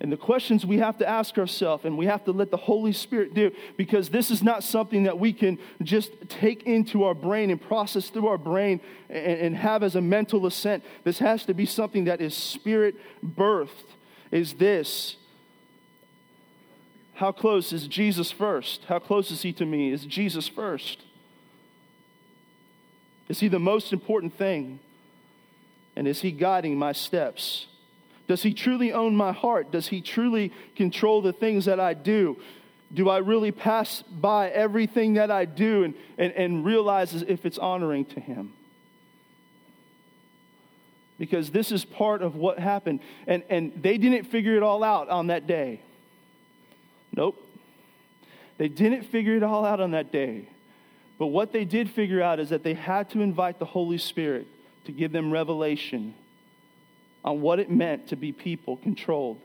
And 0.00 0.10
the 0.10 0.16
questions 0.16 0.64
we 0.64 0.78
have 0.78 0.96
to 0.98 1.06
ask 1.06 1.36
ourselves, 1.36 1.84
and 1.84 1.98
we 1.98 2.06
have 2.06 2.24
to 2.24 2.32
let 2.32 2.50
the 2.50 2.56
Holy 2.56 2.92
Spirit 2.92 3.34
do, 3.34 3.50
because 3.76 4.08
this 4.08 4.30
is 4.30 4.42
not 4.42 4.64
something 4.64 5.02
that 5.02 5.18
we 5.18 5.32
can 5.32 5.58
just 5.82 6.10
take 6.28 6.62
into 6.62 7.04
our 7.04 7.14
brain 7.14 7.50
and 7.50 7.60
process 7.60 8.08
through 8.08 8.28
our 8.28 8.38
brain 8.38 8.80
and, 9.10 9.40
and 9.40 9.56
have 9.56 9.82
as 9.82 9.96
a 9.96 10.00
mental 10.00 10.46
assent. 10.46 10.82
This 11.04 11.18
has 11.18 11.44
to 11.44 11.54
be 11.54 11.66
something 11.66 12.04
that 12.04 12.22
is 12.22 12.34
spirit 12.34 12.96
birthed. 13.22 13.68
Is 14.30 14.54
this 14.54 15.16
how 17.20 17.32
close 17.32 17.70
is 17.70 17.86
Jesus 17.86 18.30
first? 18.30 18.84
How 18.88 18.98
close 18.98 19.30
is 19.30 19.42
he 19.42 19.52
to 19.52 19.66
me? 19.66 19.92
Is 19.92 20.06
Jesus 20.06 20.48
first? 20.48 21.02
Is 23.28 23.40
he 23.40 23.48
the 23.48 23.58
most 23.58 23.92
important 23.92 24.34
thing? 24.38 24.80
And 25.94 26.08
is 26.08 26.22
he 26.22 26.32
guiding 26.32 26.78
my 26.78 26.92
steps? 26.92 27.66
Does 28.30 28.44
he 28.44 28.54
truly 28.54 28.92
own 28.92 29.16
my 29.16 29.32
heart? 29.32 29.72
Does 29.72 29.88
he 29.88 30.00
truly 30.00 30.52
control 30.76 31.20
the 31.20 31.32
things 31.32 31.64
that 31.64 31.80
I 31.80 31.94
do? 31.94 32.36
Do 32.94 33.08
I 33.08 33.18
really 33.18 33.50
pass 33.50 34.02
by 34.02 34.50
everything 34.50 35.14
that 35.14 35.32
I 35.32 35.46
do 35.46 35.82
and, 35.82 35.94
and, 36.16 36.32
and 36.34 36.64
realize 36.64 37.12
if 37.12 37.44
it's 37.44 37.58
honoring 37.58 38.04
to 38.04 38.20
him? 38.20 38.52
Because 41.18 41.50
this 41.50 41.72
is 41.72 41.84
part 41.84 42.22
of 42.22 42.36
what 42.36 42.60
happened. 42.60 43.00
And, 43.26 43.42
and 43.50 43.72
they 43.82 43.98
didn't 43.98 44.26
figure 44.26 44.56
it 44.56 44.62
all 44.62 44.84
out 44.84 45.08
on 45.08 45.26
that 45.26 45.48
day. 45.48 45.80
Nope. 47.12 47.36
They 48.58 48.68
didn't 48.68 49.06
figure 49.06 49.36
it 49.38 49.42
all 49.42 49.64
out 49.64 49.80
on 49.80 49.90
that 49.90 50.12
day. 50.12 50.48
But 51.18 51.26
what 51.26 51.52
they 51.52 51.64
did 51.64 51.90
figure 51.90 52.22
out 52.22 52.38
is 52.38 52.50
that 52.50 52.62
they 52.62 52.74
had 52.74 53.10
to 53.10 53.22
invite 53.22 53.58
the 53.58 53.64
Holy 53.64 53.98
Spirit 53.98 54.46
to 54.84 54.92
give 54.92 55.10
them 55.10 55.32
revelation 55.32 56.14
on 57.24 57.40
what 57.40 57.58
it 57.58 57.70
meant 57.70 58.08
to 58.08 58.16
be 58.16 58.32
people 58.32 58.76
controlled 58.76 59.40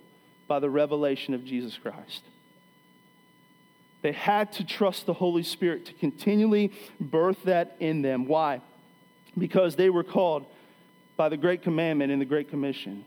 by 0.47 0.59
the 0.59 0.69
revelation 0.69 1.33
of 1.33 1.45
Jesus 1.45 1.77
Christ. 1.77 2.21
They 4.01 4.11
had 4.11 4.51
to 4.53 4.63
trust 4.63 5.05
the 5.05 5.13
Holy 5.13 5.43
Spirit 5.43 5.87
to 5.87 5.93
continually 5.93 6.71
birth 6.99 7.43
that 7.45 7.75
in 7.79 8.01
them. 8.03 8.27
Why? 8.27 8.61
Because 9.37 9.75
they 9.75 9.89
were 9.89 10.03
called 10.03 10.45
by 11.17 11.29
the 11.29 11.37
Great 11.37 11.63
Commandment 11.63 12.11
and 12.11 12.21
the 12.21 12.25
Great 12.25 12.49
Commission. 12.49 13.03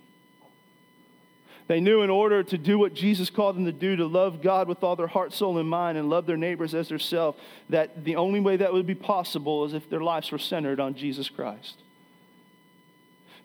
They 1.68 1.80
knew 1.80 2.00
in 2.00 2.10
order 2.10 2.42
to 2.42 2.58
do 2.58 2.78
what 2.78 2.94
Jesus 2.94 3.28
called 3.28 3.54
them 3.54 3.66
to 3.66 3.72
do, 3.72 3.94
to 3.96 4.06
love 4.06 4.40
God 4.42 4.68
with 4.68 4.82
all 4.82 4.96
their 4.96 5.06
heart, 5.06 5.34
soul, 5.34 5.58
and 5.58 5.68
mind, 5.68 5.98
and 5.98 6.08
love 6.08 6.24
their 6.24 6.38
neighbors 6.38 6.74
as 6.74 6.88
themselves, 6.88 7.38
that 7.68 8.04
the 8.04 8.16
only 8.16 8.40
way 8.40 8.56
that 8.56 8.72
would 8.72 8.86
be 8.86 8.94
possible 8.94 9.66
is 9.66 9.74
if 9.74 9.88
their 9.90 10.00
lives 10.00 10.32
were 10.32 10.38
centered 10.38 10.80
on 10.80 10.94
Jesus 10.94 11.28
Christ. 11.28 11.76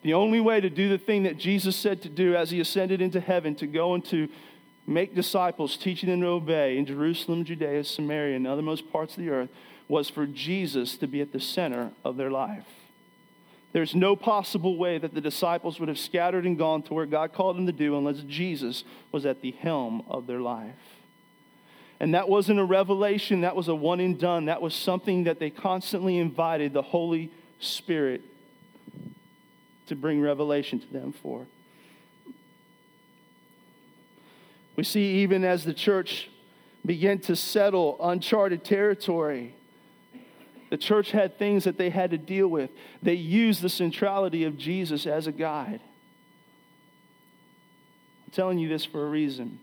The 0.03 0.13
only 0.13 0.41
way 0.41 0.59
to 0.59 0.69
do 0.69 0.89
the 0.89 0.97
thing 0.97 1.23
that 1.23 1.37
Jesus 1.37 1.75
said 1.75 2.01
to 2.01 2.09
do 2.09 2.35
as 2.35 2.51
he 2.51 2.59
ascended 2.59 3.01
into 3.01 3.21
heaven, 3.21 3.55
to 3.55 3.67
go 3.67 3.93
and 3.93 4.03
to 4.05 4.27
make 4.85 5.15
disciples, 5.15 5.77
teaching 5.77 6.09
them 6.09 6.21
to 6.21 6.27
obey 6.27 6.77
in 6.77 6.85
Jerusalem, 6.85 7.45
Judea, 7.45 7.85
Samaria, 7.85 8.35
and 8.35 8.45
othermost 8.45 8.91
parts 8.91 9.17
of 9.17 9.23
the 9.23 9.29
earth, 9.29 9.49
was 9.87 10.09
for 10.09 10.25
Jesus 10.25 10.97
to 10.97 11.07
be 11.07 11.21
at 11.21 11.31
the 11.31 11.39
center 11.39 11.91
of 12.03 12.17
their 12.17 12.29
life. 12.29 12.65
There's 13.71 13.95
no 13.95 14.15
possible 14.15 14.77
way 14.77 14.97
that 14.97 15.13
the 15.13 15.21
disciples 15.21 15.79
would 15.79 15.89
have 15.89 15.97
scattered 15.97 16.45
and 16.45 16.57
gone 16.57 16.83
to 16.83 16.93
where 16.93 17.05
God 17.05 17.33
called 17.33 17.57
them 17.57 17.65
to 17.65 17.71
do 17.71 17.97
unless 17.97 18.19
Jesus 18.27 18.83
was 19.11 19.25
at 19.25 19.41
the 19.41 19.51
helm 19.51 20.03
of 20.09 20.27
their 20.27 20.41
life. 20.41 20.75
And 21.99 22.13
that 22.13 22.27
wasn't 22.27 22.59
a 22.59 22.65
revelation, 22.65 23.41
that 23.41 23.55
was 23.55 23.69
a 23.69 23.75
one 23.75 24.01
and 24.01 24.19
done. 24.19 24.45
That 24.45 24.61
was 24.61 24.75
something 24.75 25.23
that 25.23 25.39
they 25.39 25.49
constantly 25.49 26.17
invited 26.17 26.73
the 26.73 26.81
Holy 26.81 27.31
Spirit 27.59 28.21
to 29.87 29.95
bring 29.95 30.21
revelation 30.21 30.79
to 30.79 30.87
them 30.87 31.11
for. 31.11 31.45
We 34.75 34.83
see 34.83 35.21
even 35.21 35.43
as 35.43 35.65
the 35.65 35.73
church 35.73 36.29
began 36.85 37.19
to 37.19 37.35
settle 37.35 37.97
uncharted 38.01 38.63
territory, 38.63 39.55
the 40.69 40.77
church 40.77 41.11
had 41.11 41.37
things 41.37 41.65
that 41.65 41.77
they 41.77 41.91
had 41.91 42.11
to 42.11 42.17
deal 42.17 42.47
with. 42.47 42.71
They 43.01 43.13
used 43.13 43.61
the 43.61 43.69
centrality 43.69 44.43
of 44.43 44.57
Jesus 44.57 45.05
as 45.05 45.27
a 45.27 45.31
guide. 45.31 45.81
I'm 48.25 48.31
telling 48.31 48.57
you 48.57 48.67
this 48.67 48.83
for 48.83 49.05
a 49.05 49.09
reason. 49.09 49.59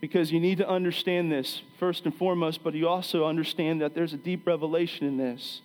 Because 0.00 0.32
you 0.32 0.40
need 0.40 0.58
to 0.58 0.68
understand 0.68 1.30
this 1.30 1.62
first 1.78 2.04
and 2.04 2.14
foremost, 2.14 2.64
but 2.64 2.74
you 2.74 2.88
also 2.88 3.26
understand 3.26 3.82
that 3.82 3.94
there's 3.94 4.14
a 4.14 4.18
deep 4.18 4.46
revelation 4.46 5.06
in 5.06 5.18
this. 5.18 5.60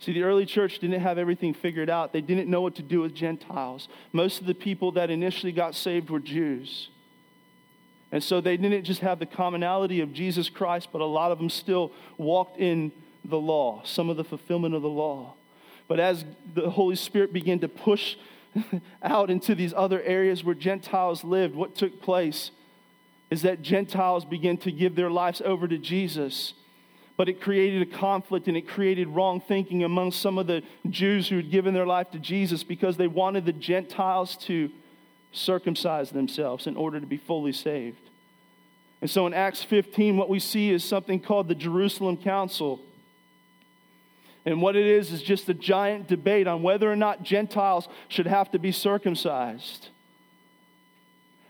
See, 0.00 0.12
the 0.12 0.22
early 0.22 0.46
church 0.46 0.78
didn't 0.78 1.00
have 1.00 1.18
everything 1.18 1.54
figured 1.54 1.90
out. 1.90 2.12
They 2.12 2.20
didn't 2.20 2.48
know 2.48 2.60
what 2.60 2.76
to 2.76 2.82
do 2.82 3.00
with 3.00 3.14
Gentiles. 3.14 3.88
Most 4.12 4.40
of 4.40 4.46
the 4.46 4.54
people 4.54 4.92
that 4.92 5.10
initially 5.10 5.52
got 5.52 5.74
saved 5.74 6.08
were 6.10 6.20
Jews. 6.20 6.88
And 8.10 8.22
so 8.22 8.40
they 8.40 8.56
didn't 8.56 8.84
just 8.84 9.00
have 9.00 9.18
the 9.18 9.26
commonality 9.26 10.00
of 10.00 10.12
Jesus 10.12 10.48
Christ, 10.48 10.88
but 10.92 11.00
a 11.00 11.06
lot 11.06 11.32
of 11.32 11.38
them 11.38 11.50
still 11.50 11.92
walked 12.16 12.58
in 12.58 12.92
the 13.24 13.38
law, 13.38 13.82
some 13.84 14.08
of 14.08 14.16
the 14.16 14.24
fulfillment 14.24 14.74
of 14.74 14.82
the 14.82 14.88
law. 14.88 15.34
But 15.88 16.00
as 16.00 16.24
the 16.54 16.70
Holy 16.70 16.96
Spirit 16.96 17.32
began 17.32 17.58
to 17.60 17.68
push 17.68 18.16
out 19.02 19.30
into 19.30 19.54
these 19.54 19.74
other 19.76 20.00
areas 20.02 20.44
where 20.44 20.54
Gentiles 20.54 21.24
lived, 21.24 21.54
what 21.54 21.74
took 21.74 22.00
place 22.00 22.50
is 23.30 23.42
that 23.42 23.62
Gentiles 23.62 24.24
began 24.24 24.56
to 24.58 24.72
give 24.72 24.94
their 24.94 25.10
lives 25.10 25.42
over 25.44 25.68
to 25.68 25.76
Jesus. 25.76 26.54
But 27.18 27.28
it 27.28 27.40
created 27.40 27.82
a 27.82 27.98
conflict 27.98 28.46
and 28.46 28.56
it 28.56 28.68
created 28.68 29.08
wrong 29.08 29.40
thinking 29.40 29.82
among 29.82 30.12
some 30.12 30.38
of 30.38 30.46
the 30.46 30.62
Jews 30.88 31.28
who 31.28 31.36
had 31.36 31.50
given 31.50 31.74
their 31.74 31.86
life 31.86 32.12
to 32.12 32.18
Jesus 32.18 32.62
because 32.62 32.96
they 32.96 33.08
wanted 33.08 33.44
the 33.44 33.52
Gentiles 33.52 34.36
to 34.42 34.70
circumcise 35.32 36.10
themselves 36.10 36.68
in 36.68 36.76
order 36.76 37.00
to 37.00 37.06
be 37.06 37.16
fully 37.16 37.52
saved. 37.52 38.00
And 39.00 39.10
so 39.10 39.26
in 39.26 39.34
Acts 39.34 39.64
15, 39.64 40.16
what 40.16 40.28
we 40.28 40.38
see 40.38 40.70
is 40.70 40.84
something 40.84 41.18
called 41.18 41.48
the 41.48 41.56
Jerusalem 41.56 42.16
Council. 42.16 42.80
And 44.46 44.62
what 44.62 44.76
it 44.76 44.86
is 44.86 45.12
is 45.12 45.20
just 45.20 45.48
a 45.48 45.54
giant 45.54 46.06
debate 46.06 46.46
on 46.46 46.62
whether 46.62 46.90
or 46.90 46.96
not 46.96 47.24
Gentiles 47.24 47.88
should 48.06 48.28
have 48.28 48.50
to 48.52 48.60
be 48.60 48.70
circumcised. 48.70 49.88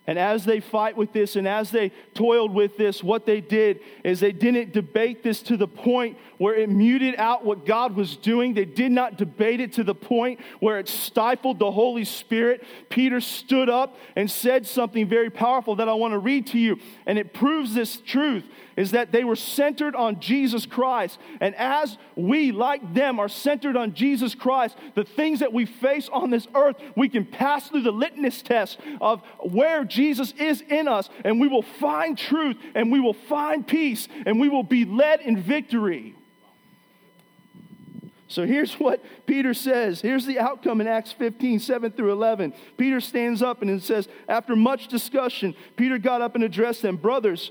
And 0.08 0.18
as 0.18 0.46
they 0.46 0.60
fight 0.60 0.96
with 0.96 1.12
this 1.12 1.36
and 1.36 1.46
as 1.46 1.70
they 1.70 1.92
toiled 2.14 2.54
with 2.54 2.78
this, 2.78 3.04
what 3.04 3.26
they 3.26 3.42
did 3.42 3.80
is 4.02 4.20
they 4.20 4.32
didn't 4.32 4.72
debate 4.72 5.22
this 5.22 5.42
to 5.42 5.58
the 5.58 5.68
point 5.68 6.16
where 6.38 6.54
it 6.54 6.70
muted 6.70 7.16
out 7.16 7.44
what 7.44 7.66
God 7.66 7.94
was 7.94 8.16
doing. 8.16 8.54
They 8.54 8.64
did 8.64 8.90
not 8.90 9.18
debate 9.18 9.60
it 9.60 9.74
to 9.74 9.84
the 9.84 9.94
point 9.94 10.40
where 10.60 10.78
it 10.78 10.88
stifled 10.88 11.58
the 11.58 11.70
Holy 11.70 12.06
Spirit. 12.06 12.64
Peter 12.88 13.20
stood 13.20 13.68
up 13.68 13.98
and 14.16 14.30
said 14.30 14.66
something 14.66 15.06
very 15.06 15.28
powerful 15.28 15.76
that 15.76 15.90
I 15.90 15.92
want 15.92 16.12
to 16.12 16.18
read 16.18 16.46
to 16.48 16.58
you. 16.58 16.78
And 17.04 17.18
it 17.18 17.34
proves 17.34 17.74
this 17.74 17.98
truth 17.98 18.44
is 18.78 18.92
that 18.92 19.10
they 19.10 19.24
were 19.24 19.34
centered 19.34 19.96
on 19.96 20.20
Jesus 20.20 20.64
Christ. 20.64 21.18
And 21.40 21.52
as 21.56 21.98
we, 22.14 22.52
like 22.52 22.94
them, 22.94 23.18
are 23.18 23.28
centered 23.28 23.76
on 23.76 23.92
Jesus 23.92 24.36
Christ, 24.36 24.76
the 24.94 25.02
things 25.02 25.40
that 25.40 25.52
we 25.52 25.66
face 25.66 26.08
on 26.12 26.30
this 26.30 26.46
earth, 26.54 26.76
we 26.96 27.08
can 27.08 27.26
pass 27.26 27.68
through 27.68 27.82
the 27.82 27.90
litmus 27.90 28.40
test 28.40 28.78
of 29.00 29.20
where 29.40 29.84
Jesus 29.84 30.32
is 30.38 30.60
in 30.60 30.86
us, 30.86 31.10
and 31.24 31.40
we 31.40 31.48
will 31.48 31.62
find 31.62 32.16
truth, 32.16 32.56
and 32.76 32.92
we 32.92 33.00
will 33.00 33.14
find 33.14 33.66
peace, 33.66 34.06
and 34.24 34.38
we 34.38 34.48
will 34.48 34.62
be 34.62 34.84
led 34.84 35.22
in 35.22 35.42
victory. 35.42 36.14
So 38.28 38.46
here's 38.46 38.74
what 38.74 39.02
Peter 39.26 39.54
says. 39.54 40.00
Here's 40.00 40.24
the 40.24 40.38
outcome 40.38 40.80
in 40.80 40.86
Acts 40.86 41.10
15, 41.10 41.58
7 41.58 41.90
through 41.90 42.12
11. 42.12 42.52
Peter 42.76 43.00
stands 43.00 43.42
up 43.42 43.60
and 43.60 43.82
says, 43.82 44.06
After 44.28 44.54
much 44.54 44.86
discussion, 44.86 45.56
Peter 45.74 45.98
got 45.98 46.22
up 46.22 46.36
and 46.36 46.44
addressed 46.44 46.82
them 46.82 46.96
Brothers, 46.96 47.50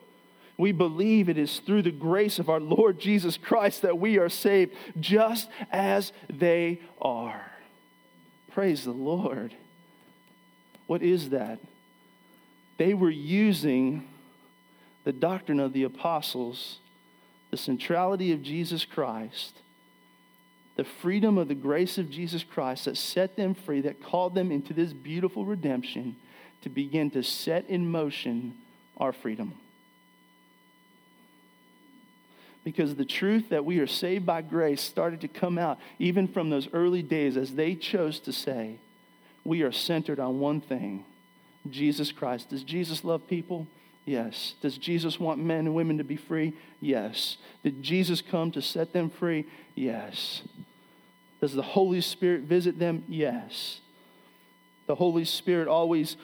We 0.61 0.71
believe 0.71 1.27
it 1.27 1.39
is 1.39 1.57
through 1.57 1.81
the 1.81 1.89
grace 1.89 2.37
of 2.37 2.47
our 2.47 2.59
Lord 2.59 2.99
Jesus 2.99 3.35
Christ 3.35 3.81
that 3.81 3.97
we 3.97 4.19
are 4.19 4.29
saved, 4.29 4.75
just 4.99 5.49
as 5.71 6.13
they 6.31 6.81
are. 7.01 7.51
Praise 8.51 8.85
the 8.85 8.91
Lord. 8.91 9.55
What 10.85 11.01
is 11.01 11.31
that? 11.31 11.57
They 12.77 12.93
were 12.93 13.09
using 13.09 14.07
the 15.03 15.11
doctrine 15.11 15.59
of 15.59 15.73
the 15.73 15.81
apostles, 15.81 16.77
the 17.49 17.57
centrality 17.57 18.31
of 18.31 18.43
Jesus 18.43 18.85
Christ, 18.85 19.55
the 20.75 20.83
freedom 20.83 21.39
of 21.39 21.47
the 21.47 21.55
grace 21.55 21.97
of 21.97 22.11
Jesus 22.11 22.43
Christ 22.43 22.85
that 22.85 22.97
set 22.97 23.35
them 23.35 23.55
free, 23.55 23.81
that 23.81 24.03
called 24.03 24.35
them 24.35 24.51
into 24.51 24.75
this 24.75 24.93
beautiful 24.93 25.43
redemption 25.43 26.17
to 26.61 26.69
begin 26.69 27.09
to 27.09 27.23
set 27.23 27.67
in 27.67 27.89
motion 27.89 28.53
our 28.97 29.11
freedom 29.11 29.55
because 32.63 32.95
the 32.95 33.05
truth 33.05 33.49
that 33.49 33.65
we 33.65 33.79
are 33.79 33.87
saved 33.87 34.25
by 34.25 34.41
grace 34.41 34.81
started 34.81 35.21
to 35.21 35.27
come 35.27 35.57
out 35.57 35.79
even 35.99 36.27
from 36.27 36.49
those 36.49 36.67
early 36.73 37.01
days 37.01 37.37
as 37.37 37.55
they 37.55 37.75
chose 37.75 38.19
to 38.19 38.31
say, 38.31 38.77
We 39.43 39.63
are 39.63 39.71
centered 39.71 40.19
on 40.19 40.39
one 40.39 40.61
thing 40.61 41.05
Jesus 41.69 42.11
Christ. 42.11 42.49
Does 42.49 42.63
Jesus 42.63 43.03
love 43.03 43.27
people? 43.27 43.67
Yes. 44.05 44.55
Does 44.61 44.77
Jesus 44.77 45.19
want 45.19 45.39
men 45.39 45.59
and 45.59 45.75
women 45.75 45.97
to 45.97 46.03
be 46.03 46.15
free? 46.15 46.53
Yes. 46.79 47.37
Did 47.63 47.83
Jesus 47.83 48.21
come 48.21 48.51
to 48.51 48.61
set 48.61 48.93
them 48.93 49.09
free? 49.09 49.45
Yes. 49.75 50.41
Does 51.39 51.53
the 51.53 51.61
Holy 51.61 52.01
Spirit 52.01 52.41
visit 52.41 52.79
them? 52.79 53.03
Yes. 53.07 53.79
The 54.87 54.95
Holy 54.95 55.25
Spirit 55.25 55.67
always 55.67 56.17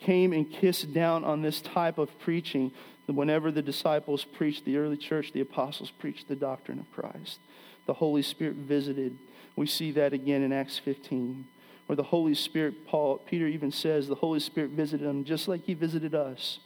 came 0.00 0.32
and 0.32 0.50
kissed 0.50 0.94
down 0.94 1.24
on 1.24 1.42
this 1.42 1.60
type 1.60 1.98
of 1.98 2.16
preaching 2.20 2.72
whenever 3.14 3.50
the 3.50 3.62
disciples 3.62 4.24
preached, 4.24 4.64
the 4.64 4.76
early 4.76 4.96
church, 4.96 5.32
the 5.32 5.40
apostles 5.40 5.90
preached 5.90 6.28
the 6.28 6.36
doctrine 6.36 6.78
of 6.78 6.92
Christ. 6.92 7.38
The 7.86 7.94
Holy 7.94 8.22
Spirit 8.22 8.56
visited. 8.56 9.16
We 9.56 9.66
see 9.66 9.90
that 9.92 10.12
again 10.12 10.42
in 10.42 10.52
Acts 10.52 10.78
15, 10.78 11.46
where 11.86 11.96
the 11.96 12.02
Holy 12.02 12.34
Spirit, 12.34 12.86
Paul, 12.86 13.18
Peter 13.18 13.46
even 13.46 13.72
says, 13.72 14.08
the 14.08 14.14
Holy 14.14 14.40
Spirit 14.40 14.70
visited 14.70 15.06
them 15.08 15.24
just 15.24 15.48
like 15.48 15.64
he 15.64 15.74
visited 15.74 16.14
us. 16.14 16.58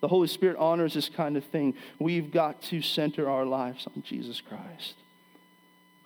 The 0.00 0.08
Holy 0.08 0.28
Spirit 0.28 0.56
honors 0.58 0.94
this 0.94 1.08
kind 1.08 1.36
of 1.36 1.44
thing. 1.44 1.74
We've 1.98 2.32
got 2.32 2.62
to 2.62 2.82
center 2.82 3.28
our 3.28 3.44
lives 3.44 3.86
on 3.94 4.02
Jesus 4.02 4.40
Christ. 4.40 4.94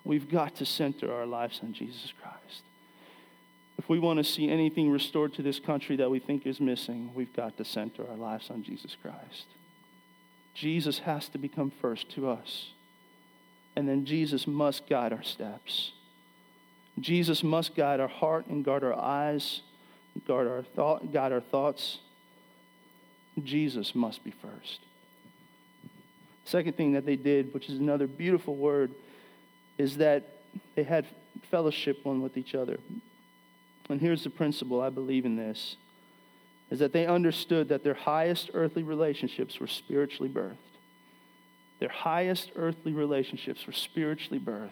We've 0.03 0.29
got 0.29 0.55
to 0.57 0.65
center 0.65 1.11
our 1.11 1.25
lives 1.25 1.61
on 1.63 1.73
Jesus 1.73 2.13
Christ. 2.21 2.61
If 3.85 3.89
we 3.89 3.99
want 3.99 4.17
to 4.17 4.23
see 4.23 4.49
anything 4.49 4.89
restored 4.89 5.35
to 5.35 5.43
this 5.43 5.59
country 5.59 5.95
that 5.97 6.09
we 6.09 6.17
think 6.17 6.47
is 6.47 6.59
missing, 6.59 7.11
we've 7.13 7.31
got 7.35 7.55
to 7.57 7.63
center 7.63 8.03
our 8.09 8.17
lives 8.17 8.49
on 8.49 8.63
Jesus 8.63 8.97
Christ. 8.99 9.45
Jesus 10.55 10.97
has 10.97 11.29
to 11.29 11.37
become 11.37 11.69
first 11.69 12.09
to 12.15 12.27
us. 12.27 12.71
And 13.75 13.87
then 13.87 14.03
Jesus 14.03 14.47
must 14.47 14.89
guide 14.89 15.13
our 15.13 15.21
steps. 15.21 15.91
Jesus 16.99 17.43
must 17.43 17.75
guide 17.75 17.99
our 17.99 18.07
heart 18.07 18.47
and 18.47 18.65
guard 18.65 18.83
our 18.83 18.95
eyes, 18.95 19.61
guard 20.27 20.47
our 20.47 20.63
thought, 20.63 21.13
guide 21.13 21.31
our 21.31 21.41
thoughts. 21.41 21.99
Jesus 23.43 23.93
must 23.93 24.23
be 24.23 24.31
first. 24.31 24.79
Second 26.43 26.75
thing 26.75 26.93
that 26.93 27.05
they 27.05 27.17
did, 27.17 27.53
which 27.53 27.69
is 27.69 27.77
another 27.77 28.07
beautiful 28.07 28.55
word, 28.55 28.89
is 29.77 29.97
that 29.97 30.23
they 30.73 30.81
had 30.81 31.05
fellowship 31.51 32.03
one 32.03 32.23
with 32.23 32.35
each 32.35 32.55
other. 32.55 32.79
And 33.89 34.01
here's 34.01 34.23
the 34.23 34.29
principle 34.29 34.81
I 34.81 34.89
believe 34.89 35.25
in 35.25 35.35
this 35.35 35.77
is 36.71 36.79
that 36.79 36.93
they 36.93 37.05
understood 37.05 37.69
that 37.69 37.83
their 37.83 37.93
highest 37.93 38.49
earthly 38.53 38.81
relationships 38.81 39.59
were 39.59 39.67
spiritually 39.67 40.29
birthed. 40.29 40.57
Their 41.79 41.89
highest 41.89 42.51
earthly 42.55 42.91
relationships 42.91 43.67
were 43.67 43.73
spiritually 43.73 44.39
birthed. 44.39 44.71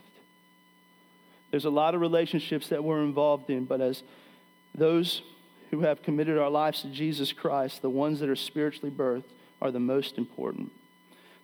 There's 1.51 1.65
a 1.65 1.69
lot 1.69 1.93
of 1.93 2.01
relationships 2.01 2.69
that 2.69 2.83
we're 2.83 3.03
involved 3.03 3.51
in, 3.51 3.65
but 3.65 3.79
as 3.79 4.01
those 4.73 5.21
who 5.69 5.81
have 5.81 6.01
committed 6.01 6.37
our 6.39 6.49
lives 6.49 6.81
to 6.81 6.87
Jesus 6.87 7.31
Christ, 7.31 7.83
the 7.83 7.89
ones 7.89 8.19
that 8.21 8.29
are 8.29 8.35
spiritually 8.35 8.89
birthed 8.89 9.25
are 9.61 9.69
the 9.69 9.79
most 9.79 10.17
important. 10.17 10.71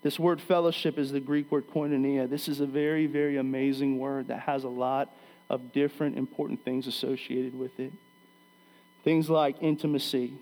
This 0.01 0.17
word 0.17 0.41
fellowship 0.41 0.97
is 0.97 1.11
the 1.11 1.19
Greek 1.19 1.51
word 1.51 1.69
koinonia. 1.69 2.29
This 2.29 2.47
is 2.47 2.59
a 2.59 2.65
very, 2.65 3.05
very 3.05 3.37
amazing 3.37 3.99
word 3.99 4.29
that 4.29 4.39
has 4.41 4.63
a 4.63 4.69
lot 4.69 5.13
of 5.49 5.73
different 5.73 6.17
important 6.17 6.63
things 6.63 6.87
associated 6.87 7.57
with 7.57 7.79
it. 7.79 7.91
Things 9.03 9.29
like 9.29 9.55
intimacy. 9.61 10.33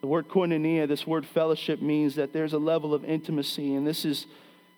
The 0.00 0.06
word 0.06 0.28
koinonia, 0.28 0.86
this 0.86 1.06
word 1.06 1.26
fellowship, 1.26 1.82
means 1.82 2.14
that 2.14 2.32
there's 2.32 2.52
a 2.52 2.58
level 2.58 2.94
of 2.94 3.04
intimacy, 3.04 3.74
and 3.74 3.86
this 3.86 4.04
is 4.04 4.26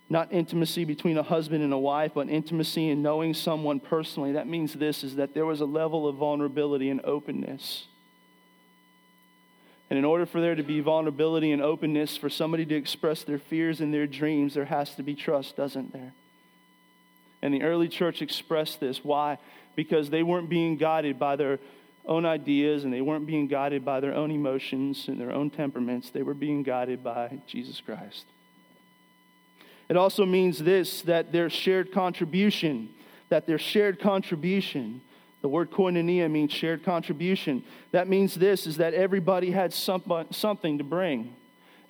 not 0.09 0.33
intimacy 0.33 0.85
between 0.85 1.19
a 1.19 1.23
husband 1.23 1.63
and 1.63 1.73
a 1.73 1.79
wife, 1.79 2.13
but 2.15 2.29
intimacy 2.29 2.89
in 2.89 3.03
knowing 3.03 3.35
someone 3.35 3.79
personally. 3.79 4.33
That 4.33 4.49
means 4.49 4.73
this 4.73 5.05
is 5.05 5.17
that 5.17 5.35
there 5.35 5.47
was 5.47 5.61
a 5.61 5.67
level 5.67 6.09
of 6.09 6.17
vulnerability 6.17 6.91
and 6.91 7.01
openness. 7.05 7.87
And 9.89 9.99
in 9.99 10.05
order 10.05 10.25
for 10.25 10.41
there 10.41 10.55
to 10.55 10.63
be 10.63 10.81
vulnerability 10.81 11.53
and 11.53 11.61
openness, 11.61 12.17
for 12.17 12.31
somebody 12.31 12.65
to 12.65 12.75
express 12.75 13.23
their 13.25 13.39
fears 13.39 13.81
and 13.81 13.93
their 13.93 14.07
dreams, 14.07 14.55
there 14.55 14.65
has 14.65 14.95
to 14.95 15.03
be 15.03 15.15
trust, 15.15 15.57
doesn't 15.57 15.93
there? 15.93 16.13
And 17.43 17.55
the 17.55 17.63
early 17.63 17.89
church 17.89 18.23
expressed 18.23 18.81
this. 18.81 19.05
Why? 19.05 19.39
Because 19.77 20.11
they 20.11 20.23
weren't 20.23 20.51
being 20.51 20.77
guided 20.77 21.19
by 21.19 21.37
their 21.37 21.59
own 22.07 22.27
ideas 22.27 22.85
and 22.85 22.93
they 22.93 23.01
weren't 23.01 23.27
being 23.27 23.47
guided 23.47 23.85
by 23.85 24.01
their 24.01 24.15
own 24.15 24.31
emotions 24.31 25.07
and 25.09 25.21
their 25.21 25.33
own 25.33 25.51
temperaments. 25.51 26.11
They 26.11 26.23
were 26.23 26.35
being 26.35 26.63
guided 26.63 27.05
by 27.05 27.41
Jesus 27.47 27.81
Christ. 27.81 28.27
It 29.89 29.97
also 29.97 30.25
means 30.25 30.59
this 30.59 31.03
that 31.03 31.33
their 31.33 31.51
shared 31.51 31.93
contribution, 31.93 32.91
that 33.29 33.47
their 33.47 33.59
shared 33.59 33.99
contribution, 34.01 35.01
the 35.43 35.49
word 35.49 35.71
koinonia 35.71 36.31
means 36.31 36.53
shared 36.53 36.85
contribution. 36.85 37.65
That 37.93 38.09
means 38.09 38.35
this 38.35 38.67
is 38.67 38.77
that 38.77 38.95
everybody 38.95 39.51
had 39.51 39.73
something 39.73 40.79
to 40.79 40.85
bring. 40.85 41.35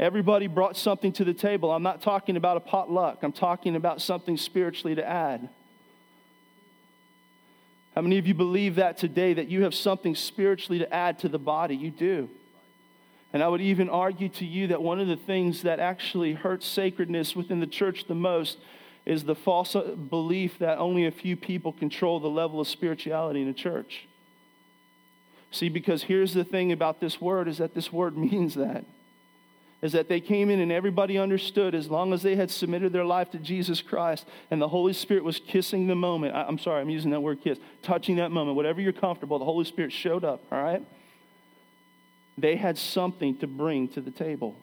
Everybody 0.00 0.46
brought 0.46 0.78
something 0.78 1.12
to 1.12 1.24
the 1.24 1.34
table. 1.34 1.70
I'm 1.70 1.82
not 1.82 2.00
talking 2.00 2.38
about 2.38 2.56
a 2.56 2.60
potluck, 2.60 3.18
I'm 3.22 3.32
talking 3.32 3.76
about 3.76 4.00
something 4.00 4.38
spiritually 4.38 4.94
to 4.94 5.06
add. 5.06 5.50
How 7.94 8.00
many 8.00 8.16
of 8.16 8.26
you 8.26 8.32
believe 8.32 8.76
that 8.76 8.96
today, 8.96 9.34
that 9.34 9.48
you 9.48 9.64
have 9.64 9.74
something 9.74 10.14
spiritually 10.14 10.78
to 10.78 10.92
add 10.92 11.18
to 11.18 11.28
the 11.28 11.38
body? 11.38 11.76
You 11.76 11.90
do. 11.90 12.30
And 13.34 13.42
I 13.42 13.48
would 13.48 13.60
even 13.60 13.90
argue 13.90 14.30
to 14.30 14.46
you 14.46 14.68
that 14.68 14.82
one 14.82 15.00
of 15.00 15.06
the 15.06 15.16
things 15.16 15.62
that 15.62 15.80
actually 15.80 16.32
hurts 16.32 16.66
sacredness 16.66 17.36
within 17.36 17.60
the 17.60 17.66
church 17.66 18.06
the 18.08 18.14
most 18.14 18.56
is 19.04 19.24
the 19.24 19.34
false 19.34 19.76
uh, 19.76 19.82
belief 19.82 20.58
that 20.60 20.78
only 20.78 21.04
a 21.04 21.10
few 21.10 21.36
people 21.36 21.72
control 21.72 22.20
the 22.20 22.28
level 22.30 22.58
of 22.58 22.68
spirituality 22.68 23.42
in 23.42 23.48
a 23.48 23.52
church. 23.52 24.08
See, 25.50 25.68
because 25.68 26.04
here's 26.04 26.32
the 26.32 26.44
thing 26.44 26.72
about 26.72 27.00
this 27.00 27.20
word 27.20 27.48
is 27.48 27.58
that 27.58 27.74
this 27.74 27.92
word 27.92 28.16
means 28.32 28.54
that. 28.54 28.86
Is 29.82 29.92
that 29.92 30.08
they 30.08 30.20
came 30.20 30.50
in 30.50 30.60
and 30.60 30.70
everybody 30.70 31.16
understood 31.16 31.74
as 31.74 31.88
long 31.88 32.12
as 32.12 32.22
they 32.22 32.36
had 32.36 32.50
submitted 32.50 32.92
their 32.92 33.04
life 33.04 33.30
to 33.30 33.38
Jesus 33.38 33.80
Christ 33.80 34.26
and 34.50 34.60
the 34.60 34.68
Holy 34.68 34.92
Spirit 34.92 35.24
was 35.24 35.40
kissing 35.40 35.86
the 35.86 35.94
moment. 35.94 36.34
I'm 36.34 36.58
sorry, 36.58 36.82
I'm 36.82 36.90
using 36.90 37.12
that 37.12 37.20
word 37.20 37.40
kiss, 37.42 37.58
touching 37.82 38.16
that 38.16 38.30
moment, 38.30 38.56
whatever 38.56 38.80
you're 38.80 38.92
comfortable, 38.92 39.38
the 39.38 39.46
Holy 39.46 39.64
Spirit 39.64 39.92
showed 39.92 40.22
up, 40.22 40.42
all 40.52 40.62
right? 40.62 40.84
they 42.40 42.56
had 42.56 42.78
something 42.78 43.36
to 43.38 43.46
bring 43.46 43.88
to 43.88 44.00
the 44.00 44.10
table. 44.10 44.56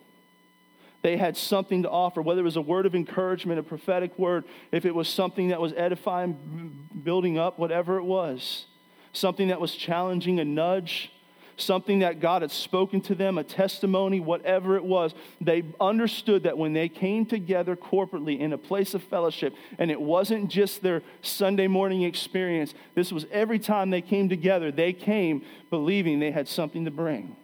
They 1.03 1.17
had 1.17 1.37
something 1.37 1.83
to 1.83 1.89
offer, 1.89 2.21
whether 2.21 2.41
it 2.41 2.43
was 2.43 2.55
a 2.55 2.61
word 2.61 2.85
of 2.85 2.95
encouragement, 2.95 3.59
a 3.59 3.63
prophetic 3.63 4.17
word, 4.17 4.45
if 4.71 4.85
it 4.85 4.95
was 4.95 5.07
something 5.07 5.49
that 5.49 5.61
was 5.61 5.73
edifying, 5.73 6.89
building 7.03 7.37
up, 7.37 7.59
whatever 7.59 7.97
it 7.97 8.03
was, 8.03 8.65
something 9.13 9.49
that 9.49 9.61
was 9.61 9.75
challenging, 9.75 10.39
a 10.39 10.45
nudge, 10.45 11.11
something 11.57 11.99
that 11.99 12.19
God 12.19 12.43
had 12.43 12.51
spoken 12.51 13.01
to 13.01 13.15
them, 13.15 13.37
a 13.37 13.43
testimony, 13.43 14.19
whatever 14.19 14.77
it 14.77 14.83
was, 14.83 15.13
they 15.41 15.63
understood 15.81 16.43
that 16.43 16.57
when 16.57 16.73
they 16.73 16.87
came 16.87 17.25
together 17.25 17.75
corporately 17.75 18.39
in 18.39 18.53
a 18.53 18.57
place 18.57 18.93
of 18.93 19.03
fellowship, 19.03 19.53
and 19.77 19.91
it 19.91 19.99
wasn't 19.99 20.49
just 20.49 20.81
their 20.81 21.01
Sunday 21.21 21.67
morning 21.67 22.03
experience, 22.03 22.73
this 22.95 23.11
was 23.11 23.25
every 23.31 23.59
time 23.59 23.89
they 23.89 24.01
came 24.01 24.29
together, 24.29 24.71
they 24.71 24.93
came 24.93 25.43
believing 25.69 26.19
they 26.19 26.31
had 26.31 26.47
something 26.47 26.85
to 26.85 26.91
bring. 26.91 27.35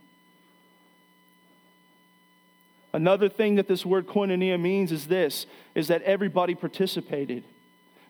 Another 2.94 3.28
thing 3.28 3.56
that 3.56 3.68
this 3.68 3.84
word 3.84 4.06
koinonia 4.06 4.60
means 4.62 4.92
is 4.92 5.08
this 5.08 5.48
is 5.74 5.88
that 5.88 6.04
everybody 6.04 6.54
participated. 6.54 7.44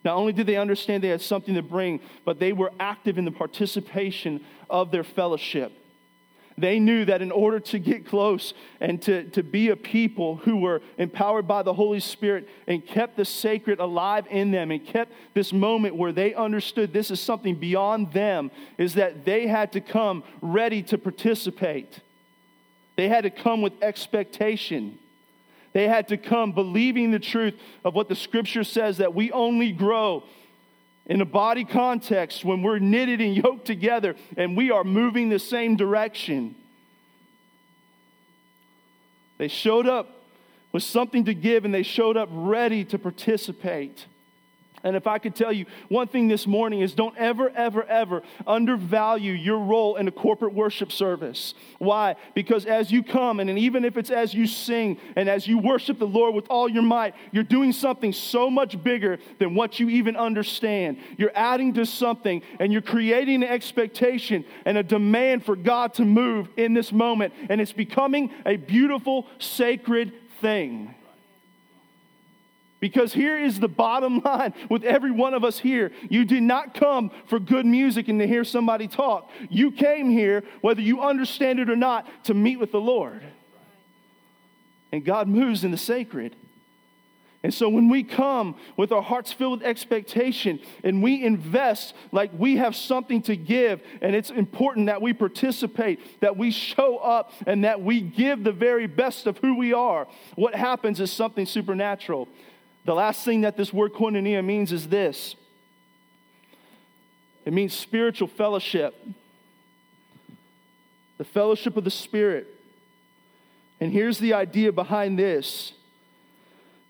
Not 0.04 0.18
only 0.18 0.34
did 0.34 0.48
they 0.48 0.58
understand 0.58 1.02
they 1.02 1.08
had 1.08 1.22
something 1.22 1.56
to 1.56 1.62
bring, 1.62 2.02
but 2.26 2.38
they 2.38 2.52
were 2.52 2.74
active 2.78 3.18
in 3.18 3.24
the 3.24 3.32
participation 3.32 4.44
of 4.70 4.92
their 4.92 5.06
fellowship. 5.06 5.72
They 6.58 6.80
knew 6.80 7.06
that 7.06 7.22
in 7.22 7.32
order 7.32 7.60
to 7.60 7.80
get 7.80 8.06
close 8.06 8.54
and 8.80 9.02
to, 9.04 9.24
to 9.32 9.44
be 9.44 9.70
a 9.70 9.76
people 9.76 10.38
who 10.38 10.58
were 10.58 10.82
empowered 10.98 11.48
by 11.48 11.64
the 11.64 11.74
Holy 11.74 12.00
Spirit 12.00 12.48
and 12.68 12.86
kept 12.86 13.18
the 13.18 13.26
sacred 13.26 13.80
alive 13.80 14.26
in 14.30 14.52
them 14.52 14.70
and 14.72 14.86
kept 14.86 15.12
this 15.34 15.52
moment 15.52 15.96
where 15.96 16.12
they 16.12 16.34
understood 16.34 16.94
this 16.94 17.10
is 17.10 17.20
something 17.20 17.56
beyond 17.56 18.14
them, 18.14 18.52
is 18.78 18.94
that 18.94 19.26
they 19.26 19.48
had 19.48 19.72
to 19.74 19.82
come 19.82 20.24
ready 20.42 20.84
to 20.84 20.98
participate. 20.98 22.00
They 22.96 23.10
had 23.10 23.24
to 23.24 23.32
come 23.32 23.62
with 23.62 23.74
expectation. 23.82 25.00
They 25.74 25.88
had 25.88 26.08
to 26.10 26.18
come 26.18 26.52
believing 26.52 27.10
the 27.10 27.20
truth 27.20 27.56
of 27.84 27.96
what 27.96 28.10
the 28.10 28.16
scripture 28.16 28.64
says 28.64 28.98
that 28.98 29.16
we 29.16 29.32
only 29.32 29.72
grow 29.72 30.24
in 31.06 31.22
a 31.22 31.26
body 31.26 31.66
context 31.66 32.46
when 32.46 32.62
we're 32.62 32.80
knitted 32.80 33.20
and 33.20 33.36
yoked 33.36 33.66
together 33.66 34.16
and 34.38 34.56
we 34.56 34.72
are 34.72 34.84
moving 34.84 35.30
the 35.30 35.40
same 35.40 35.76
direction. 35.76 36.56
They 39.38 39.48
showed 39.48 39.88
up 39.88 40.10
with 40.72 40.84
something 40.84 41.26
to 41.26 41.34
give 41.34 41.66
and 41.66 41.74
they 41.74 41.84
showed 41.84 42.16
up 42.16 42.30
ready 42.32 42.86
to 42.86 42.98
participate. 42.98 44.06
And 44.84 44.98
if 44.98 45.08
I 45.08 45.18
could 45.18 45.34
tell 45.34 45.52
you 45.54 45.66
one 45.88 46.08
thing 46.08 46.28
this 46.28 46.46
morning 46.46 46.82
is 46.82 46.94
don't 46.94 47.16
ever, 47.18 47.50
ever, 47.50 47.84
ever 47.84 48.22
undervalue 48.46 49.32
your 49.32 49.60
role 49.60 49.96
in 49.96 50.08
a 50.08 50.12
corporate 50.12 50.54
worship 50.54 50.92
service. 50.92 51.54
Why? 51.80 52.16
Because 52.34 52.66
as 52.66 52.92
you 52.92 53.02
come, 53.02 53.40
and 53.40 53.58
even 53.58 53.86
if 53.86 53.96
it's 53.96 54.10
as 54.10 54.34
you 54.34 54.46
sing 54.46 55.00
and 55.16 55.30
as 55.30 55.48
you 55.48 55.58
worship 55.58 56.00
the 56.00 56.08
Lord 56.08 56.36
with 56.36 56.48
all 56.50 56.68
your 56.68 56.84
might, 56.84 57.16
you're 57.32 57.44
doing 57.44 57.72
something 57.72 58.12
so 58.12 58.50
much 58.50 58.82
bigger 58.84 59.20
than 59.40 59.56
what 59.56 59.80
you 59.80 59.90
even 59.90 60.18
understand. 60.18 60.98
You're 61.18 61.32
adding 61.34 61.74
to 61.76 61.86
something 61.86 62.42
and 62.60 62.74
you're 62.74 62.82
creating 62.82 63.44
an 63.44 63.50
expectation 63.50 64.44
and 64.66 64.78
a 64.78 64.84
demand 64.84 65.46
for 65.46 65.56
God 65.56 65.94
to 65.96 66.06
move 66.06 66.50
in 66.58 66.74
this 66.74 66.92
moment. 66.92 67.34
And 67.50 67.62
it's 67.62 67.72
becoming 67.72 68.32
a 68.46 68.58
beautiful, 68.58 69.28
sacred 69.40 70.12
thing. 70.42 70.96
Because 72.84 73.14
here 73.14 73.40
is 73.40 73.62
the 73.62 73.70
bottom 73.70 74.20
line 74.26 74.54
with 74.70 74.84
every 74.84 75.10
one 75.10 75.34
of 75.34 75.46
us 75.46 75.58
here. 75.58 75.94
You 76.10 76.26
did 76.26 76.44
not 76.44 76.74
come 76.74 77.12
for 77.28 77.40
good 77.40 77.66
music 77.66 78.10
and 78.10 78.20
to 78.20 78.28
hear 78.28 78.44
somebody 78.44 78.90
talk. 78.90 79.30
You 79.50 79.72
came 79.72 80.10
here, 80.10 80.44
whether 80.60 80.82
you 80.82 81.00
understand 81.00 81.60
it 81.60 81.70
or 81.70 81.78
not, 81.78 82.06
to 82.26 82.34
meet 82.34 82.60
with 82.60 82.74
the 82.74 82.82
Lord. 82.82 83.24
And 84.92 85.06
God 85.06 85.30
moves 85.30 85.64
in 85.64 85.72
the 85.72 85.78
sacred. 85.78 86.36
And 87.42 87.54
so 87.54 87.70
when 87.70 87.88
we 87.88 88.04
come 88.04 88.58
with 88.76 88.92
our 88.92 89.02
hearts 89.02 89.32
filled 89.32 89.60
with 89.60 89.68
expectation 89.68 90.60
and 90.84 91.02
we 91.02 91.24
invest 91.24 91.94
like 92.12 92.32
we 92.38 92.58
have 92.58 92.76
something 92.76 93.22
to 93.22 93.38
give, 93.38 93.82
and 94.02 94.14
it's 94.14 94.30
important 94.30 94.88
that 94.88 95.02
we 95.02 95.14
participate, 95.14 96.20
that 96.20 96.36
we 96.36 96.52
show 96.52 96.98
up, 96.98 97.32
and 97.48 97.64
that 97.64 97.82
we 97.82 98.02
give 98.02 98.44
the 98.44 98.52
very 98.52 98.88
best 98.88 99.26
of 99.26 99.38
who 99.38 99.58
we 99.58 99.72
are, 99.72 100.06
what 100.36 100.54
happens 100.54 101.00
is 101.00 101.14
something 101.14 101.46
supernatural. 101.46 102.28
The 102.86 102.94
last 102.94 103.24
thing 103.24 103.42
that 103.42 103.56
this 103.56 103.72
word 103.72 103.94
koinonia 103.94 104.44
means 104.44 104.72
is 104.72 104.88
this 104.88 105.36
it 107.46 107.54
means 107.54 107.74
spiritual 107.74 108.28
fellowship, 108.28 108.96
the 111.18 111.26
fellowship 111.26 111.76
of 111.76 111.84
the 111.84 111.92
Spirit. 111.92 112.48
And 113.80 113.92
here's 113.92 114.18
the 114.18 114.34
idea 114.34 114.72
behind 114.72 115.20
this 115.20 115.74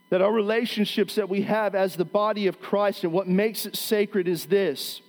that 0.09 0.21
our 0.21 0.31
relationships 0.31 1.15
that 1.15 1.27
we 1.27 1.41
have 1.41 1.73
as 1.73 1.95
the 1.95 2.05
body 2.05 2.45
of 2.45 2.61
Christ 2.61 3.03
and 3.03 3.11
what 3.11 3.27
makes 3.27 3.65
it 3.65 3.75
sacred 3.75 4.27
is 4.27 4.45
this 4.45 5.01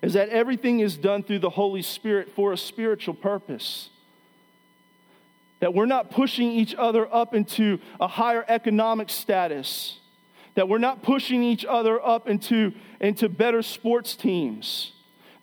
is 0.00 0.12
that 0.12 0.28
everything 0.28 0.80
is 0.80 0.96
done 0.96 1.22
through 1.22 1.38
the 1.38 1.50
Holy 1.50 1.82
Spirit 1.82 2.30
for 2.36 2.52
a 2.52 2.56
spiritual 2.58 3.14
purpose. 3.14 3.88
That 5.64 5.72
we're 5.72 5.86
not 5.86 6.10
pushing 6.10 6.50
each 6.50 6.74
other 6.74 7.08
up 7.10 7.32
into 7.32 7.78
a 7.98 8.06
higher 8.06 8.44
economic 8.48 9.08
status. 9.08 9.98
That 10.56 10.68
we're 10.68 10.76
not 10.76 11.02
pushing 11.02 11.42
each 11.42 11.64
other 11.64 12.04
up 12.04 12.28
into, 12.28 12.74
into 13.00 13.30
better 13.30 13.62
sports 13.62 14.14
teams 14.14 14.92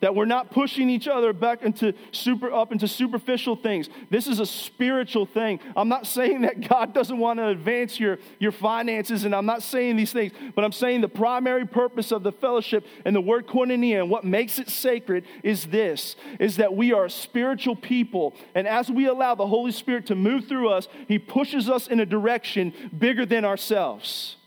that 0.02 0.14
we're 0.14 0.26
not 0.26 0.52
pushing 0.52 0.90
each 0.90 1.08
other 1.08 1.34
back 1.34 1.64
into 1.64 1.94
super 2.12 2.52
up 2.52 2.72
into 2.72 2.88
superficial 2.88 3.56
things. 3.56 3.90
This 4.10 4.28
is 4.28 4.40
a 4.40 4.46
spiritual 4.46 5.26
thing. 5.26 5.60
I'm 5.76 5.90
not 5.90 6.06
saying 6.06 6.42
that 6.42 6.68
god 6.68 6.94
doesn't 6.94 7.18
want 7.18 7.40
to 7.40 7.48
advance 7.48 8.00
your, 8.00 8.18
your 8.40 8.52
finances 8.52 9.26
and 9.26 9.36
i'm 9.36 9.46
not 9.46 9.64
saying 9.64 9.96
these 9.96 10.12
things 10.14 10.32
but 10.56 10.64
i'm 10.64 10.72
saying 10.72 11.02
the 11.02 11.10
primary 11.10 11.66
purpose 11.66 12.12
of 12.12 12.24
the 12.24 12.32
fellowship 12.32 12.86
and 13.06 13.16
the 13.16 13.22
word 13.22 13.48
koinonia 13.48 14.00
and 14.00 14.10
what 14.10 14.24
makes 14.24 14.60
it 14.60 14.70
sacred 14.70 15.26
is 15.44 15.66
this 15.68 16.16
is 16.40 16.58
that 16.58 16.74
we 16.74 16.94
are 16.94 17.10
spiritual 17.10 17.76
people. 17.76 18.34
And 18.56 18.68
as 18.68 18.90
we 18.90 19.08
allow 19.08 19.36
the 19.36 19.48
holy 19.48 19.72
spirit 19.72 20.06
to 20.08 20.16
move 20.16 20.48
through 20.48 20.70
us 20.70 20.88
he 21.08 21.20
pushes 21.20 21.70
us 21.70 21.88
in 21.88 22.00
a 22.00 22.06
direction 22.06 22.74
bigger 22.98 23.26
than 23.26 23.46
ourselves 23.46 24.38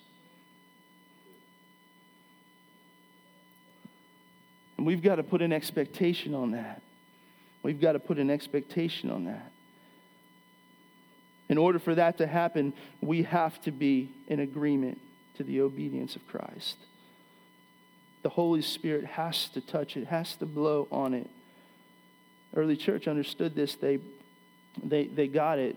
And 4.84 4.88
we've 4.88 5.02
got 5.02 5.16
to 5.16 5.22
put 5.22 5.40
an 5.40 5.50
expectation 5.50 6.34
on 6.34 6.50
that. 6.50 6.82
We've 7.62 7.80
got 7.80 7.92
to 7.92 7.98
put 7.98 8.18
an 8.18 8.28
expectation 8.28 9.10
on 9.10 9.24
that. 9.24 9.50
In 11.48 11.56
order 11.56 11.78
for 11.78 11.94
that 11.94 12.18
to 12.18 12.26
happen, 12.26 12.74
we 13.00 13.22
have 13.22 13.58
to 13.62 13.70
be 13.70 14.10
in 14.28 14.40
agreement 14.40 15.00
to 15.38 15.42
the 15.42 15.62
obedience 15.62 16.16
of 16.16 16.28
Christ. 16.28 16.76
The 18.24 18.28
Holy 18.28 18.60
Spirit 18.60 19.06
has 19.06 19.48
to 19.54 19.62
touch 19.62 19.96
it, 19.96 20.08
has 20.08 20.36
to 20.36 20.44
blow 20.44 20.86
on 20.92 21.14
it. 21.14 21.30
Early 22.54 22.76
church 22.76 23.08
understood 23.08 23.54
this. 23.54 23.76
They, 23.76 24.00
they, 24.82 25.06
they 25.06 25.28
got 25.28 25.58
it. 25.58 25.76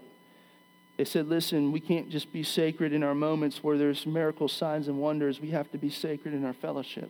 They 0.97 1.05
said, 1.05 1.29
listen, 1.29 1.71
we 1.71 1.79
can't 1.79 2.09
just 2.09 2.33
be 2.33 2.43
sacred 2.43 2.91
in 2.91 3.03
our 3.03 3.15
moments 3.15 3.63
where 3.63 3.77
there's 3.77 4.05
miracle 4.05 4.49
signs 4.49 4.89
and 4.89 4.97
wonders. 4.97 5.39
We 5.39 5.51
have 5.51 5.71
to 5.71 5.77
be 5.77 5.89
sacred 5.89 6.33
in 6.33 6.43
our 6.43 6.51
fellowship. 6.51 7.09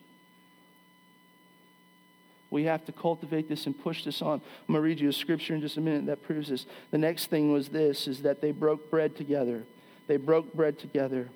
We 2.50 2.64
have 2.64 2.86
to 2.86 2.92
cultivate 2.92 3.50
this 3.50 3.66
and 3.66 3.78
push 3.78 4.06
this 4.06 4.22
on. 4.22 4.42
I'm 4.68 4.74
going 4.74 4.78
to 4.78 4.82
read 4.82 5.00
you 5.00 5.10
a 5.10 5.14
scripture 5.14 5.54
in 5.54 5.62
just 5.62 5.78
a 5.78 5.82
minute 5.82 6.06
that 6.06 6.24
proves 6.24 6.50
this. 6.50 6.66
The 6.92 6.98
next 6.98 7.26
thing 7.26 7.52
was 7.52 7.70
this 7.70 8.08
is 8.08 8.22
that 8.22 8.42
they 8.42 8.52
broke 8.52 8.90
bread 8.90 9.18
together. 9.18 9.64
They 10.08 10.18
broke 10.18 10.54
bread 10.54 10.80
together. 10.80 11.30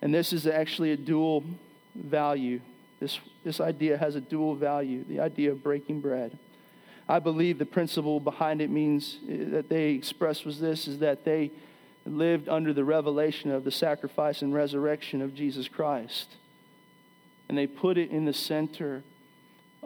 And 0.00 0.14
this 0.14 0.32
is 0.32 0.46
actually 0.46 0.92
a 0.92 0.96
dual 0.96 1.44
value. 1.94 2.60
This, 3.00 3.20
this 3.44 3.60
idea 3.60 3.98
has 3.98 4.14
a 4.14 4.20
dual 4.20 4.54
value, 4.54 5.04
the 5.06 5.20
idea 5.20 5.50
of 5.52 5.62
breaking 5.62 6.00
bread. 6.00 6.38
I 7.08 7.18
believe 7.18 7.58
the 7.58 7.66
principle 7.66 8.18
behind 8.18 8.60
it 8.60 8.70
means 8.70 9.18
eh, 9.28 9.44
that 9.50 9.68
they 9.68 9.90
expressed 9.90 10.44
was 10.44 10.58
this 10.58 10.88
is 10.88 10.98
that 11.00 11.24
they 11.24 11.50
lived 12.04 12.48
under 12.48 12.72
the 12.72 12.84
revelation 12.84 13.50
of 13.50 13.64
the 13.64 13.70
sacrifice 13.70 14.42
and 14.42 14.54
resurrection 14.54 15.20
of 15.20 15.34
Jesus 15.34 15.68
Christ. 15.68 16.36
And 17.48 17.56
they 17.56 17.66
put 17.66 17.98
it 17.98 18.10
in 18.10 18.24
the 18.24 18.32
center 18.32 19.02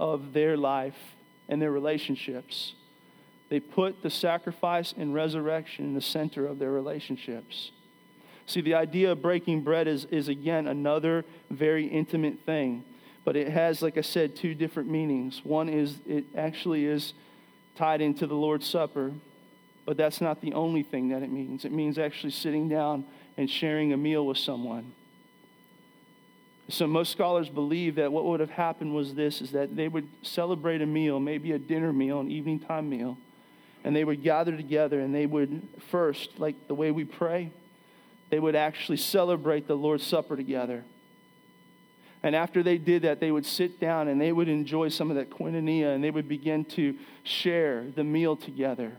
of 0.01 0.33
their 0.33 0.57
life 0.57 0.97
and 1.49 1.61
their 1.61 1.71
relationships. 1.71 2.73
They 3.51 3.61
put 3.61 4.03
the 4.03 4.11
sacrifice 4.11 4.95
and 4.97 5.15
resurrection 5.15 5.85
in 5.85 5.95
the 5.95 6.01
center 6.01 6.47
of 6.47 6.59
their 6.59 6.71
relationships. 6.71 7.71
See, 8.47 8.63
the 8.63 8.75
idea 8.75 9.13
of 9.13 9.23
breaking 9.23 9.63
bread 9.63 9.87
is, 9.87 10.07
is 10.07 10.29
again 10.29 10.67
another 10.67 11.25
very 11.51 11.87
intimate 11.87 12.39
thing, 12.47 12.85
but 13.25 13.37
it 13.37 13.49
has, 13.49 13.83
like 13.83 13.99
I 13.99 14.01
said, 14.01 14.35
two 14.35 14.55
different 14.55 14.89
meanings. 14.89 15.43
One 15.45 15.69
is 15.69 15.99
it 16.09 16.25
actually 16.37 16.87
is 16.87 17.13
tied 17.77 18.01
into 18.01 18.27
the 18.27 18.35
Lord's 18.35 18.67
Supper, 18.67 19.13
but 19.85 19.97
that's 19.97 20.21
not 20.21 20.41
the 20.41 20.55
only 20.55 20.83
thing 20.83 21.11
that 21.11 21.23
it 21.23 21.31
means. 21.31 21.65
It 21.65 21.73
means 21.73 21.99
actually 21.99 22.33
sitting 22.33 22.69
down 22.69 23.05
and 23.37 23.51
sharing 23.51 23.93
a 23.93 23.97
meal 23.97 24.25
with 24.27 24.39
someone. 24.39 24.93
So 26.71 26.87
most 26.87 27.11
scholars 27.11 27.49
believe 27.49 27.97
that 27.97 28.13
what 28.13 28.25
would 28.25 28.39
have 28.41 28.51
happened 28.51 28.95
was 28.95 29.15
this 29.15 29.43
is 29.43 29.51
that 29.53 29.75
they 29.75 29.89
would 29.89 30.07
celebrate 30.23 30.81
a 30.81 30.87
meal, 30.87 31.19
maybe 31.19 31.53
a 31.53 31.59
dinner 31.59 31.93
meal, 31.93 32.21
an 32.21 32.31
evening 32.31 32.61
time 32.61 32.89
meal, 32.89 33.19
and 33.83 33.95
they 33.95 34.05
would 34.05 34.23
gather 34.23 34.57
together 34.57 35.01
and 35.01 35.13
they 35.13 35.27
would 35.27 35.67
first, 35.91 36.39
like 36.39 36.69
the 36.69 36.75
way 36.75 36.93
we 36.93 37.05
pray, 37.05 37.51
they 38.31 38.39
would 38.39 38.55
actually 38.55 38.99
celebrate 38.99 39.67
the 39.67 39.75
Lord's 39.75 40.07
Supper 40.07 40.37
together. 40.37 40.85
And 42.23 42.37
after 42.37 42.63
they 42.63 42.79
did 42.79 43.03
that, 43.03 43.19
they 43.19 43.33
would 43.33 43.47
sit 43.47 43.81
down 43.81 44.07
and 44.07 44.21
they 44.21 44.31
would 44.31 44.49
enjoy 44.49 44.91
some 44.91 45.11
of 45.11 45.17
that 45.17 45.31
koinonia 45.31 45.95
and 45.95 46.05
they 46.05 46.11
would 46.11 46.29
begin 46.29 46.65
to 46.67 46.95
share 47.25 47.87
the 47.97 48.05
meal 48.05 48.37
together. 48.37 48.93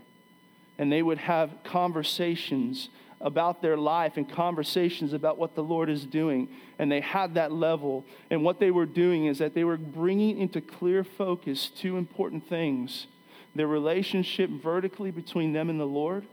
And 0.76 0.92
they 0.92 1.02
would 1.02 1.18
have 1.18 1.50
conversations 1.64 2.88
about 3.22 3.62
their 3.62 3.76
life 3.76 4.16
and 4.16 4.28
conversations 4.28 5.12
about 5.12 5.38
what 5.38 5.54
the 5.54 5.62
Lord 5.62 5.88
is 5.88 6.04
doing. 6.04 6.48
And 6.78 6.90
they 6.90 7.00
had 7.00 7.34
that 7.34 7.52
level. 7.52 8.04
And 8.30 8.42
what 8.42 8.58
they 8.58 8.70
were 8.70 8.86
doing 8.86 9.26
is 9.26 9.38
that 9.38 9.54
they 9.54 9.64
were 9.64 9.76
bringing 9.76 10.38
into 10.38 10.60
clear 10.60 11.04
focus 11.04 11.68
two 11.68 11.96
important 11.96 12.48
things 12.48 13.06
their 13.54 13.66
relationship 13.66 14.48
vertically 14.48 15.10
between 15.10 15.52
them 15.52 15.68
and 15.68 15.78
the 15.78 15.84
Lord. 15.84 16.24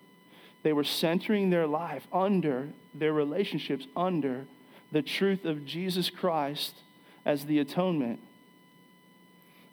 They 0.63 0.71
were 0.71 0.85
centering 0.85 1.49
their 1.49 1.67
life 1.67 2.07
under 2.13 2.69
their 2.93 3.11
relationships, 3.11 3.87
under 3.95 4.45
the 4.91 5.01
truth 5.01 5.43
of 5.43 5.65
Jesus 5.65 6.09
Christ 6.09 6.75
as 7.25 7.45
the 7.45 7.59
atonement. 7.59 8.19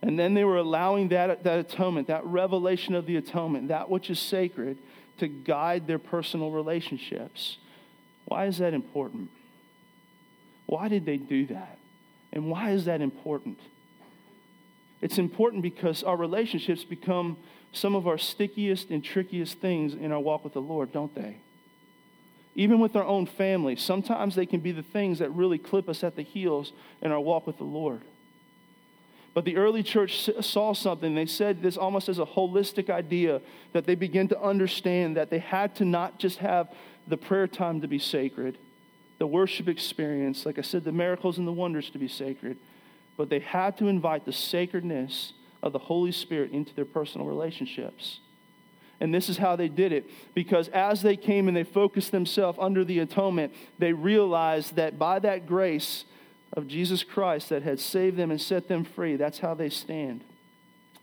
And 0.02 0.18
then 0.18 0.34
they 0.34 0.44
were 0.44 0.58
allowing 0.58 1.08
that, 1.08 1.44
that 1.44 1.58
atonement, 1.58 2.08
that 2.08 2.24
revelation 2.26 2.94
of 2.94 3.06
the 3.06 3.16
atonement, 3.16 3.68
that 3.68 3.88
which 3.88 4.10
is 4.10 4.18
sacred, 4.18 4.78
to 5.18 5.28
guide 5.28 5.86
their 5.86 5.98
personal 5.98 6.50
relationships. 6.50 7.58
Why 8.26 8.46
is 8.46 8.58
that 8.58 8.74
important? 8.74 9.30
Why 10.66 10.88
did 10.88 11.06
they 11.06 11.16
do 11.16 11.46
that? 11.46 11.78
And 12.32 12.50
why 12.50 12.70
is 12.70 12.84
that 12.86 13.00
important? 13.00 13.58
It's 15.00 15.18
important 15.18 15.62
because 15.62 16.02
our 16.02 16.16
relationships 16.16 16.84
become 16.84 17.36
some 17.72 17.94
of 17.94 18.06
our 18.06 18.18
stickiest 18.18 18.90
and 18.90 19.04
trickiest 19.04 19.58
things 19.58 19.94
in 19.94 20.12
our 20.12 20.20
walk 20.20 20.42
with 20.42 20.54
the 20.54 20.60
Lord, 20.60 20.92
don't 20.92 21.14
they? 21.14 21.36
Even 22.54 22.80
with 22.80 22.96
our 22.96 23.04
own 23.04 23.26
family, 23.26 23.76
sometimes 23.76 24.34
they 24.34 24.46
can 24.46 24.60
be 24.60 24.72
the 24.72 24.82
things 24.82 25.18
that 25.18 25.30
really 25.30 25.58
clip 25.58 25.88
us 25.88 26.02
at 26.02 26.16
the 26.16 26.22
heels 26.22 26.72
in 27.02 27.12
our 27.12 27.20
walk 27.20 27.46
with 27.46 27.58
the 27.58 27.64
Lord. 27.64 28.00
But 29.37 29.45
the 29.45 29.59
early 29.59 29.82
church 29.82 30.30
saw 30.41 30.72
something. 30.72 31.14
They 31.14 31.26
said 31.26 31.61
this 31.61 31.76
almost 31.76 32.09
as 32.09 32.18
a 32.18 32.24
holistic 32.24 32.89
idea 32.89 33.43
that 33.74 33.84
they 33.84 33.95
began 33.95 34.28
to 34.28 34.41
understand 34.41 35.18
that 35.18 35.28
they 35.28 35.41
had 35.41 35.74
to 35.74 35.84
not 35.84 36.18
just 36.18 36.39
have 36.39 36.72
the 37.07 37.18
prayer 37.18 37.47
time 37.47 37.82
to 37.82 37.87
be 37.87 37.99
sacred, 37.99 38.57
the 39.18 39.26
worship 39.26 39.68
experience, 39.68 40.47
like 40.47 40.59
I 40.59 40.62
said, 40.62 40.84
the 40.84 40.91
miracles 40.91 41.37
and 41.37 41.47
the 41.47 41.53
wonders 41.53 41.91
to 41.91 41.99
be 41.99 42.09
sacred, 42.09 42.57
but 43.18 43.28
they 43.28 43.41
had 43.41 43.76
to 43.76 43.89
invite 43.89 44.24
the 44.24 44.32
sacredness 44.32 45.34
of 45.62 45.74
the 45.74 45.80
Holy 45.80 46.12
Spirit 46.12 46.53
into 46.53 46.74
their 46.74 46.87
personal 46.87 47.26
relationships. 47.26 48.20
And 49.01 49.14
this 49.14 49.28
is 49.28 49.37
how 49.37 49.55
they 49.55 49.68
did 49.68 49.93
it. 49.93 50.09
Because 50.32 50.68
as 50.68 51.03
they 51.03 51.14
came 51.14 51.47
and 51.47 51.55
they 51.55 51.64
focused 51.64 52.11
themselves 52.11 52.59
under 52.59 52.87
the 52.87 53.01
atonement, 53.01 53.53
they 53.78 53.93
realized 53.93 54.76
that 54.76 54.99
by 54.99 55.18
that 55.18 55.47
grace, 55.47 56.07
of 56.57 56.66
Jesus 56.66 57.04
Christ 57.04 57.50
that 57.50 57.62
had 57.62 57.78
saved 57.78 58.16
them 58.16 58.30
and 58.30 58.40
set 58.40 58.66
them 58.66 58.84
free. 58.84 59.16
That's 59.16 59.38
how 59.38 59.54
they 59.54 59.68
stand. 59.68 60.24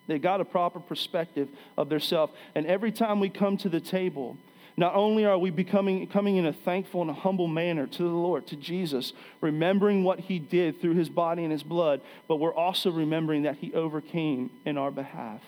They 0.07 0.19
got 0.19 0.41
a 0.41 0.45
proper 0.45 0.79
perspective 0.79 1.47
of 1.77 1.87
their 1.89 1.99
self. 1.99 2.31
And 2.55 2.65
every 2.65 2.91
time 2.91 3.19
we 3.19 3.29
come 3.29 3.55
to 3.57 3.69
the 3.69 3.79
table, 3.79 4.35
not 4.75 4.95
only 4.95 5.25
are 5.25 5.37
we 5.37 5.51
becoming 5.51 6.07
coming 6.07 6.37
in 6.37 6.45
a 6.47 6.53
thankful 6.53 7.01
and 7.01 7.09
a 7.09 7.13
humble 7.13 7.47
manner 7.47 7.85
to 7.85 8.03
the 8.03 8.09
Lord, 8.09 8.47
to 8.47 8.55
Jesus, 8.55 9.13
remembering 9.39 10.03
what 10.03 10.19
he 10.19 10.39
did 10.39 10.81
through 10.81 10.95
his 10.95 11.09
body 11.09 11.43
and 11.43 11.51
his 11.51 11.63
blood, 11.63 12.01
but 12.27 12.37
we're 12.37 12.53
also 12.53 12.91
remembering 12.91 13.43
that 13.43 13.57
he 13.57 13.73
overcame 13.73 14.49
in 14.65 14.77
our 14.77 14.91
behalf. 14.91 15.41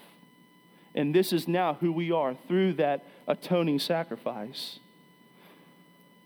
And 0.93 1.14
this 1.14 1.34
is 1.34 1.47
now 1.47 1.74
who 1.74 1.91
we 1.91 2.12
are 2.12 2.38
through 2.47 2.74
that 2.74 3.03
atoning 3.28 3.80
sacrifice. 3.80 4.80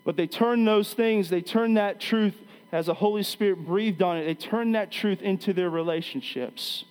But 0.04 0.18
they 0.18 0.28
turn 0.28 0.66
those 0.66 0.94
things, 0.94 1.30
they 1.30 1.42
turn 1.42 1.76
that 1.76 2.00
truth 2.00 2.36
as 2.72 2.86
the 2.86 2.94
Holy 2.94 3.24
Spirit 3.24 3.66
breathed 3.66 4.02
on 4.02 4.18
it, 4.18 4.26
they 4.26 4.36
turned 4.36 4.76
that 4.76 4.92
truth 4.92 5.22
into 5.22 5.54
their 5.54 5.70
relationships. 5.70 6.86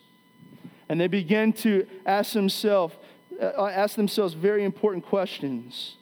And 0.89 1.01
they 1.01 1.07
began 1.07 1.53
to 1.55 1.87
ask 2.07 2.33
themselves, 2.33 2.95
uh, 3.41 3.67
ask 3.67 3.95
themselves 3.95 4.35
very 4.35 4.65
important 4.65 5.05
questions. 5.05 5.97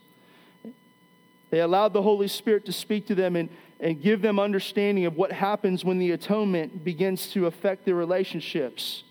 They 1.51 1.61
allowed 1.61 1.93
the 1.93 2.03
Holy 2.03 2.29
Spirit 2.29 2.65
to 2.67 2.73
speak 2.73 3.07
to 3.09 3.15
them 3.15 3.37
and, 3.37 3.49
and 3.81 4.01
give 4.01 4.23
them 4.23 4.39
understanding 4.39 5.05
of 5.07 5.17
what 5.17 5.33
happens 5.33 5.85
when 5.85 5.99
the 5.99 6.13
atonement 6.13 6.85
begins 6.85 7.31
to 7.33 7.47
affect 7.47 7.85
their 7.85 7.95
relationships. 7.95 9.03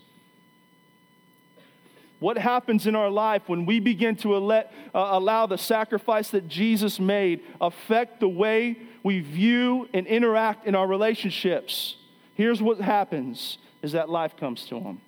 What 2.18 2.38
happens 2.38 2.86
in 2.86 2.96
our 2.96 3.10
life 3.10 3.42
when 3.46 3.66
we 3.66 3.78
begin 3.78 4.16
to 4.16 4.34
let, 4.36 4.72
uh, 4.94 5.08
allow 5.10 5.46
the 5.46 5.58
sacrifice 5.58 6.30
that 6.30 6.48
Jesus 6.48 6.98
made 6.98 7.42
affect 7.60 8.20
the 8.20 8.28
way 8.28 8.76
we 9.06 9.20
view 9.20 9.88
and 9.94 10.04
interact 10.08 10.66
in 10.66 10.74
our 10.74 10.84
relationships? 10.84 11.94
Here's 12.34 12.60
what 12.60 12.80
happens 12.80 13.56
is 13.80 13.92
that 13.92 14.10
life 14.10 14.36
comes 14.36 14.66
to 14.66 14.80
them. 14.80 15.00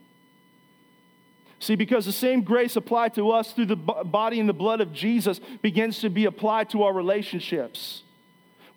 See, 1.59 1.75
because 1.75 2.07
the 2.07 2.13
same 2.13 2.43
grace 2.43 2.77
applied 2.77 3.15
to 3.17 3.33
us 3.33 3.53
through 3.53 3.67
the 3.67 3.75
body 3.75 4.39
and 4.39 4.49
the 4.49 4.53
blood 4.53 4.81
of 4.81 4.93
Jesus 4.93 5.41
begins 5.63 5.99
to 6.03 6.11
be 6.11 6.27
applied 6.27 6.71
to 6.71 6.85
our 6.85 6.93
relationships. 6.93 8.05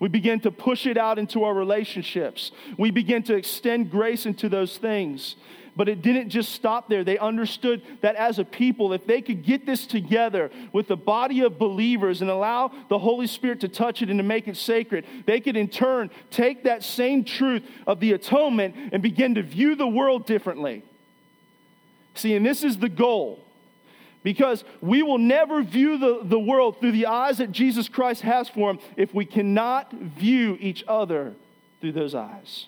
We 0.00 0.08
begin 0.08 0.40
to 0.40 0.50
push 0.50 0.86
it 0.86 0.98
out 0.98 1.20
into 1.20 1.44
our 1.44 1.54
relationships. 1.54 2.50
We 2.76 2.90
begin 2.90 3.22
to 3.22 3.36
extend 3.36 3.92
grace 3.92 4.26
into 4.26 4.48
those 4.48 4.76
things. 4.76 5.36
But 5.74 5.88
it 5.88 6.02
didn't 6.02 6.28
just 6.28 6.52
stop 6.52 6.88
there. 6.88 7.02
They 7.02 7.16
understood 7.16 7.82
that 8.02 8.14
as 8.16 8.38
a 8.38 8.44
people, 8.44 8.92
if 8.92 9.06
they 9.06 9.22
could 9.22 9.42
get 9.42 9.64
this 9.64 9.86
together 9.86 10.50
with 10.72 10.88
the 10.88 10.96
body 10.96 11.40
of 11.40 11.58
believers 11.58 12.20
and 12.20 12.28
allow 12.28 12.72
the 12.90 12.98
Holy 12.98 13.26
Spirit 13.26 13.60
to 13.60 13.68
touch 13.68 14.02
it 14.02 14.10
and 14.10 14.18
to 14.18 14.22
make 14.22 14.48
it 14.48 14.58
sacred, 14.58 15.06
they 15.24 15.40
could 15.40 15.56
in 15.56 15.68
turn 15.68 16.10
take 16.30 16.64
that 16.64 16.82
same 16.82 17.24
truth 17.24 17.62
of 17.86 18.00
the 18.00 18.12
atonement 18.12 18.74
and 18.92 19.02
begin 19.02 19.34
to 19.36 19.42
view 19.42 19.74
the 19.74 19.86
world 19.86 20.26
differently. 20.26 20.82
See, 22.14 22.34
and 22.34 22.44
this 22.44 22.62
is 22.62 22.76
the 22.76 22.90
goal. 22.90 23.42
Because 24.22 24.62
we 24.80 25.02
will 25.02 25.18
never 25.18 25.62
view 25.62 25.98
the, 25.98 26.20
the 26.22 26.38
world 26.38 26.78
through 26.80 26.92
the 26.92 27.06
eyes 27.06 27.38
that 27.38 27.50
Jesus 27.50 27.88
Christ 27.88 28.20
has 28.22 28.48
for 28.48 28.72
them 28.72 28.82
if 28.96 29.12
we 29.12 29.24
cannot 29.24 29.90
view 29.92 30.56
each 30.60 30.84
other 30.86 31.34
through 31.80 31.92
those 31.92 32.14
eyes. 32.14 32.66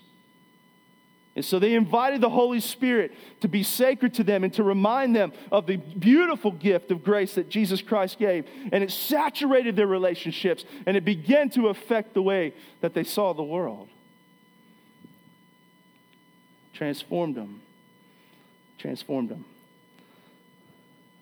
And 1.36 1.44
so 1.44 1.58
they 1.58 1.74
invited 1.74 2.20
the 2.20 2.30
Holy 2.30 2.60
Spirit 2.60 3.12
to 3.40 3.48
be 3.48 3.64
sacred 3.64 4.14
to 4.14 4.24
them 4.24 4.44
and 4.44 4.52
to 4.54 4.62
remind 4.62 5.16
them 5.16 5.32
of 5.50 5.66
the 5.66 5.76
beautiful 5.76 6.52
gift 6.52 6.92
of 6.92 7.02
grace 7.02 7.34
that 7.34 7.48
Jesus 7.48 7.82
Christ 7.82 8.18
gave. 8.18 8.46
And 8.70 8.84
it 8.84 8.92
saturated 8.92 9.74
their 9.74 9.88
relationships 9.88 10.64
and 10.86 10.96
it 10.96 11.04
began 11.04 11.50
to 11.50 11.68
affect 11.68 12.14
the 12.14 12.22
way 12.22 12.54
that 12.82 12.94
they 12.94 13.02
saw 13.02 13.32
the 13.32 13.42
world. 13.42 13.88
Transformed 16.72 17.34
them. 17.34 17.62
Transformed 18.78 19.28
them. 19.28 19.44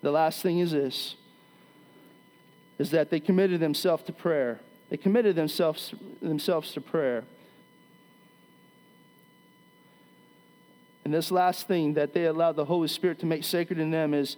The 0.03 0.11
last 0.11 0.43
thing 0.43 0.59
is 0.59 0.73
this 0.73 1.17
is 2.79 2.91
that 2.91 3.11
they 3.11 3.21
committed 3.21 3.61
themselves 3.61 4.03
to 4.03 4.13
prayer. 4.13 4.59
They 4.91 4.97
committed 4.97 5.37
themselves, 5.37 5.95
themselves 6.21 6.73
to 6.73 6.81
prayer. 6.81 7.23
And 11.05 11.13
this 11.13 11.31
last 11.31 11.67
thing 11.67 11.95
that 11.95 12.15
they 12.15 12.27
allowed 12.27 12.57
the 12.57 12.65
Holy 12.65 12.89
Spirit 12.89 13.19
to 13.21 13.27
make 13.27 13.45
sacred 13.45 13.79
in 13.79 13.91
them 13.91 14.15
is 14.15 14.37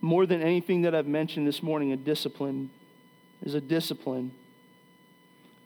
more 0.00 0.26
than 0.26 0.42
anything 0.42 0.82
that 0.82 0.94
I've 0.94 1.06
mentioned 1.06 1.46
this 1.46 1.62
morning, 1.62 1.92
a 1.92 1.96
discipline. 1.96 2.70
Is 3.42 3.54
a 3.54 3.60
discipline. 3.60 4.32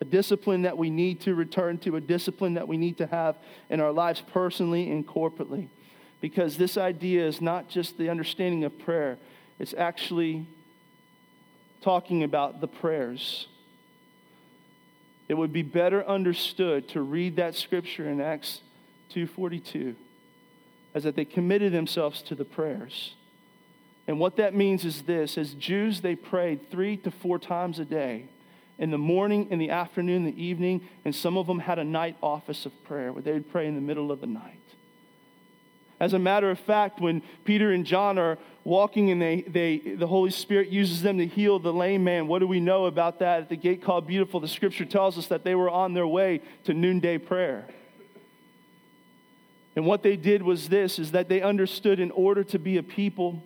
A 0.01 0.05
discipline 0.05 0.63
that 0.63 0.77
we 0.77 0.91
need 0.91 1.21
to 1.23 1.35
return 1.35 1.79
to, 1.79 1.97
a 1.97 2.01
discipline 2.01 2.55
that 2.55 2.69
we 2.69 2.77
need 2.77 2.99
to 2.99 3.07
have 3.07 3.37
in 3.69 3.81
our 3.81 3.93
lives 3.93 4.23
personally 4.33 4.91
and 4.91 5.07
corporately. 5.07 5.69
Because 6.21 6.57
this 6.57 6.77
idea 6.77 7.27
is 7.27 7.41
not 7.41 7.69
just 7.69 7.99
the 7.99 8.09
understanding 8.09 8.65
of 8.65 8.79
prayer, 8.79 9.19
it's 9.59 9.75
actually 9.75 10.47
talking 11.81 12.23
about 12.23 12.61
the 12.61 12.69
prayers. 12.69 13.47
It 15.29 15.35
would 15.35 15.53
be 15.53 15.63
better 15.63 16.05
understood 16.07 16.89
to 16.91 17.03
read 17.03 17.37
that 17.37 17.55
scripture 17.55 18.09
in 18.09 18.21
Acts 18.21 18.61
2:42 19.15 19.95
as 20.95 21.05
that 21.05 21.17
they 21.17 21.25
committed 21.25 21.73
themselves 21.73 22.23
to 22.23 22.35
the 22.35 22.45
prayers. 22.45 23.15
And 24.07 24.19
what 24.19 24.37
that 24.37 24.55
means 24.55 24.85
is 24.85 25.03
this 25.03 25.37
as 25.37 25.55
Jews, 25.55 26.01
they 26.01 26.17
prayed 26.17 26.71
three 26.71 26.97
to 26.99 27.11
four 27.11 27.39
times 27.39 27.79
a 27.79 27.85
day 27.85 28.25
in 28.79 28.91
the 28.91 28.99
morning, 28.99 29.49
in 29.51 29.59
the 29.59 29.71
afternoon, 29.71 30.25
the 30.25 30.43
evening, 30.43 30.81
and 31.05 31.15
some 31.15 31.37
of 31.37 31.47
them 31.47 31.59
had 31.59 31.79
a 31.79 31.85
night 31.85 32.17
office 32.23 32.65
of 32.65 32.85
prayer 32.85 33.13
where 33.13 33.23
they 33.23 33.33
would 33.33 33.51
pray 33.51 33.67
in 33.67 33.75
the 33.75 33.81
middle 33.81 34.11
of 34.11 34.21
the 34.21 34.27
night. 34.27 34.55
As 36.01 36.13
a 36.13 36.19
matter 36.19 36.49
of 36.51 36.61
fact, 36.61 37.01
when 37.01 37.23
Peter 37.45 37.73
and 37.73 37.85
John 37.85 38.19
are 38.19 38.39
walking 38.63 39.11
and 39.11 39.21
they, 39.21 39.43
they, 39.43 39.79
the 39.79 40.07
Holy 40.07 40.31
Spirit 40.31 40.69
uses 40.69 41.03
them 41.03 41.19
to 41.19 41.27
heal 41.27 41.59
the 41.59 41.73
lame 41.73 42.05
man, 42.05 42.29
what 42.29 42.39
do 42.39 42.47
we 42.47 42.61
know 42.61 42.87
about 42.87 43.19
that? 43.19 43.43
At 43.43 43.49
the 43.49 43.57
gate 43.57 43.83
called 43.83 44.07
Beautiful, 44.07 44.39
the 44.39 44.47
scripture 44.47 44.85
tells 44.85 45.19
us 45.19 45.27
that 45.27 45.43
they 45.43 45.57
were 45.57 45.69
on 45.69 45.95
their 45.95 46.07
way 46.07 46.41
to 46.65 46.73
noonday 46.73 47.19
prayer. 47.19 47.67
And 49.79 49.87
what 49.87 50.03
they 50.03 50.17
did 50.17 50.43
was 50.43 50.69
this 50.69 50.99
is 50.99 51.13
that 51.13 51.29
they 51.29 51.41
understood 51.41 52.01
in 52.01 52.11
order 52.11 52.43
to 52.43 52.59
be 52.59 52.79
a 52.79 52.83
people 52.83 53.45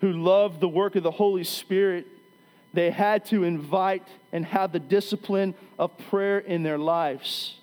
who 0.00 0.12
loved 0.12 0.60
the 0.60 0.68
work 0.68 0.94
of 0.94 1.02
the 1.02 1.10
Holy 1.10 1.42
Spirit, 1.42 2.06
they 2.72 2.92
had 2.92 3.24
to 3.24 3.42
invite 3.42 4.06
and 4.30 4.46
have 4.46 4.70
the 4.70 4.78
discipline 4.78 5.56
of 5.80 5.98
prayer 6.10 6.38
in 6.38 6.62
their 6.62 6.78
lives. 6.78 7.58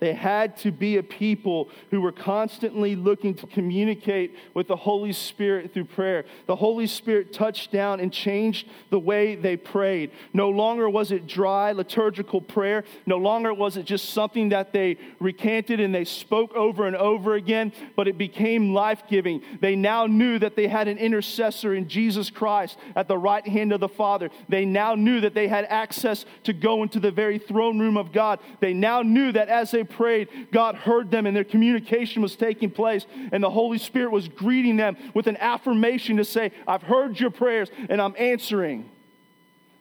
They 0.00 0.14
had 0.14 0.56
to 0.58 0.72
be 0.72 0.96
a 0.96 1.02
people 1.02 1.68
who 1.90 2.00
were 2.00 2.12
constantly 2.12 2.96
looking 2.96 3.34
to 3.34 3.46
communicate 3.46 4.34
with 4.54 4.66
the 4.66 4.76
Holy 4.76 5.12
Spirit 5.12 5.72
through 5.72 5.84
prayer. 5.84 6.24
The 6.46 6.56
Holy 6.56 6.86
Spirit 6.86 7.32
touched 7.32 7.70
down 7.70 8.00
and 8.00 8.12
changed 8.12 8.66
the 8.88 8.98
way 8.98 9.34
they 9.36 9.56
prayed. 9.56 10.10
No 10.32 10.48
longer 10.48 10.88
was 10.88 11.12
it 11.12 11.26
dry 11.26 11.72
liturgical 11.72 12.40
prayer. 12.40 12.84
No 13.06 13.18
longer 13.18 13.52
was 13.52 13.76
it 13.76 13.84
just 13.84 14.10
something 14.10 14.48
that 14.48 14.72
they 14.72 14.96
recanted 15.20 15.80
and 15.80 15.94
they 15.94 16.04
spoke 16.04 16.54
over 16.54 16.86
and 16.86 16.96
over 16.96 17.34
again, 17.34 17.72
but 17.94 18.08
it 18.08 18.16
became 18.16 18.72
life 18.72 19.02
giving. 19.08 19.42
They 19.60 19.76
now 19.76 20.06
knew 20.06 20.38
that 20.38 20.56
they 20.56 20.66
had 20.66 20.88
an 20.88 20.96
intercessor 20.96 21.74
in 21.74 21.88
Jesus 21.88 22.30
Christ 22.30 22.78
at 22.96 23.06
the 23.06 23.18
right 23.18 23.46
hand 23.46 23.72
of 23.72 23.80
the 23.80 23.88
Father. 23.88 24.30
They 24.48 24.64
now 24.64 24.94
knew 24.94 25.20
that 25.20 25.34
they 25.34 25.48
had 25.48 25.66
access 25.66 26.24
to 26.44 26.54
go 26.54 26.82
into 26.82 27.00
the 27.00 27.10
very 27.10 27.38
throne 27.38 27.78
room 27.78 27.98
of 27.98 28.12
God. 28.12 28.40
They 28.60 28.72
now 28.72 29.02
knew 29.02 29.32
that 29.32 29.48
as 29.48 29.70
they 29.70 29.84
prayed, 29.90 30.28
God 30.52 30.74
heard 30.74 31.10
them 31.10 31.26
and 31.26 31.36
their 31.36 31.44
communication 31.44 32.22
was 32.22 32.36
taking 32.36 32.70
place. 32.70 33.06
And 33.32 33.42
the 33.42 33.50
Holy 33.50 33.78
Spirit 33.78 34.12
was 34.12 34.28
greeting 34.28 34.76
them 34.76 34.96
with 35.14 35.26
an 35.26 35.36
affirmation 35.36 36.16
to 36.16 36.24
say, 36.24 36.52
I've 36.66 36.82
heard 36.82 37.20
your 37.20 37.30
prayers 37.30 37.70
and 37.88 38.00
I'm 38.00 38.14
answering. 38.18 38.88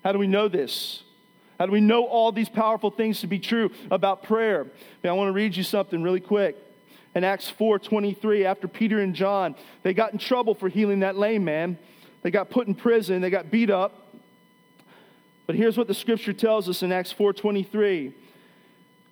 How 0.03 0.11
do 0.11 0.19
we 0.19 0.27
know 0.27 0.47
this? 0.47 1.03
How 1.59 1.65
do 1.65 1.71
we 1.71 1.81
know 1.81 2.05
all 2.05 2.31
these 2.31 2.49
powerful 2.49 2.89
things 2.89 3.19
to 3.21 3.27
be 3.27 3.37
true 3.37 3.71
about 3.91 4.23
prayer? 4.23 4.67
Now, 5.03 5.11
I 5.11 5.13
want 5.13 5.27
to 5.27 5.33
read 5.33 5.57
you 5.57 5.63
something 5.63 6.01
really 6.01 6.21
quick. 6.21 6.57
In 7.15 7.23
Acts 7.23 7.51
4:23, 7.51 8.45
after 8.45 8.67
Peter 8.67 8.99
and 8.99 9.13
John, 9.13 9.55
they 9.83 9.93
got 9.93 10.13
in 10.13 10.19
trouble 10.19 10.53
for 10.53 10.69
healing 10.69 10.99
that 10.99 11.17
lame 11.17 11.43
man. 11.43 11.77
They 12.21 12.31
got 12.31 12.49
put 12.49 12.67
in 12.67 12.75
prison, 12.75 13.21
they 13.21 13.29
got 13.29 13.51
beat 13.51 13.69
up. 13.69 14.13
But 15.47 15.55
here's 15.55 15.77
what 15.77 15.87
the 15.87 15.93
scripture 15.93 16.33
tells 16.33 16.69
us 16.69 16.83
in 16.83 16.91
Acts 16.91 17.11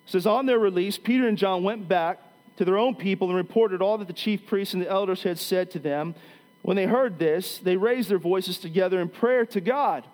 4:23 0.08 0.10
says, 0.10 0.26
On 0.26 0.46
their 0.46 0.58
release, 0.58 0.98
Peter 0.98 1.28
and 1.28 1.38
John 1.38 1.62
went 1.62 1.88
back 1.88 2.20
to 2.56 2.64
their 2.64 2.78
own 2.78 2.94
people 2.94 3.28
and 3.28 3.36
reported 3.36 3.80
all 3.82 3.98
that 3.98 4.08
the 4.08 4.12
chief 4.12 4.46
priests 4.46 4.74
and 4.74 4.82
the 4.82 4.88
elders 4.88 5.22
had 5.22 5.38
said 5.38 5.70
to 5.72 5.78
them. 5.78 6.14
When 6.62 6.76
they 6.76 6.86
heard 6.86 7.18
this, 7.18 7.58
they 7.58 7.76
raised 7.76 8.08
their 8.08 8.18
voices 8.18 8.58
together 8.58 9.00
in 9.00 9.08
prayer 9.08 9.46
to 9.46 9.60
God. 9.60 10.04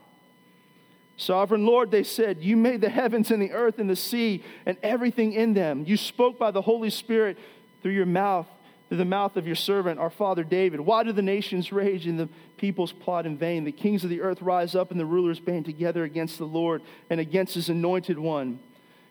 Sovereign 1.16 1.64
Lord, 1.64 1.90
they 1.90 2.03
said, 2.03 2.42
You 2.42 2.57
made 2.57 2.80
the 2.80 2.90
heavens 2.90 3.30
and 3.30 3.40
the 3.40 3.53
earth 3.53 3.78
and 3.78 3.88
the 3.88 3.97
sea 3.97 4.42
and 4.66 4.76
everything 4.82 5.32
in 5.32 5.55
them. 5.55 5.84
You 5.86 5.97
spoke 5.97 6.38
by 6.38 6.51
the 6.51 6.62
Holy 6.62 6.90
Spirit 6.90 7.38
through 7.82 7.92
your 7.92 8.05
mouth, 8.05 8.47
through 8.88 8.99
the 8.99 9.05
mouth 9.05 9.36
of 9.36 9.47
your 9.47 9.57
servant, 9.57 10.01
our 10.01 10.11
father 10.11 10.42
David. 10.42 10.80
Why 10.80 11.05
do 11.05 11.12
the 11.12 11.22
nations 11.22 11.72
rage 11.72 12.07
and 12.07 12.18
the 12.18 12.28
peoples 12.57 12.92
plot 12.92 13.26
in 13.26 13.38
vain? 13.38 13.64
The 13.64 13.72
kings 13.72 14.03
of 14.05 14.11
the 14.11 14.20
earth 14.20 14.42
rise 14.42 14.74
up 14.74 14.90
and 14.90 14.99
the 14.99 15.07
rulers 15.07 15.40
band 15.40 15.64
together 15.64 16.03
against 16.05 16.38
the 16.38 16.47
Lord 16.47 16.82
and 17.09 17.20
against 17.20 17.55
his 17.55 17.68
anointed 17.68 18.18
one. 18.18 18.59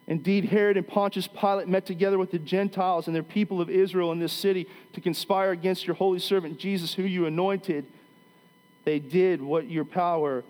Indeed, 0.08 0.46
Herod 0.46 0.76
and 0.76 0.88
Pontius 0.88 1.28
Pilate 1.28 1.68
met 1.68 1.86
together 1.86 2.18
with 2.18 2.32
the 2.32 2.40
Gentiles 2.40 3.08
and 3.08 3.16
their 3.16 3.24
people 3.24 3.62
of 3.62 3.70
Israel 3.70 4.12
in 4.12 4.20
this 4.20 4.34
city 4.34 4.68
to 4.94 5.02
conspire 5.02 5.52
against 5.52 5.88
your 5.88 5.96
holy 5.96 6.20
servant 6.20 6.60
Jesus, 6.60 6.94
who 6.94 7.04
you 7.04 7.26
anointed. 7.26 7.86
They 8.84 9.00
did 9.00 9.42
what 9.42 9.70
your 9.70 9.86
power 9.86 10.44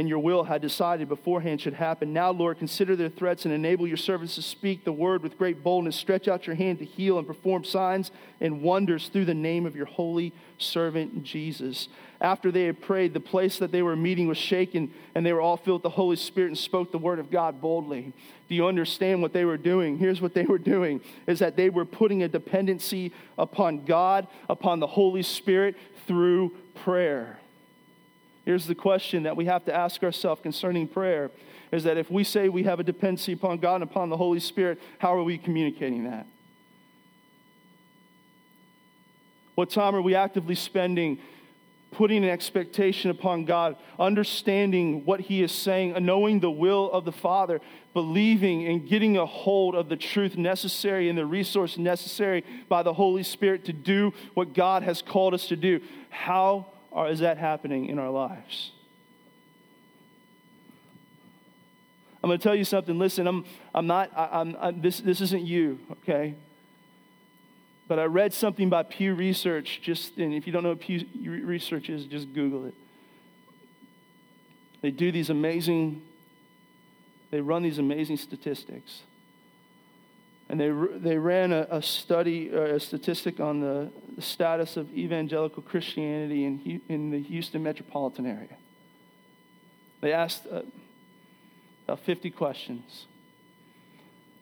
and 0.00 0.08
your 0.08 0.18
will 0.18 0.44
had 0.44 0.62
decided 0.62 1.10
beforehand 1.10 1.60
should 1.60 1.74
happen. 1.74 2.10
Now, 2.14 2.30
Lord, 2.30 2.58
consider 2.58 2.96
their 2.96 3.10
threats 3.10 3.44
and 3.44 3.52
enable 3.52 3.86
your 3.86 3.98
servants 3.98 4.34
to 4.36 4.42
speak 4.42 4.82
the 4.82 4.94
word 4.94 5.22
with 5.22 5.36
great 5.36 5.62
boldness. 5.62 5.94
Stretch 5.94 6.26
out 6.26 6.46
your 6.46 6.56
hand 6.56 6.78
to 6.78 6.86
heal 6.86 7.18
and 7.18 7.26
perform 7.26 7.64
signs 7.64 8.10
and 8.40 8.62
wonders 8.62 9.08
through 9.08 9.26
the 9.26 9.34
name 9.34 9.66
of 9.66 9.76
your 9.76 9.84
holy 9.84 10.32
servant 10.56 11.22
Jesus. 11.22 11.88
After 12.18 12.50
they 12.50 12.64
had 12.64 12.80
prayed, 12.80 13.12
the 13.12 13.20
place 13.20 13.58
that 13.58 13.72
they 13.72 13.82
were 13.82 13.94
meeting 13.94 14.26
was 14.26 14.38
shaken, 14.38 14.90
and 15.14 15.26
they 15.26 15.34
were 15.34 15.42
all 15.42 15.58
filled 15.58 15.82
with 15.82 15.92
the 15.92 15.96
Holy 15.96 16.16
Spirit 16.16 16.48
and 16.48 16.56
spoke 16.56 16.92
the 16.92 16.96
word 16.96 17.18
of 17.18 17.30
God 17.30 17.60
boldly. 17.60 18.14
Do 18.48 18.54
you 18.54 18.66
understand 18.66 19.20
what 19.20 19.34
they 19.34 19.44
were 19.44 19.58
doing? 19.58 19.98
Here's 19.98 20.22
what 20.22 20.32
they 20.32 20.44
were 20.44 20.56
doing 20.56 21.02
is 21.26 21.40
that 21.40 21.56
they 21.56 21.68
were 21.68 21.84
putting 21.84 22.22
a 22.22 22.28
dependency 22.28 23.12
upon 23.36 23.84
God, 23.84 24.28
upon 24.48 24.80
the 24.80 24.86
Holy 24.86 25.22
Spirit 25.22 25.76
through 26.06 26.54
prayer. 26.74 27.38
Here's 28.44 28.66
the 28.66 28.74
question 28.74 29.24
that 29.24 29.36
we 29.36 29.44
have 29.46 29.64
to 29.66 29.74
ask 29.74 30.02
ourselves 30.02 30.42
concerning 30.42 30.88
prayer 30.88 31.30
is 31.72 31.84
that 31.84 31.96
if 31.96 32.10
we 32.10 32.24
say 32.24 32.48
we 32.48 32.64
have 32.64 32.80
a 32.80 32.82
dependency 32.82 33.32
upon 33.32 33.58
God 33.58 33.76
and 33.76 33.84
upon 33.84 34.08
the 34.08 34.16
Holy 34.16 34.40
Spirit, 34.40 34.80
how 34.98 35.14
are 35.14 35.22
we 35.22 35.38
communicating 35.38 36.04
that? 36.04 36.26
What 39.54 39.70
time 39.70 39.94
are 39.94 40.02
we 40.02 40.14
actively 40.14 40.54
spending 40.54 41.18
putting 41.92 42.24
an 42.24 42.30
expectation 42.30 43.10
upon 43.10 43.44
God, 43.44 43.76
understanding 43.98 45.04
what 45.04 45.20
He 45.20 45.42
is 45.42 45.52
saying, 45.52 45.94
knowing 46.04 46.40
the 46.40 46.50
will 46.50 46.90
of 46.92 47.04
the 47.04 47.12
Father, 47.12 47.60
believing 47.92 48.66
and 48.66 48.88
getting 48.88 49.16
a 49.16 49.26
hold 49.26 49.74
of 49.74 49.88
the 49.88 49.96
truth 49.96 50.36
necessary 50.36 51.08
and 51.08 51.18
the 51.18 51.26
resource 51.26 51.76
necessary 51.76 52.44
by 52.68 52.82
the 52.82 52.92
Holy 52.92 53.22
Spirit 53.22 53.64
to 53.64 53.72
do 53.72 54.12
what 54.34 54.54
God 54.54 54.82
has 54.82 55.02
called 55.02 55.34
us 55.34 55.48
to 55.48 55.56
do. 55.56 55.80
How 56.10 56.66
is 56.92 57.20
that 57.20 57.38
happening 57.38 57.86
in 57.86 57.98
our 57.98 58.10
lives? 58.10 58.72
I'm 62.22 62.28
going 62.28 62.38
to 62.38 62.42
tell 62.42 62.54
you 62.54 62.64
something. 62.64 62.98
Listen, 62.98 63.26
I'm, 63.26 63.44
I'm 63.74 63.86
not, 63.86 64.10
I, 64.14 64.28
I'm, 64.40 64.56
I'm, 64.60 64.80
this, 64.80 65.00
this 65.00 65.20
isn't 65.20 65.46
you, 65.46 65.78
okay? 66.02 66.34
But 67.88 67.98
I 67.98 68.04
read 68.04 68.32
something 68.32 68.68
by 68.68 68.82
Pew 68.82 69.14
Research, 69.14 69.80
just, 69.82 70.16
and 70.18 70.34
if 70.34 70.46
you 70.46 70.52
don't 70.52 70.62
know 70.62 70.70
what 70.70 70.80
Pew 70.80 71.06
Research 71.24 71.88
is, 71.88 72.04
just 72.04 72.32
Google 72.34 72.66
it. 72.66 72.74
They 74.82 74.90
do 74.90 75.10
these 75.10 75.30
amazing, 75.30 76.02
they 77.30 77.40
run 77.40 77.62
these 77.62 77.78
amazing 77.78 78.18
statistics. 78.18 79.02
And 80.50 80.58
they, 80.58 80.72
they 80.98 81.16
ran 81.16 81.52
a, 81.52 81.64
a 81.70 81.80
study, 81.80 82.50
uh, 82.52 82.74
a 82.74 82.80
statistic 82.80 83.38
on 83.38 83.60
the, 83.60 83.88
the 84.16 84.20
status 84.20 84.76
of 84.76 84.92
evangelical 84.92 85.62
Christianity 85.62 86.44
in, 86.44 86.80
in 86.88 87.10
the 87.12 87.22
Houston 87.22 87.62
metropolitan 87.62 88.26
area. 88.26 88.56
They 90.00 90.12
asked, 90.12 90.48
uh, 90.50 90.62
about 91.86 92.04
50 92.04 92.30
questions. 92.30 93.06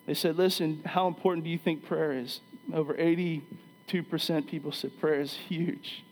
They 0.06 0.14
said, 0.14 0.36
Listen, 0.36 0.80
how 0.86 1.08
important 1.08 1.44
do 1.44 1.50
you 1.50 1.58
think 1.58 1.84
prayer 1.84 2.12
is? 2.12 2.40
Over 2.72 2.94
82% 2.94 3.42
people 4.48 4.72
said 4.72 4.98
prayer 4.98 5.20
is 5.20 5.34
huge. 5.34 6.04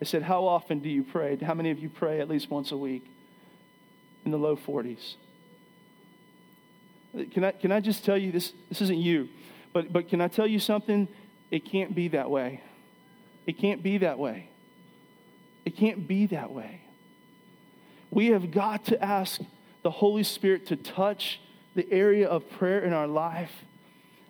They 0.00 0.06
said, 0.06 0.24
How 0.24 0.44
often 0.44 0.80
do 0.80 0.90
you 0.90 1.02
pray? 1.02 1.36
How 1.36 1.54
many 1.54 1.70
of 1.70 1.78
you 1.78 1.88
pray 1.88 2.20
at 2.20 2.28
least 2.28 2.50
once 2.50 2.72
a 2.72 2.76
week? 2.76 3.06
In 4.26 4.32
the 4.32 4.36
low 4.36 4.54
40s. 4.54 5.14
Can 7.32 7.44
I, 7.44 7.52
can 7.52 7.72
I 7.72 7.80
just 7.80 8.04
tell 8.04 8.18
you 8.18 8.32
this? 8.32 8.52
This 8.68 8.82
isn't 8.82 8.98
you, 8.98 9.28
but, 9.72 9.92
but 9.92 10.08
can 10.08 10.20
I 10.20 10.28
tell 10.28 10.46
you 10.46 10.60
something? 10.60 11.08
It 11.50 11.64
can't 11.64 11.94
be 11.94 12.08
that 12.08 12.30
way. 12.30 12.60
It 13.46 13.58
can't 13.58 13.82
be 13.82 13.98
that 13.98 14.18
way. 14.18 14.48
It 15.64 15.76
can't 15.76 16.06
be 16.06 16.26
that 16.26 16.52
way. 16.52 16.82
We 18.10 18.28
have 18.28 18.50
got 18.50 18.86
to 18.86 19.02
ask 19.02 19.40
the 19.82 19.90
Holy 19.90 20.22
Spirit 20.22 20.66
to 20.66 20.76
touch 20.76 21.40
the 21.74 21.90
area 21.90 22.28
of 22.28 22.48
prayer 22.50 22.80
in 22.80 22.92
our 22.92 23.06
life 23.06 23.52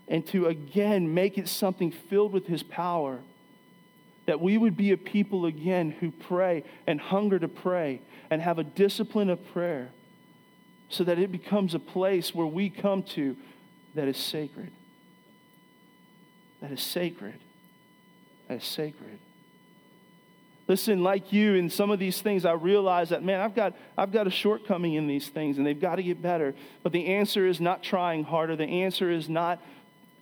and 0.06 0.26
to 0.28 0.46
again 0.46 1.14
make 1.14 1.38
it 1.38 1.48
something 1.48 1.90
filled 1.90 2.32
with 2.32 2.46
His 2.46 2.62
power. 2.62 3.20
That 4.26 4.40
we 4.40 4.58
would 4.58 4.76
be 4.76 4.92
a 4.92 4.96
people 4.96 5.46
again 5.46 5.90
who 5.90 6.10
pray 6.10 6.64
and 6.86 7.00
hunger 7.00 7.38
to 7.38 7.48
pray 7.48 8.02
and 8.30 8.42
have 8.42 8.58
a 8.58 8.64
discipline 8.64 9.30
of 9.30 9.44
prayer 9.52 9.88
so 10.88 11.04
that 11.04 11.18
it 11.18 11.30
becomes 11.30 11.74
a 11.74 11.78
place 11.78 12.34
where 12.34 12.46
we 12.46 12.70
come 12.70 13.02
to 13.02 13.36
that 13.94 14.08
is 14.08 14.16
sacred. 14.16 14.70
That 16.60 16.72
is 16.72 16.82
sacred. 16.82 17.34
That 18.48 18.58
is 18.58 18.64
sacred. 18.64 19.18
Listen, 20.66 21.02
like 21.02 21.32
you 21.32 21.54
in 21.54 21.70
some 21.70 21.90
of 21.90 21.98
these 21.98 22.20
things, 22.20 22.44
I 22.44 22.52
realize 22.52 23.08
that, 23.08 23.24
man, 23.24 23.40
I've 23.40 23.54
got, 23.54 23.74
I've 23.96 24.12
got 24.12 24.26
a 24.26 24.30
shortcoming 24.30 24.94
in 24.94 25.06
these 25.06 25.28
things 25.28 25.56
and 25.56 25.66
they've 25.66 25.80
got 25.80 25.96
to 25.96 26.02
get 26.02 26.20
better. 26.20 26.54
But 26.82 26.92
the 26.92 27.06
answer 27.06 27.46
is 27.46 27.58
not 27.58 27.82
trying 27.82 28.24
harder. 28.24 28.54
The 28.54 28.64
answer 28.64 29.10
is 29.10 29.30
not 29.30 29.62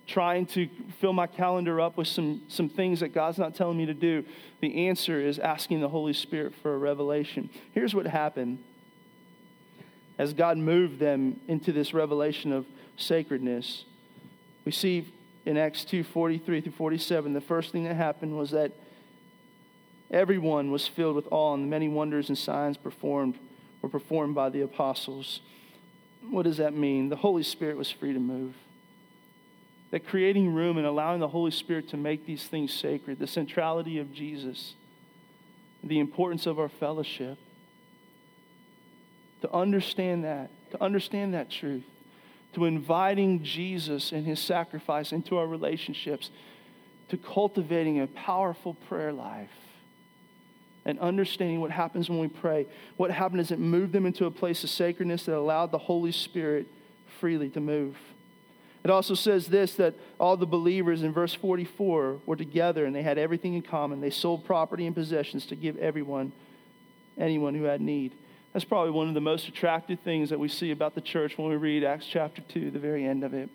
trying 0.07 0.47
to 0.47 0.69
fill 1.01 1.13
my 1.13 1.27
calendar 1.27 1.81
up 1.81 1.97
with 1.97 2.07
some, 2.07 2.43
some 2.47 2.69
things 2.69 3.01
that 3.01 3.09
God's 3.09 3.39
not 3.39 3.57
telling 3.57 3.77
me 3.77 3.87
to 3.87 3.95
do. 3.95 4.25
The 4.61 4.89
answer 4.89 5.21
is 5.21 5.41
asking 5.41 5.81
the 5.81 5.89
Holy 5.89 6.13
Spirit 6.13 6.55
for 6.63 6.75
a 6.75 6.79
revelation. 6.79 7.51
Here's 7.73 7.93
what 7.93 8.07
happened 8.07 8.59
as 10.19 10.33
God 10.33 10.59
moved 10.59 10.99
them 10.99 11.41
into 11.49 11.73
this 11.73 11.93
revelation 11.93 12.53
of 12.53 12.67
sacredness. 12.97 13.85
We 14.65 14.73
see 14.73 15.13
in 15.45 15.57
Acts 15.57 15.85
2 15.85 16.05
43 16.05 16.61
through 16.61 16.73
47, 16.73 17.33
the 17.33 17.41
first 17.41 17.73
thing 17.73 17.85
that 17.85 17.95
happened 17.95 18.37
was 18.37 18.51
that 18.51 18.73
Everyone 20.11 20.71
was 20.71 20.87
filled 20.87 21.17
with 21.17 21.27
awe, 21.31 21.55
and 21.55 21.65
the 21.65 21.69
many 21.69 21.89
wonders 21.89 22.29
and 22.29 22.39
signs 22.39 22.77
performed 22.77 23.39
were 23.83 23.89
performed 23.89 24.35
by 24.35 24.51
the 24.51 24.61
apostles. 24.61 25.41
What 26.31 26.45
does 26.45 26.59
that 26.59 26.75
mean? 26.75 27.09
The 27.09 27.17
Holy 27.17 27.43
Spirit 27.43 27.77
was 27.77 27.91
free 27.91 28.13
to 28.13 28.19
move. 28.19 28.55
That 29.91 30.07
creating 30.07 30.55
room 30.55 30.79
and 30.79 30.87
allowing 30.87 31.21
the 31.21 31.29
Holy 31.29 31.51
Spirit 31.51 31.89
to 31.89 31.97
make 31.97 32.27
these 32.27 32.45
things 32.45 32.73
sacred, 32.73 33.19
the 33.19 33.27
centrality 33.27 33.99
of 33.99 34.13
Jesus, 34.13 34.75
the 35.83 35.99
importance 35.99 36.47
of 36.47 36.59
our 36.59 36.69
fellowship, 36.69 37.39
to 39.43 39.53
understand 39.53 40.25
that, 40.25 40.51
to 40.71 40.83
understand 40.83 41.35
that 41.35 41.51
truth, 41.51 41.85
to 42.55 42.65
inviting 42.65 43.43
Jesus 43.43 44.13
and 44.13 44.27
his 44.27 44.41
sacrifice 44.41 45.13
into 45.13 45.37
our 45.37 45.47
relationships, 45.47 46.31
to 47.09 47.17
cultivating 47.17 48.01
a 48.01 48.07
powerful 48.07 48.75
prayer 48.89 49.13
life 49.13 49.51
and 50.85 50.99
understanding 51.01 51.61
what 51.61 51.71
happens 51.71 52.09
when 52.09 52.21
we 52.21 52.29
pray. 52.29 52.67
What 52.97 53.11
happened 53.11 53.41
is 53.41 53.51
it 53.51 53.59
moved 53.59 53.93
them 53.93 54.07
into 54.07 54.25
a 54.25 54.31
place 54.31 54.63
of 54.65 54.71
sacredness 54.71 55.25
that 55.25 55.37
allowed 55.37 55.73
the 55.73 55.79
Holy 55.79 56.13
Spirit 56.13 56.67
freely 57.21 57.51
to 57.51 57.61
move. 57.61 57.97
It 58.85 58.91
also 58.91 59.15
says 59.15 59.49
this 59.49 59.75
that 59.75 59.95
all 60.21 60.37
the 60.37 60.47
believers 60.47 61.03
in 61.03 61.13
verse 61.13 61.35
44 61.35 62.21
were 62.25 62.37
together 62.37 62.85
and 62.85 62.95
they 62.95 63.03
had 63.03 63.19
everything 63.19 63.55
in 63.55 63.63
common. 63.63 64.01
They 64.01 64.11
sold 64.11 64.45
property 64.45 64.87
and 64.87 64.95
possessions 64.95 65.45
to 65.47 65.57
give 65.57 65.77
everyone, 65.79 66.31
anyone 67.19 67.57
who 67.57 67.65
had 67.65 67.81
need. 67.81 68.13
That's 68.57 68.65
probably 68.65 68.93
one 68.93 69.07
of 69.07 69.13
the 69.13 69.21
most 69.21 69.49
attractive 69.49 70.01
things 70.01 70.31
that 70.31 70.41
we 70.41 70.49
see 70.49 70.71
about 70.71 70.95
the 70.95 71.03
church 71.03 71.37
when 71.37 71.51
we 71.51 71.57
read 71.57 71.85
Acts 71.85 72.07
chapter 72.07 72.41
2, 72.41 72.71
the 72.71 72.79
very 72.79 73.05
end 73.05 73.23
of 73.23 73.35
it. 73.35 73.51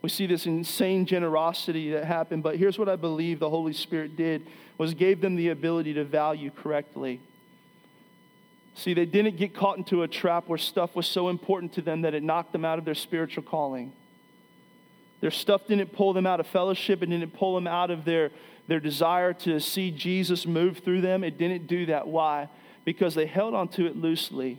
We 0.00 0.08
see 0.08 0.24
this 0.24 0.46
insane 0.46 1.04
generosity 1.04 1.90
that 1.90 2.06
happened, 2.06 2.42
but 2.42 2.56
here's 2.56 2.78
what 2.78 2.88
I 2.88 2.96
believe 2.96 3.38
the 3.38 3.50
Holy 3.50 3.74
Spirit 3.74 4.16
did 4.16 4.46
was 4.78 4.94
gave 4.94 5.20
them 5.20 5.36
the 5.36 5.50
ability 5.50 5.92
to 5.92 6.04
value 6.04 6.50
correctly. 6.50 7.20
See, 8.74 8.94
they 8.94 9.04
didn't 9.04 9.36
get 9.36 9.54
caught 9.54 9.76
into 9.76 10.04
a 10.04 10.08
trap 10.08 10.44
where 10.48 10.56
stuff 10.56 10.96
was 10.96 11.06
so 11.06 11.28
important 11.28 11.74
to 11.74 11.82
them 11.82 12.00
that 12.00 12.14
it 12.14 12.22
knocked 12.22 12.52
them 12.52 12.64
out 12.64 12.78
of 12.78 12.86
their 12.86 12.94
spiritual 12.94 13.42
calling. 13.42 13.92
Their 15.20 15.32
stuff 15.32 15.66
didn't 15.66 15.92
pull 15.92 16.14
them 16.14 16.26
out 16.26 16.40
of 16.40 16.46
fellowship, 16.46 17.02
it 17.02 17.10
didn't 17.10 17.34
pull 17.34 17.54
them 17.54 17.66
out 17.66 17.90
of 17.90 18.06
their, 18.06 18.30
their 18.68 18.80
desire 18.80 19.34
to 19.34 19.60
see 19.60 19.90
Jesus 19.90 20.46
move 20.46 20.78
through 20.78 21.02
them. 21.02 21.24
It 21.24 21.36
didn't 21.36 21.66
do 21.66 21.84
that. 21.84 22.08
Why? 22.08 22.48
Because 22.84 23.14
they 23.14 23.26
held 23.26 23.54
onto 23.54 23.86
it 23.86 23.96
loosely. 23.96 24.58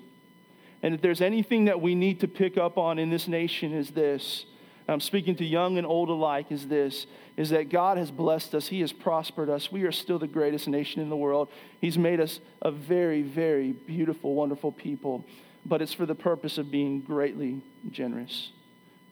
And 0.84 0.94
if 0.96 1.02
there's 1.02 1.22
anything 1.22 1.66
that 1.66 1.82
we 1.82 1.96
need 1.96 2.20
to 2.22 2.28
pick 2.28 2.58
up 2.58 2.78
on 2.78 3.00
in 3.00 3.10
this 3.10 3.28
nation 3.28 3.74
is 3.74 3.92
this 3.92 4.46
I'm 4.88 5.00
speaking 5.00 5.36
to 5.38 5.46
young 5.46 5.78
and 5.78 5.88
old 5.88 6.10
alike, 6.10 6.52
is 6.52 6.68
this 6.68 7.06
is 7.38 7.52
that 7.52 7.70
God 7.70 7.98
has 7.98 8.12
blessed 8.12 8.54
us. 8.54 8.68
He 8.68 8.82
has 8.82 8.92
prospered 8.92 9.50
us. 9.50 9.72
We 9.72 9.84
are 9.84 9.92
still 9.92 10.20
the 10.20 10.28
greatest 10.28 10.68
nation 10.68 11.02
in 11.02 11.10
the 11.10 11.16
world. 11.16 11.48
He's 11.80 11.98
made 11.98 12.20
us 12.20 12.40
a 12.62 12.72
very, 12.72 13.22
very 13.22 13.72
beautiful, 13.72 14.36
wonderful 14.36 14.72
people, 14.72 15.24
but 15.66 15.82
it's 15.82 15.94
for 15.94 16.06
the 16.06 16.16
purpose 16.16 16.58
of 16.58 16.70
being 16.70 17.00
greatly 17.00 17.62
generous. 17.90 18.52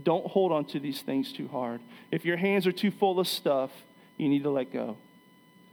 Don't 0.03 0.25
hold 0.25 0.51
on 0.51 0.65
to 0.65 0.79
these 0.79 1.01
things 1.01 1.31
too 1.31 1.47
hard. 1.47 1.81
If 2.11 2.25
your 2.25 2.37
hands 2.37 2.67
are 2.67 2.71
too 2.71 2.91
full 2.91 3.19
of 3.19 3.27
stuff, 3.27 3.71
you 4.17 4.27
need 4.27 4.43
to 4.43 4.49
let 4.49 4.73
go. 4.73 4.97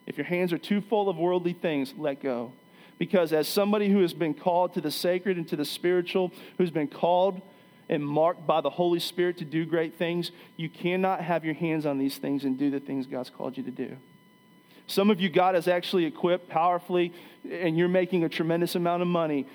If 0.06 0.16
your 0.16 0.26
hands 0.26 0.52
are 0.52 0.58
too 0.58 0.80
full 0.80 1.08
of 1.08 1.16
worldly 1.16 1.52
things, 1.52 1.94
let 1.96 2.22
go. 2.22 2.52
Because 2.98 3.32
as 3.32 3.46
somebody 3.46 3.90
who 3.90 4.00
has 4.00 4.14
been 4.14 4.34
called 4.34 4.74
to 4.74 4.80
the 4.80 4.90
sacred 4.90 5.36
and 5.36 5.46
to 5.48 5.56
the 5.56 5.64
spiritual, 5.64 6.32
who's 6.56 6.70
been 6.70 6.88
called 6.88 7.40
and 7.88 8.04
marked 8.04 8.46
by 8.46 8.60
the 8.60 8.70
Holy 8.70 9.00
Spirit 9.00 9.38
to 9.38 9.44
do 9.44 9.64
great 9.64 9.96
things, 9.98 10.30
you 10.56 10.68
cannot 10.68 11.20
have 11.20 11.44
your 11.44 11.54
hands 11.54 11.86
on 11.86 11.98
these 11.98 12.16
things 12.18 12.44
and 12.44 12.58
do 12.58 12.70
the 12.70 12.80
things 12.80 13.06
God's 13.06 13.30
called 13.30 13.56
you 13.56 13.62
to 13.64 13.70
do. 13.70 13.96
Some 14.86 15.10
of 15.10 15.20
you, 15.20 15.28
God 15.28 15.54
has 15.54 15.68
actually 15.68 16.04
equipped 16.04 16.48
powerfully, 16.48 17.12
and 17.50 17.76
you're 17.76 17.88
making 17.88 18.24
a 18.24 18.28
tremendous 18.28 18.74
amount 18.76 19.02
of 19.02 19.08
money, 19.08 19.46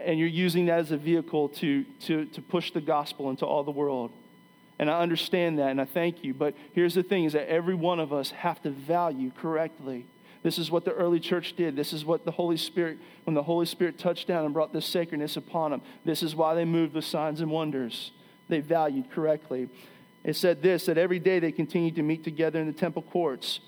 and 0.00 0.18
you're 0.18 0.28
using 0.28 0.66
that 0.66 0.80
as 0.80 0.90
a 0.90 0.96
vehicle 0.96 1.50
to, 1.50 1.84
to, 2.00 2.24
to 2.26 2.42
push 2.42 2.72
the 2.72 2.80
gospel 2.80 3.30
into 3.30 3.46
all 3.46 3.64
the 3.64 3.70
world. 3.70 4.10
And 4.78 4.90
I 4.90 5.00
understand 5.00 5.58
that, 5.58 5.70
and 5.70 5.80
I 5.80 5.84
thank 5.84 6.24
you. 6.24 6.34
But 6.34 6.54
here's 6.72 6.94
the 6.94 7.02
thing 7.02 7.24
is 7.24 7.34
that 7.34 7.48
every 7.48 7.74
one 7.74 8.00
of 8.00 8.12
us 8.12 8.30
have 8.30 8.62
to 8.62 8.70
value 8.70 9.30
correctly 9.38 10.06
this 10.42 10.58
is 10.58 10.70
what 10.70 10.84
the 10.84 10.92
early 10.92 11.20
church 11.20 11.54
did. 11.56 11.76
This 11.76 11.92
is 11.92 12.04
what 12.04 12.24
the 12.24 12.30
Holy 12.30 12.56
Spirit, 12.56 12.98
when 13.24 13.34
the 13.34 13.42
Holy 13.42 13.66
Spirit 13.66 13.98
touched 13.98 14.28
down 14.28 14.44
and 14.44 14.54
brought 14.54 14.72
this 14.72 14.86
sacredness 14.86 15.36
upon 15.36 15.72
them, 15.72 15.82
this 16.04 16.22
is 16.22 16.36
why 16.36 16.54
they 16.54 16.64
moved 16.64 16.94
with 16.94 17.04
signs 17.04 17.40
and 17.40 17.50
wonders. 17.50 18.12
They 18.48 18.60
valued 18.60 19.10
correctly. 19.10 19.68
It 20.24 20.36
said 20.36 20.62
this 20.62 20.86
that 20.86 20.98
every 20.98 21.18
day 21.18 21.38
they 21.38 21.52
continued 21.52 21.96
to 21.96 22.02
meet 22.02 22.24
together 22.24 22.60
in 22.60 22.66
the 22.66 22.72
temple 22.72 23.02
courts. 23.02 23.60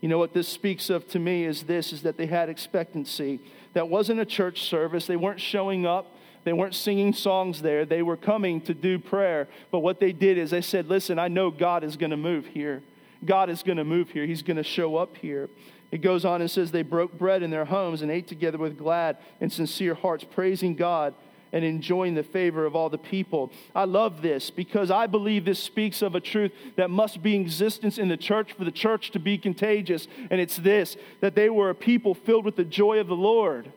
You 0.00 0.08
know 0.08 0.18
what 0.18 0.34
this 0.34 0.48
speaks 0.48 0.90
of 0.90 1.08
to 1.08 1.18
me 1.18 1.44
is 1.44 1.64
this 1.64 1.92
is 1.92 2.02
that 2.02 2.16
they 2.16 2.26
had 2.26 2.48
expectancy. 2.48 3.40
That 3.72 3.88
wasn't 3.88 4.20
a 4.20 4.26
church 4.26 4.62
service. 4.62 5.06
They 5.06 5.16
weren't 5.16 5.40
showing 5.40 5.86
up. 5.86 6.12
They 6.44 6.52
weren't 6.52 6.74
singing 6.74 7.12
songs 7.12 7.60
there. 7.62 7.84
They 7.84 8.02
were 8.02 8.16
coming 8.16 8.60
to 8.62 8.74
do 8.74 8.98
prayer. 8.98 9.48
But 9.70 9.80
what 9.80 9.98
they 9.98 10.12
did 10.12 10.38
is 10.38 10.50
they 10.50 10.60
said, 10.60 10.86
Listen, 10.86 11.18
I 11.18 11.28
know 11.28 11.50
God 11.50 11.82
is 11.82 11.96
going 11.96 12.10
to 12.10 12.16
move 12.16 12.46
here. 12.46 12.82
God 13.24 13.50
is 13.50 13.62
going 13.62 13.78
to 13.78 13.84
move 13.84 14.10
here. 14.10 14.26
He's 14.26 14.42
going 14.42 14.58
to 14.58 14.62
show 14.62 14.96
up 14.96 15.16
here. 15.16 15.48
It 15.90 15.98
goes 15.98 16.24
on 16.24 16.40
and 16.40 16.50
says, 16.50 16.70
They 16.70 16.82
broke 16.82 17.16
bread 17.16 17.42
in 17.42 17.50
their 17.50 17.64
homes 17.64 18.02
and 18.02 18.10
ate 18.10 18.26
together 18.26 18.58
with 18.58 18.76
glad 18.76 19.18
and 19.40 19.52
sincere 19.52 19.94
hearts, 19.94 20.24
praising 20.24 20.74
God 20.74 21.14
and 21.52 21.64
enjoying 21.64 22.14
the 22.14 22.22
favor 22.22 22.66
of 22.66 22.74
all 22.74 22.88
the 22.88 22.98
people. 22.98 23.52
I 23.74 23.84
love 23.84 24.20
this 24.20 24.50
because 24.50 24.90
I 24.90 25.06
believe 25.06 25.44
this 25.44 25.62
speaks 25.62 26.02
of 26.02 26.14
a 26.14 26.20
truth 26.20 26.52
that 26.76 26.90
must 26.90 27.22
be 27.22 27.36
in 27.36 27.42
existence 27.42 27.98
in 27.98 28.08
the 28.08 28.16
church 28.16 28.52
for 28.52 28.64
the 28.64 28.72
church 28.72 29.12
to 29.12 29.18
be 29.18 29.38
contagious. 29.38 30.08
And 30.30 30.40
it's 30.40 30.56
this 30.56 30.96
that 31.20 31.34
they 31.34 31.48
were 31.48 31.70
a 31.70 31.74
people 31.74 32.14
filled 32.14 32.44
with 32.44 32.56
the 32.56 32.64
joy 32.64 32.98
of 32.98 33.06
the 33.06 33.16
Lord. 33.16 33.72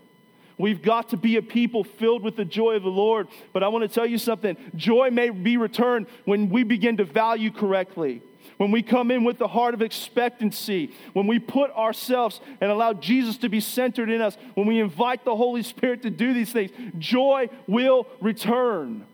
We've 0.58 0.82
got 0.82 1.10
to 1.10 1.18
be 1.18 1.38
a 1.38 1.42
people 1.42 1.86
filled 1.86 2.22
with 2.22 2.36
the 2.36 2.44
joy 2.44 2.76
of 2.76 2.84
the 2.84 2.90
Lord. 2.90 3.30
But 3.54 3.64
I 3.64 3.70
want 3.70 3.84
to 3.84 3.88
tell 3.88 4.06
you 4.06 4.18
something 4.18 4.58
joy 4.76 5.10
may 5.10 5.30
be 5.30 5.56
returned 5.56 6.08
when 6.26 6.50
we 6.50 6.64
begin 6.64 6.98
to 6.98 7.06
value 7.06 7.52
correctly 7.52 8.22
when 8.58 8.72
we 8.72 8.84
come 8.84 9.10
in 9.10 9.24
with 9.24 9.38
the 9.38 9.48
heart 9.48 9.74
of 9.74 9.82
expectancy, 9.82 10.94
when 11.14 11.28
we 11.28 11.40
put 11.40 11.72
ourselves 11.72 12.42
and 12.60 12.70
allow 12.70 12.94
Jesus 12.94 13.38
to 13.38 13.50
be 13.50 13.60
centered 13.62 14.10
in 14.10 14.22
us, 14.22 14.38
when 14.56 14.68
we 14.68 14.80
invite 14.80 15.24
the 15.24 15.36
Holy 15.36 15.64
Spirit 15.64 16.02
to 16.02 16.10
do 16.10 16.34
these 16.34 16.52
things, 16.52 16.72
joy 16.98 17.50
will 17.68 18.06
return. 18.20 19.06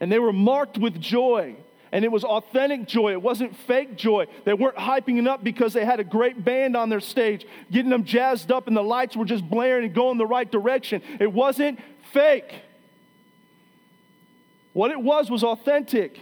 And 0.00 0.10
they 0.10 0.18
were 0.18 0.32
marked 0.32 0.76
with 0.78 1.00
joy. 1.00 1.56
And 1.92 2.06
it 2.06 2.12
was 2.12 2.24
authentic 2.24 2.86
joy. 2.86 3.12
It 3.12 3.20
wasn't 3.20 3.54
fake 3.54 3.96
joy. 3.96 4.26
They 4.44 4.54
weren't 4.54 4.76
hyping 4.76 5.18
it 5.18 5.26
up 5.26 5.44
because 5.44 5.74
they 5.74 5.84
had 5.84 6.00
a 6.00 6.04
great 6.04 6.42
band 6.42 6.74
on 6.76 6.88
their 6.88 7.00
stage, 7.00 7.46
getting 7.70 7.90
them 7.90 8.04
jazzed 8.04 8.50
up, 8.50 8.66
and 8.66 8.76
the 8.76 8.82
lights 8.82 9.14
were 9.14 9.26
just 9.26 9.48
blaring 9.48 9.84
and 9.84 9.94
going 9.94 10.16
the 10.16 10.26
right 10.26 10.50
direction. 10.50 11.02
It 11.20 11.30
wasn't 11.30 11.78
fake. 12.12 12.54
What 14.72 14.90
it 14.90 15.00
was 15.00 15.30
was 15.30 15.44
authentic. 15.44 16.18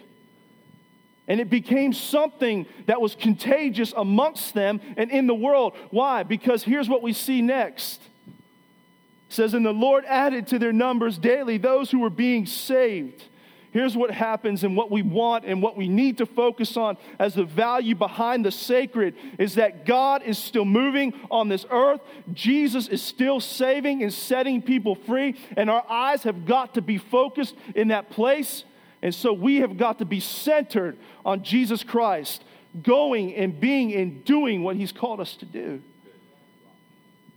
And 1.30 1.40
it 1.40 1.48
became 1.48 1.92
something 1.92 2.66
that 2.86 3.00
was 3.00 3.14
contagious 3.14 3.94
amongst 3.96 4.52
them 4.52 4.80
and 4.96 5.12
in 5.12 5.28
the 5.28 5.34
world. 5.34 5.76
Why? 5.90 6.24
Because 6.24 6.64
here's 6.64 6.88
what 6.88 7.04
we 7.04 7.12
see 7.12 7.40
next. 7.40 8.02
It 8.26 9.34
says, 9.34 9.54
And 9.54 9.64
the 9.64 9.70
Lord 9.70 10.04
added 10.06 10.48
to 10.48 10.58
their 10.58 10.72
numbers 10.72 11.18
daily 11.18 11.56
those 11.56 11.88
who 11.88 12.00
were 12.00 12.10
being 12.10 12.46
saved. 12.46 13.22
Here's 13.70 13.96
what 13.96 14.10
happens 14.10 14.64
and 14.64 14.76
what 14.76 14.90
we 14.90 15.02
want 15.02 15.44
and 15.44 15.62
what 15.62 15.76
we 15.76 15.86
need 15.86 16.18
to 16.18 16.26
focus 16.26 16.76
on 16.76 16.96
as 17.20 17.34
the 17.34 17.44
value 17.44 17.94
behind 17.94 18.44
the 18.44 18.50
sacred 18.50 19.14
is 19.38 19.54
that 19.54 19.86
God 19.86 20.24
is 20.24 20.36
still 20.36 20.64
moving 20.64 21.14
on 21.30 21.48
this 21.48 21.64
earth. 21.70 22.00
Jesus 22.32 22.88
is 22.88 23.00
still 23.00 23.38
saving 23.38 24.02
and 24.02 24.12
setting 24.12 24.62
people 24.62 24.96
free, 24.96 25.36
and 25.56 25.70
our 25.70 25.84
eyes 25.88 26.24
have 26.24 26.44
got 26.44 26.74
to 26.74 26.82
be 26.82 26.98
focused 26.98 27.54
in 27.76 27.86
that 27.88 28.10
place 28.10 28.64
and 29.02 29.14
so 29.14 29.32
we 29.32 29.56
have 29.56 29.76
got 29.76 29.98
to 29.98 30.04
be 30.04 30.20
centered 30.20 30.98
on 31.24 31.42
Jesus 31.42 31.82
Christ, 31.82 32.42
going 32.82 33.34
and 33.34 33.58
being 33.58 33.92
and 33.94 34.24
doing 34.24 34.62
what 34.62 34.76
He's 34.76 34.92
called 34.92 35.20
us 35.20 35.34
to 35.36 35.46
do. 35.46 35.82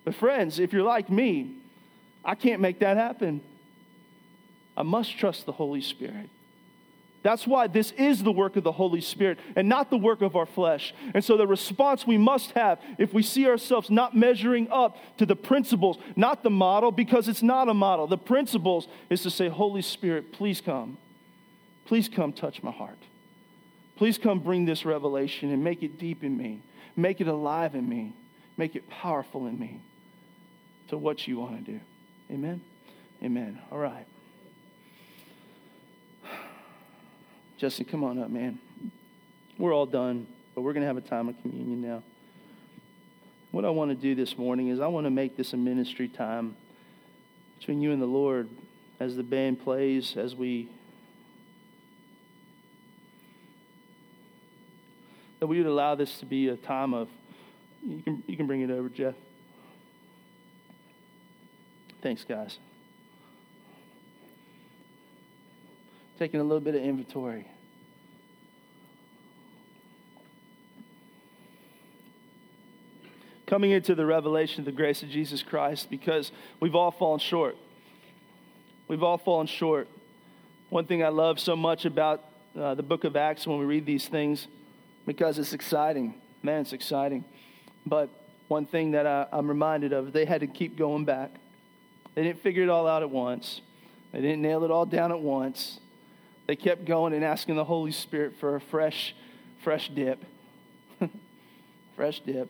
But, 0.04 0.16
friends, 0.16 0.60
if 0.60 0.74
you're 0.74 0.84
like 0.84 1.10
me, 1.10 1.56
I 2.26 2.36
can't 2.36 2.62
make 2.62 2.80
that 2.80 2.98
happen. 2.98 3.42
I 4.76 4.84
must 4.84 5.18
trust 5.18 5.46
the 5.46 5.52
Holy 5.54 5.82
Spirit. 5.82 6.30
That's 7.22 7.48
why 7.48 7.68
this 7.68 7.92
is 7.92 8.22
the 8.22 8.34
work 8.34 8.58
of 8.58 8.66
the 8.66 8.74
Holy 8.74 9.00
Spirit 9.00 9.40
and 9.56 9.70
not 9.70 9.90
the 9.90 9.98
work 9.98 10.22
of 10.22 10.36
our 10.36 10.46
flesh. 10.46 10.94
And 11.14 11.24
so, 11.24 11.38
the 11.38 11.48
response 11.48 12.06
we 12.06 12.18
must 12.18 12.52
have 12.52 12.80
if 12.98 13.14
we 13.14 13.24
see 13.24 13.48
ourselves 13.48 13.90
not 13.90 14.14
measuring 14.14 14.70
up 14.70 14.98
to 15.20 15.26
the 15.26 15.38
principles, 15.38 15.98
not 16.18 16.44
the 16.44 16.50
model, 16.50 16.92
because 16.92 17.30
it's 17.30 17.42
not 17.42 17.70
a 17.70 17.74
model, 17.74 18.08
the 18.08 18.18
principles 18.18 18.90
is 19.10 19.22
to 19.24 19.30
say, 19.30 19.48
Holy 19.48 19.82
Spirit, 19.82 20.34
please 20.34 20.60
come. 20.60 20.98
Please 21.86 22.10
come 22.10 22.34
touch 22.34 22.64
my 22.64 22.72
heart. 22.72 22.98
Please 23.98 24.18
come 24.18 24.40
bring 24.40 24.66
this 24.66 24.86
revelation 24.86 25.52
and 25.52 25.64
make 25.64 25.84
it 25.84 26.00
deep 26.00 26.24
in 26.24 26.36
me, 26.36 26.62
make 26.96 27.22
it 27.22 27.28
alive 27.28 27.76
in 27.76 27.88
me, 27.88 28.14
make 28.58 28.76
it 28.76 28.90
powerful 28.90 29.48
in 29.48 29.58
me 29.60 29.80
to 30.88 30.98
what 30.98 31.28
you 31.28 31.40
want 31.40 31.64
to 31.66 31.72
do. 31.72 31.80
Amen? 32.32 32.62
Amen. 33.24 33.60
All 33.72 33.78
right. 33.78 34.06
Justin, 37.58 37.86
come 37.86 38.04
on 38.04 38.20
up, 38.20 38.30
man. 38.30 38.60
We're 39.58 39.74
all 39.74 39.86
done, 39.86 40.28
but 40.56 40.62
we're 40.62 40.74
going 40.74 40.82
to 40.82 40.88
have 40.88 40.98
a 40.98 41.02
time 41.02 41.30
of 41.30 41.40
communion 41.42 41.82
now. 41.82 42.04
What 43.52 43.66
I 43.66 43.70
want 43.70 43.92
to 43.92 43.96
do 43.96 44.16
this 44.16 44.38
morning 44.38 44.70
is 44.70 44.80
I 44.80 44.88
want 44.88 45.06
to 45.06 45.12
make 45.12 45.38
this 45.38 45.54
a 45.54 45.58
ministry 45.58 46.08
time 46.08 46.56
between 47.60 47.82
you 47.82 47.92
and 47.92 48.02
the 48.02 48.08
Lord 48.08 48.50
as 49.00 49.16
the 49.16 49.24
band 49.24 49.64
plays, 49.64 50.18
as 50.18 50.36
we 50.36 50.68
that 55.44 55.48
we 55.48 55.58
would 55.58 55.68
allow 55.68 55.94
this 55.94 56.20
to 56.20 56.26
be 56.26 56.48
a 56.48 56.56
time 56.56 56.94
of, 56.94 57.10
you 57.86 58.02
can, 58.02 58.24
you 58.28 58.38
can 58.38 58.48
bring 58.48 58.62
it 58.62 58.72
over, 58.72 58.88
Jeff. 58.88 59.14
Thanks, 62.02 62.24
guys. 62.24 62.60
Taking 66.18 66.40
a 66.40 66.44
little 66.44 66.62
bit 66.62 66.76
of 66.76 66.82
inventory. 66.82 67.46
Coming 73.46 73.72
into 73.72 73.96
the 73.96 74.06
revelation 74.06 74.62
of 74.62 74.66
the 74.66 74.72
grace 74.72 75.04
of 75.04 75.10
Jesus 75.10 75.44
Christ 75.44 75.90
because 75.90 76.32
we've 76.62 76.74
all 76.74 76.92
fallen 76.92 77.20
short. 77.20 77.58
We've 78.88 79.04
all 79.04 79.18
fallen 79.18 79.48
short. 79.48 79.90
One 80.70 80.86
thing 80.86 81.04
I 81.04 81.10
love 81.10 81.38
so 81.38 81.58
much 81.58 81.84
about 81.84 82.24
uh, 82.58 82.76
the 82.76 82.84
book 82.84 83.04
of 83.04 83.18
Acts 83.18 83.46
when 83.46 83.60
we 83.60 83.66
read 83.66 83.86
these 83.86 84.08
things 84.08 84.48
because 85.06 85.40
it's 85.40 85.54
exciting. 85.54 86.16
Man, 86.42 86.62
it's 86.62 86.74
exciting. 86.74 87.26
But 87.86 88.10
one 88.48 88.66
thing 88.66 88.92
that 88.92 89.08
I, 89.08 89.28
I'm 89.32 89.48
reminded 89.48 89.94
of, 89.94 90.14
they 90.14 90.26
had 90.26 90.42
to 90.42 90.48
keep 90.48 90.78
going 90.78 91.06
back. 91.06 91.32
They 92.16 92.24
didn't 92.24 92.42
figure 92.42 92.64
it 92.64 92.70
all 92.70 92.88
out 92.88 93.02
at 93.02 93.10
once, 93.10 93.62
they 94.12 94.22
didn't 94.22 94.42
nail 94.42 94.64
it 94.64 94.72
all 94.72 94.86
down 94.86 95.12
at 95.12 95.20
once. 95.20 95.80
They 96.46 96.58
kept 96.58 96.84
going 96.84 97.14
and 97.14 97.24
asking 97.24 97.56
the 97.56 97.64
Holy 97.64 97.92
Spirit 97.92 98.34
for 98.38 98.58
a 98.58 98.62
fresh, 98.62 99.16
fresh 99.64 99.88
dip. 99.88 100.22
fresh 101.96 102.20
dip. 102.20 102.50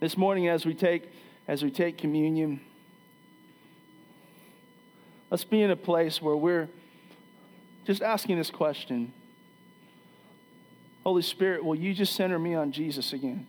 This 0.00 0.16
morning, 0.16 0.48
as 0.48 0.64
we 0.64 0.72
take 0.72 1.10
as 1.46 1.62
we 1.62 1.70
take 1.70 1.98
communion, 1.98 2.60
let's 5.30 5.44
be 5.44 5.62
in 5.62 5.70
a 5.70 5.76
place 5.76 6.20
where 6.22 6.36
we're 6.36 6.68
just 7.86 8.02
asking 8.02 8.38
this 8.38 8.50
question 8.50 9.12
Holy 11.04 11.22
Spirit, 11.22 11.64
will 11.64 11.76
you 11.76 11.94
just 11.94 12.14
center 12.14 12.38
me 12.38 12.54
on 12.54 12.72
Jesus 12.72 13.12
again? 13.12 13.46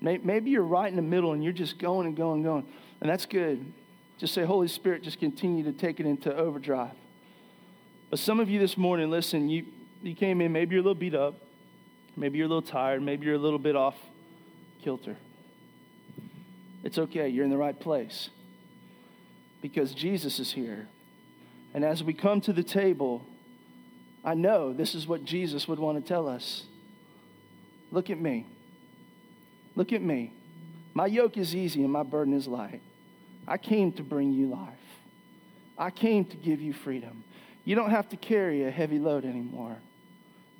Maybe 0.00 0.50
you're 0.50 0.62
right 0.62 0.88
in 0.88 0.96
the 0.96 1.02
middle 1.02 1.32
and 1.32 1.42
you're 1.42 1.52
just 1.52 1.78
going 1.78 2.06
and 2.06 2.16
going 2.16 2.36
and 2.36 2.44
going. 2.44 2.66
And 3.00 3.10
that's 3.10 3.26
good. 3.26 3.72
Just 4.18 4.34
say, 4.34 4.44
Holy 4.44 4.68
Spirit, 4.68 5.02
just 5.02 5.18
continue 5.18 5.64
to 5.64 5.72
take 5.72 6.00
it 6.00 6.06
into 6.06 6.34
overdrive. 6.34 6.92
But 8.10 8.18
some 8.18 8.40
of 8.40 8.48
you 8.48 8.58
this 8.58 8.76
morning, 8.76 9.10
listen, 9.10 9.48
you, 9.48 9.66
you 10.02 10.14
came 10.14 10.40
in, 10.40 10.52
maybe 10.52 10.74
you're 10.74 10.80
a 10.80 10.84
little 10.84 10.94
beat 10.94 11.14
up, 11.14 11.34
maybe 12.16 12.38
you're 12.38 12.46
a 12.46 12.48
little 12.48 12.62
tired, 12.62 13.02
maybe 13.02 13.26
you're 13.26 13.34
a 13.34 13.38
little 13.38 13.58
bit 13.58 13.76
off 13.76 13.96
kilter. 14.82 15.16
It's 16.84 16.98
okay, 16.98 17.28
you're 17.28 17.44
in 17.44 17.50
the 17.50 17.56
right 17.56 17.78
place 17.78 18.30
because 19.60 19.92
Jesus 19.92 20.38
is 20.38 20.52
here. 20.52 20.86
And 21.74 21.84
as 21.84 22.02
we 22.04 22.14
come 22.14 22.40
to 22.42 22.52
the 22.52 22.62
table, 22.62 23.22
I 24.26 24.34
know 24.34 24.72
this 24.72 24.96
is 24.96 25.06
what 25.06 25.24
Jesus 25.24 25.68
would 25.68 25.78
want 25.78 26.02
to 26.02 26.06
tell 26.06 26.28
us. 26.28 26.64
Look 27.92 28.10
at 28.10 28.20
me. 28.20 28.44
Look 29.76 29.92
at 29.92 30.02
me. 30.02 30.32
My 30.94 31.06
yoke 31.06 31.36
is 31.36 31.54
easy 31.54 31.84
and 31.84 31.92
my 31.92 32.02
burden 32.02 32.34
is 32.34 32.48
light. 32.48 32.80
I 33.46 33.56
came 33.56 33.92
to 33.92 34.02
bring 34.02 34.32
you 34.32 34.48
life. 34.48 34.72
I 35.78 35.90
came 35.90 36.24
to 36.24 36.36
give 36.36 36.60
you 36.60 36.72
freedom. 36.72 37.22
You 37.64 37.76
don't 37.76 37.90
have 37.90 38.08
to 38.08 38.16
carry 38.16 38.64
a 38.64 38.70
heavy 38.70 38.98
load 38.98 39.24
anymore. 39.24 39.76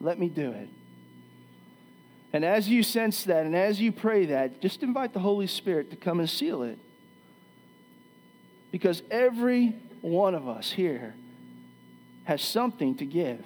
Let 0.00 0.20
me 0.20 0.28
do 0.28 0.52
it. 0.52 0.68
And 2.32 2.44
as 2.44 2.68
you 2.68 2.84
sense 2.84 3.24
that 3.24 3.46
and 3.46 3.56
as 3.56 3.80
you 3.80 3.90
pray 3.90 4.26
that, 4.26 4.60
just 4.60 4.84
invite 4.84 5.12
the 5.12 5.20
Holy 5.20 5.46
Spirit 5.48 5.90
to 5.90 5.96
come 5.96 6.20
and 6.20 6.30
seal 6.30 6.62
it. 6.62 6.78
Because 8.70 9.02
every 9.10 9.74
one 10.02 10.34
of 10.34 10.48
us 10.48 10.70
here 10.70 11.14
has 12.26 12.42
something 12.42 12.96
to 12.96 13.06
give, 13.06 13.44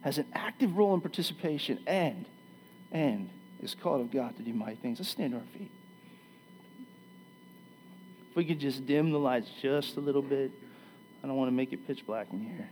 has 0.00 0.16
an 0.16 0.26
active 0.32 0.76
role 0.76 0.94
in 0.94 1.00
participation, 1.00 1.78
and, 1.86 2.24
and 2.90 3.28
is 3.62 3.74
called 3.74 4.00
of 4.00 4.10
God 4.10 4.34
to 4.36 4.42
do 4.42 4.52
mighty 4.52 4.76
things. 4.76 4.98
Let's 4.98 5.10
stand 5.10 5.32
to 5.32 5.38
our 5.38 5.44
feet. 5.56 5.70
If 8.30 8.36
we 8.36 8.46
could 8.46 8.60
just 8.60 8.86
dim 8.86 9.10
the 9.10 9.18
lights 9.18 9.50
just 9.60 9.96
a 9.96 10.00
little 10.00 10.22
bit, 10.22 10.50
I 11.22 11.26
don't 11.26 11.36
want 11.36 11.48
to 11.48 11.54
make 11.54 11.74
it 11.74 11.86
pitch 11.86 12.06
black 12.06 12.28
in 12.32 12.40
here. 12.40 12.68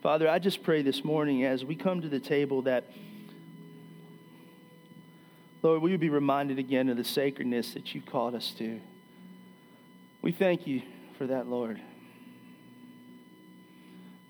Father, 0.00 0.28
I 0.28 0.38
just 0.38 0.62
pray 0.62 0.82
this 0.82 1.04
morning 1.04 1.44
as 1.44 1.64
we 1.64 1.74
come 1.74 2.02
to 2.02 2.08
the 2.08 2.20
table 2.20 2.62
that 2.62 2.84
Lord, 5.62 5.82
we 5.82 5.90
would 5.90 6.00
be 6.00 6.08
reminded 6.08 6.58
again 6.58 6.88
of 6.88 6.96
the 6.96 7.04
sacredness 7.04 7.74
that 7.74 7.94
you 7.94 8.00
called 8.00 8.34
us 8.34 8.54
to. 8.58 8.80
We 10.22 10.32
thank 10.32 10.66
you 10.66 10.82
for 11.18 11.26
that, 11.26 11.46
Lord. 11.46 11.80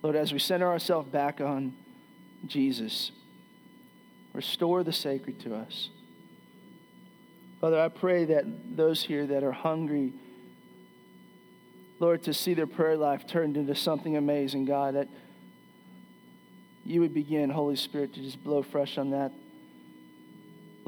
Lord, 0.02 0.16
as 0.16 0.32
we 0.32 0.38
center 0.38 0.66
ourselves 0.66 1.08
back 1.08 1.40
on 1.40 1.74
Jesus, 2.46 3.12
restore 4.32 4.82
the 4.82 4.92
sacred 4.92 5.40
to 5.40 5.54
us. 5.54 5.90
Father, 7.60 7.78
I 7.78 7.88
pray 7.88 8.24
that 8.24 8.76
those 8.76 9.02
here 9.02 9.26
that 9.26 9.44
are 9.44 9.52
hungry, 9.52 10.12
Lord, 11.98 12.22
to 12.24 12.32
see 12.32 12.54
their 12.54 12.66
prayer 12.66 12.96
life 12.96 13.26
turned 13.26 13.56
into 13.56 13.74
something 13.74 14.16
amazing, 14.16 14.64
God, 14.64 14.94
that 14.94 15.08
you 16.84 17.00
would 17.00 17.12
begin, 17.12 17.50
Holy 17.50 17.76
Spirit, 17.76 18.14
to 18.14 18.20
just 18.22 18.42
blow 18.42 18.62
fresh 18.62 18.96
on 18.96 19.10
that. 19.10 19.32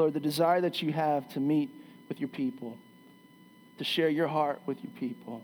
Lord, 0.02 0.14
the 0.14 0.18
desire 0.18 0.60
that 0.60 0.82
you 0.82 0.92
have 0.92 1.28
to 1.34 1.38
meet 1.38 1.70
with 2.08 2.18
your 2.18 2.28
people, 2.28 2.76
to 3.78 3.84
share 3.84 4.08
your 4.08 4.26
heart 4.26 4.60
with 4.66 4.82
your 4.82 4.90
people. 4.98 5.42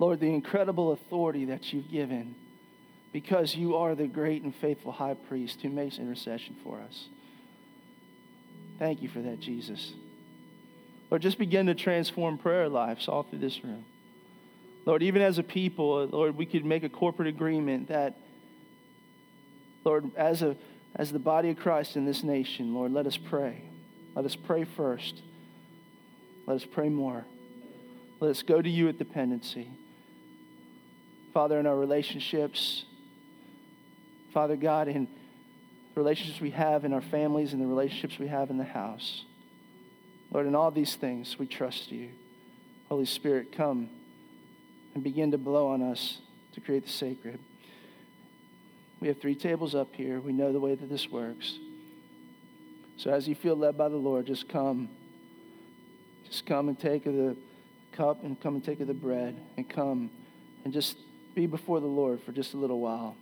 Lord, 0.00 0.18
the 0.18 0.26
incredible 0.26 0.90
authority 0.90 1.44
that 1.44 1.72
you've 1.72 1.88
given 1.92 2.34
because 3.12 3.54
you 3.54 3.76
are 3.76 3.94
the 3.94 4.08
great 4.08 4.42
and 4.42 4.52
faithful 4.52 4.90
high 4.90 5.14
priest 5.14 5.60
who 5.62 5.68
makes 5.68 5.98
intercession 5.98 6.56
for 6.64 6.80
us. 6.80 7.04
Thank 8.80 9.00
you 9.00 9.08
for 9.08 9.20
that, 9.20 9.38
Jesus. 9.38 9.92
Lord, 11.08 11.22
just 11.22 11.38
begin 11.38 11.66
to 11.66 11.76
transform 11.76 12.36
prayer 12.36 12.68
lives 12.68 13.06
all 13.06 13.22
through 13.22 13.38
this 13.38 13.62
room. 13.62 13.84
Lord, 14.86 15.04
even 15.04 15.22
as 15.22 15.38
a 15.38 15.44
people, 15.44 16.04
Lord, 16.06 16.36
we 16.36 16.46
could 16.46 16.64
make 16.64 16.82
a 16.82 16.88
corporate 16.88 17.28
agreement 17.28 17.90
that, 17.90 18.16
Lord, 19.84 20.10
as, 20.16 20.42
a, 20.42 20.56
as 20.98 21.12
the 21.12 21.18
body 21.18 21.50
of 21.50 21.56
Christ 21.56 21.96
in 21.96 22.04
this 22.04 22.24
nation, 22.24 22.74
Lord, 22.74 22.92
let 22.92 23.06
us 23.06 23.16
pray. 23.16 23.62
Let 24.16 24.24
us 24.24 24.34
pray 24.34 24.64
first. 24.64 25.22
Let 26.46 26.56
us 26.56 26.64
pray 26.64 26.88
more. 26.88 27.24
Let 28.20 28.32
us 28.32 28.42
go 28.42 28.60
to 28.60 28.68
you 28.68 28.88
at 28.88 28.98
dependency. 28.98 29.70
Father, 31.32 31.60
in 31.60 31.66
our 31.66 31.76
relationships, 31.76 32.84
Father 34.34 34.56
God, 34.56 34.88
in 34.88 35.06
the 35.94 36.00
relationships 36.00 36.40
we 36.40 36.50
have 36.50 36.84
in 36.84 36.92
our 36.92 37.00
families 37.00 37.52
and 37.52 37.62
the 37.62 37.66
relationships 37.66 38.18
we 38.18 38.26
have 38.26 38.50
in 38.50 38.58
the 38.58 38.64
house. 38.64 39.24
Lord, 40.32 40.46
in 40.46 40.54
all 40.54 40.70
these 40.70 40.96
things, 40.96 41.38
we 41.38 41.46
trust 41.46 41.92
you. 41.92 42.10
Holy 42.88 43.06
Spirit, 43.06 43.52
come 43.52 43.88
and 44.94 45.04
begin 45.04 45.30
to 45.30 45.38
blow 45.38 45.68
on 45.68 45.82
us 45.82 46.18
to 46.54 46.60
create 46.60 46.84
the 46.86 46.92
sacred. 46.92 47.38
We 49.00 49.08
have 49.08 49.20
three 49.20 49.34
tables 49.34 49.74
up 49.74 49.94
here. 49.94 50.20
We 50.20 50.32
know 50.32 50.52
the 50.52 50.60
way 50.60 50.74
that 50.74 50.88
this 50.88 51.10
works. 51.10 51.58
So 52.96 53.10
as 53.10 53.28
you 53.28 53.34
feel 53.34 53.56
led 53.56 53.78
by 53.78 53.88
the 53.88 53.96
Lord, 53.96 54.26
just 54.26 54.48
come. 54.48 54.88
Just 56.28 56.46
come 56.46 56.68
and 56.68 56.78
take 56.78 57.06
of 57.06 57.14
the 57.14 57.36
cup 57.92 58.22
and 58.24 58.40
come 58.40 58.56
and 58.56 58.64
take 58.64 58.80
of 58.80 58.86
the 58.86 58.94
bread 58.94 59.36
and 59.56 59.68
come 59.68 60.10
and 60.64 60.72
just 60.72 60.96
be 61.34 61.46
before 61.46 61.80
the 61.80 61.86
Lord 61.86 62.20
for 62.22 62.32
just 62.32 62.54
a 62.54 62.56
little 62.56 62.80
while 62.80 63.16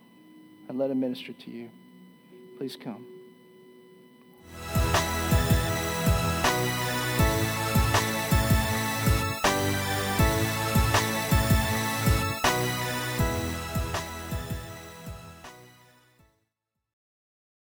and 0.69 0.79
let 0.79 0.91
him 0.91 1.01
minister 1.01 1.33
to 1.33 1.51
you. 1.51 1.71
Please 2.59 2.77
come. 2.77 3.05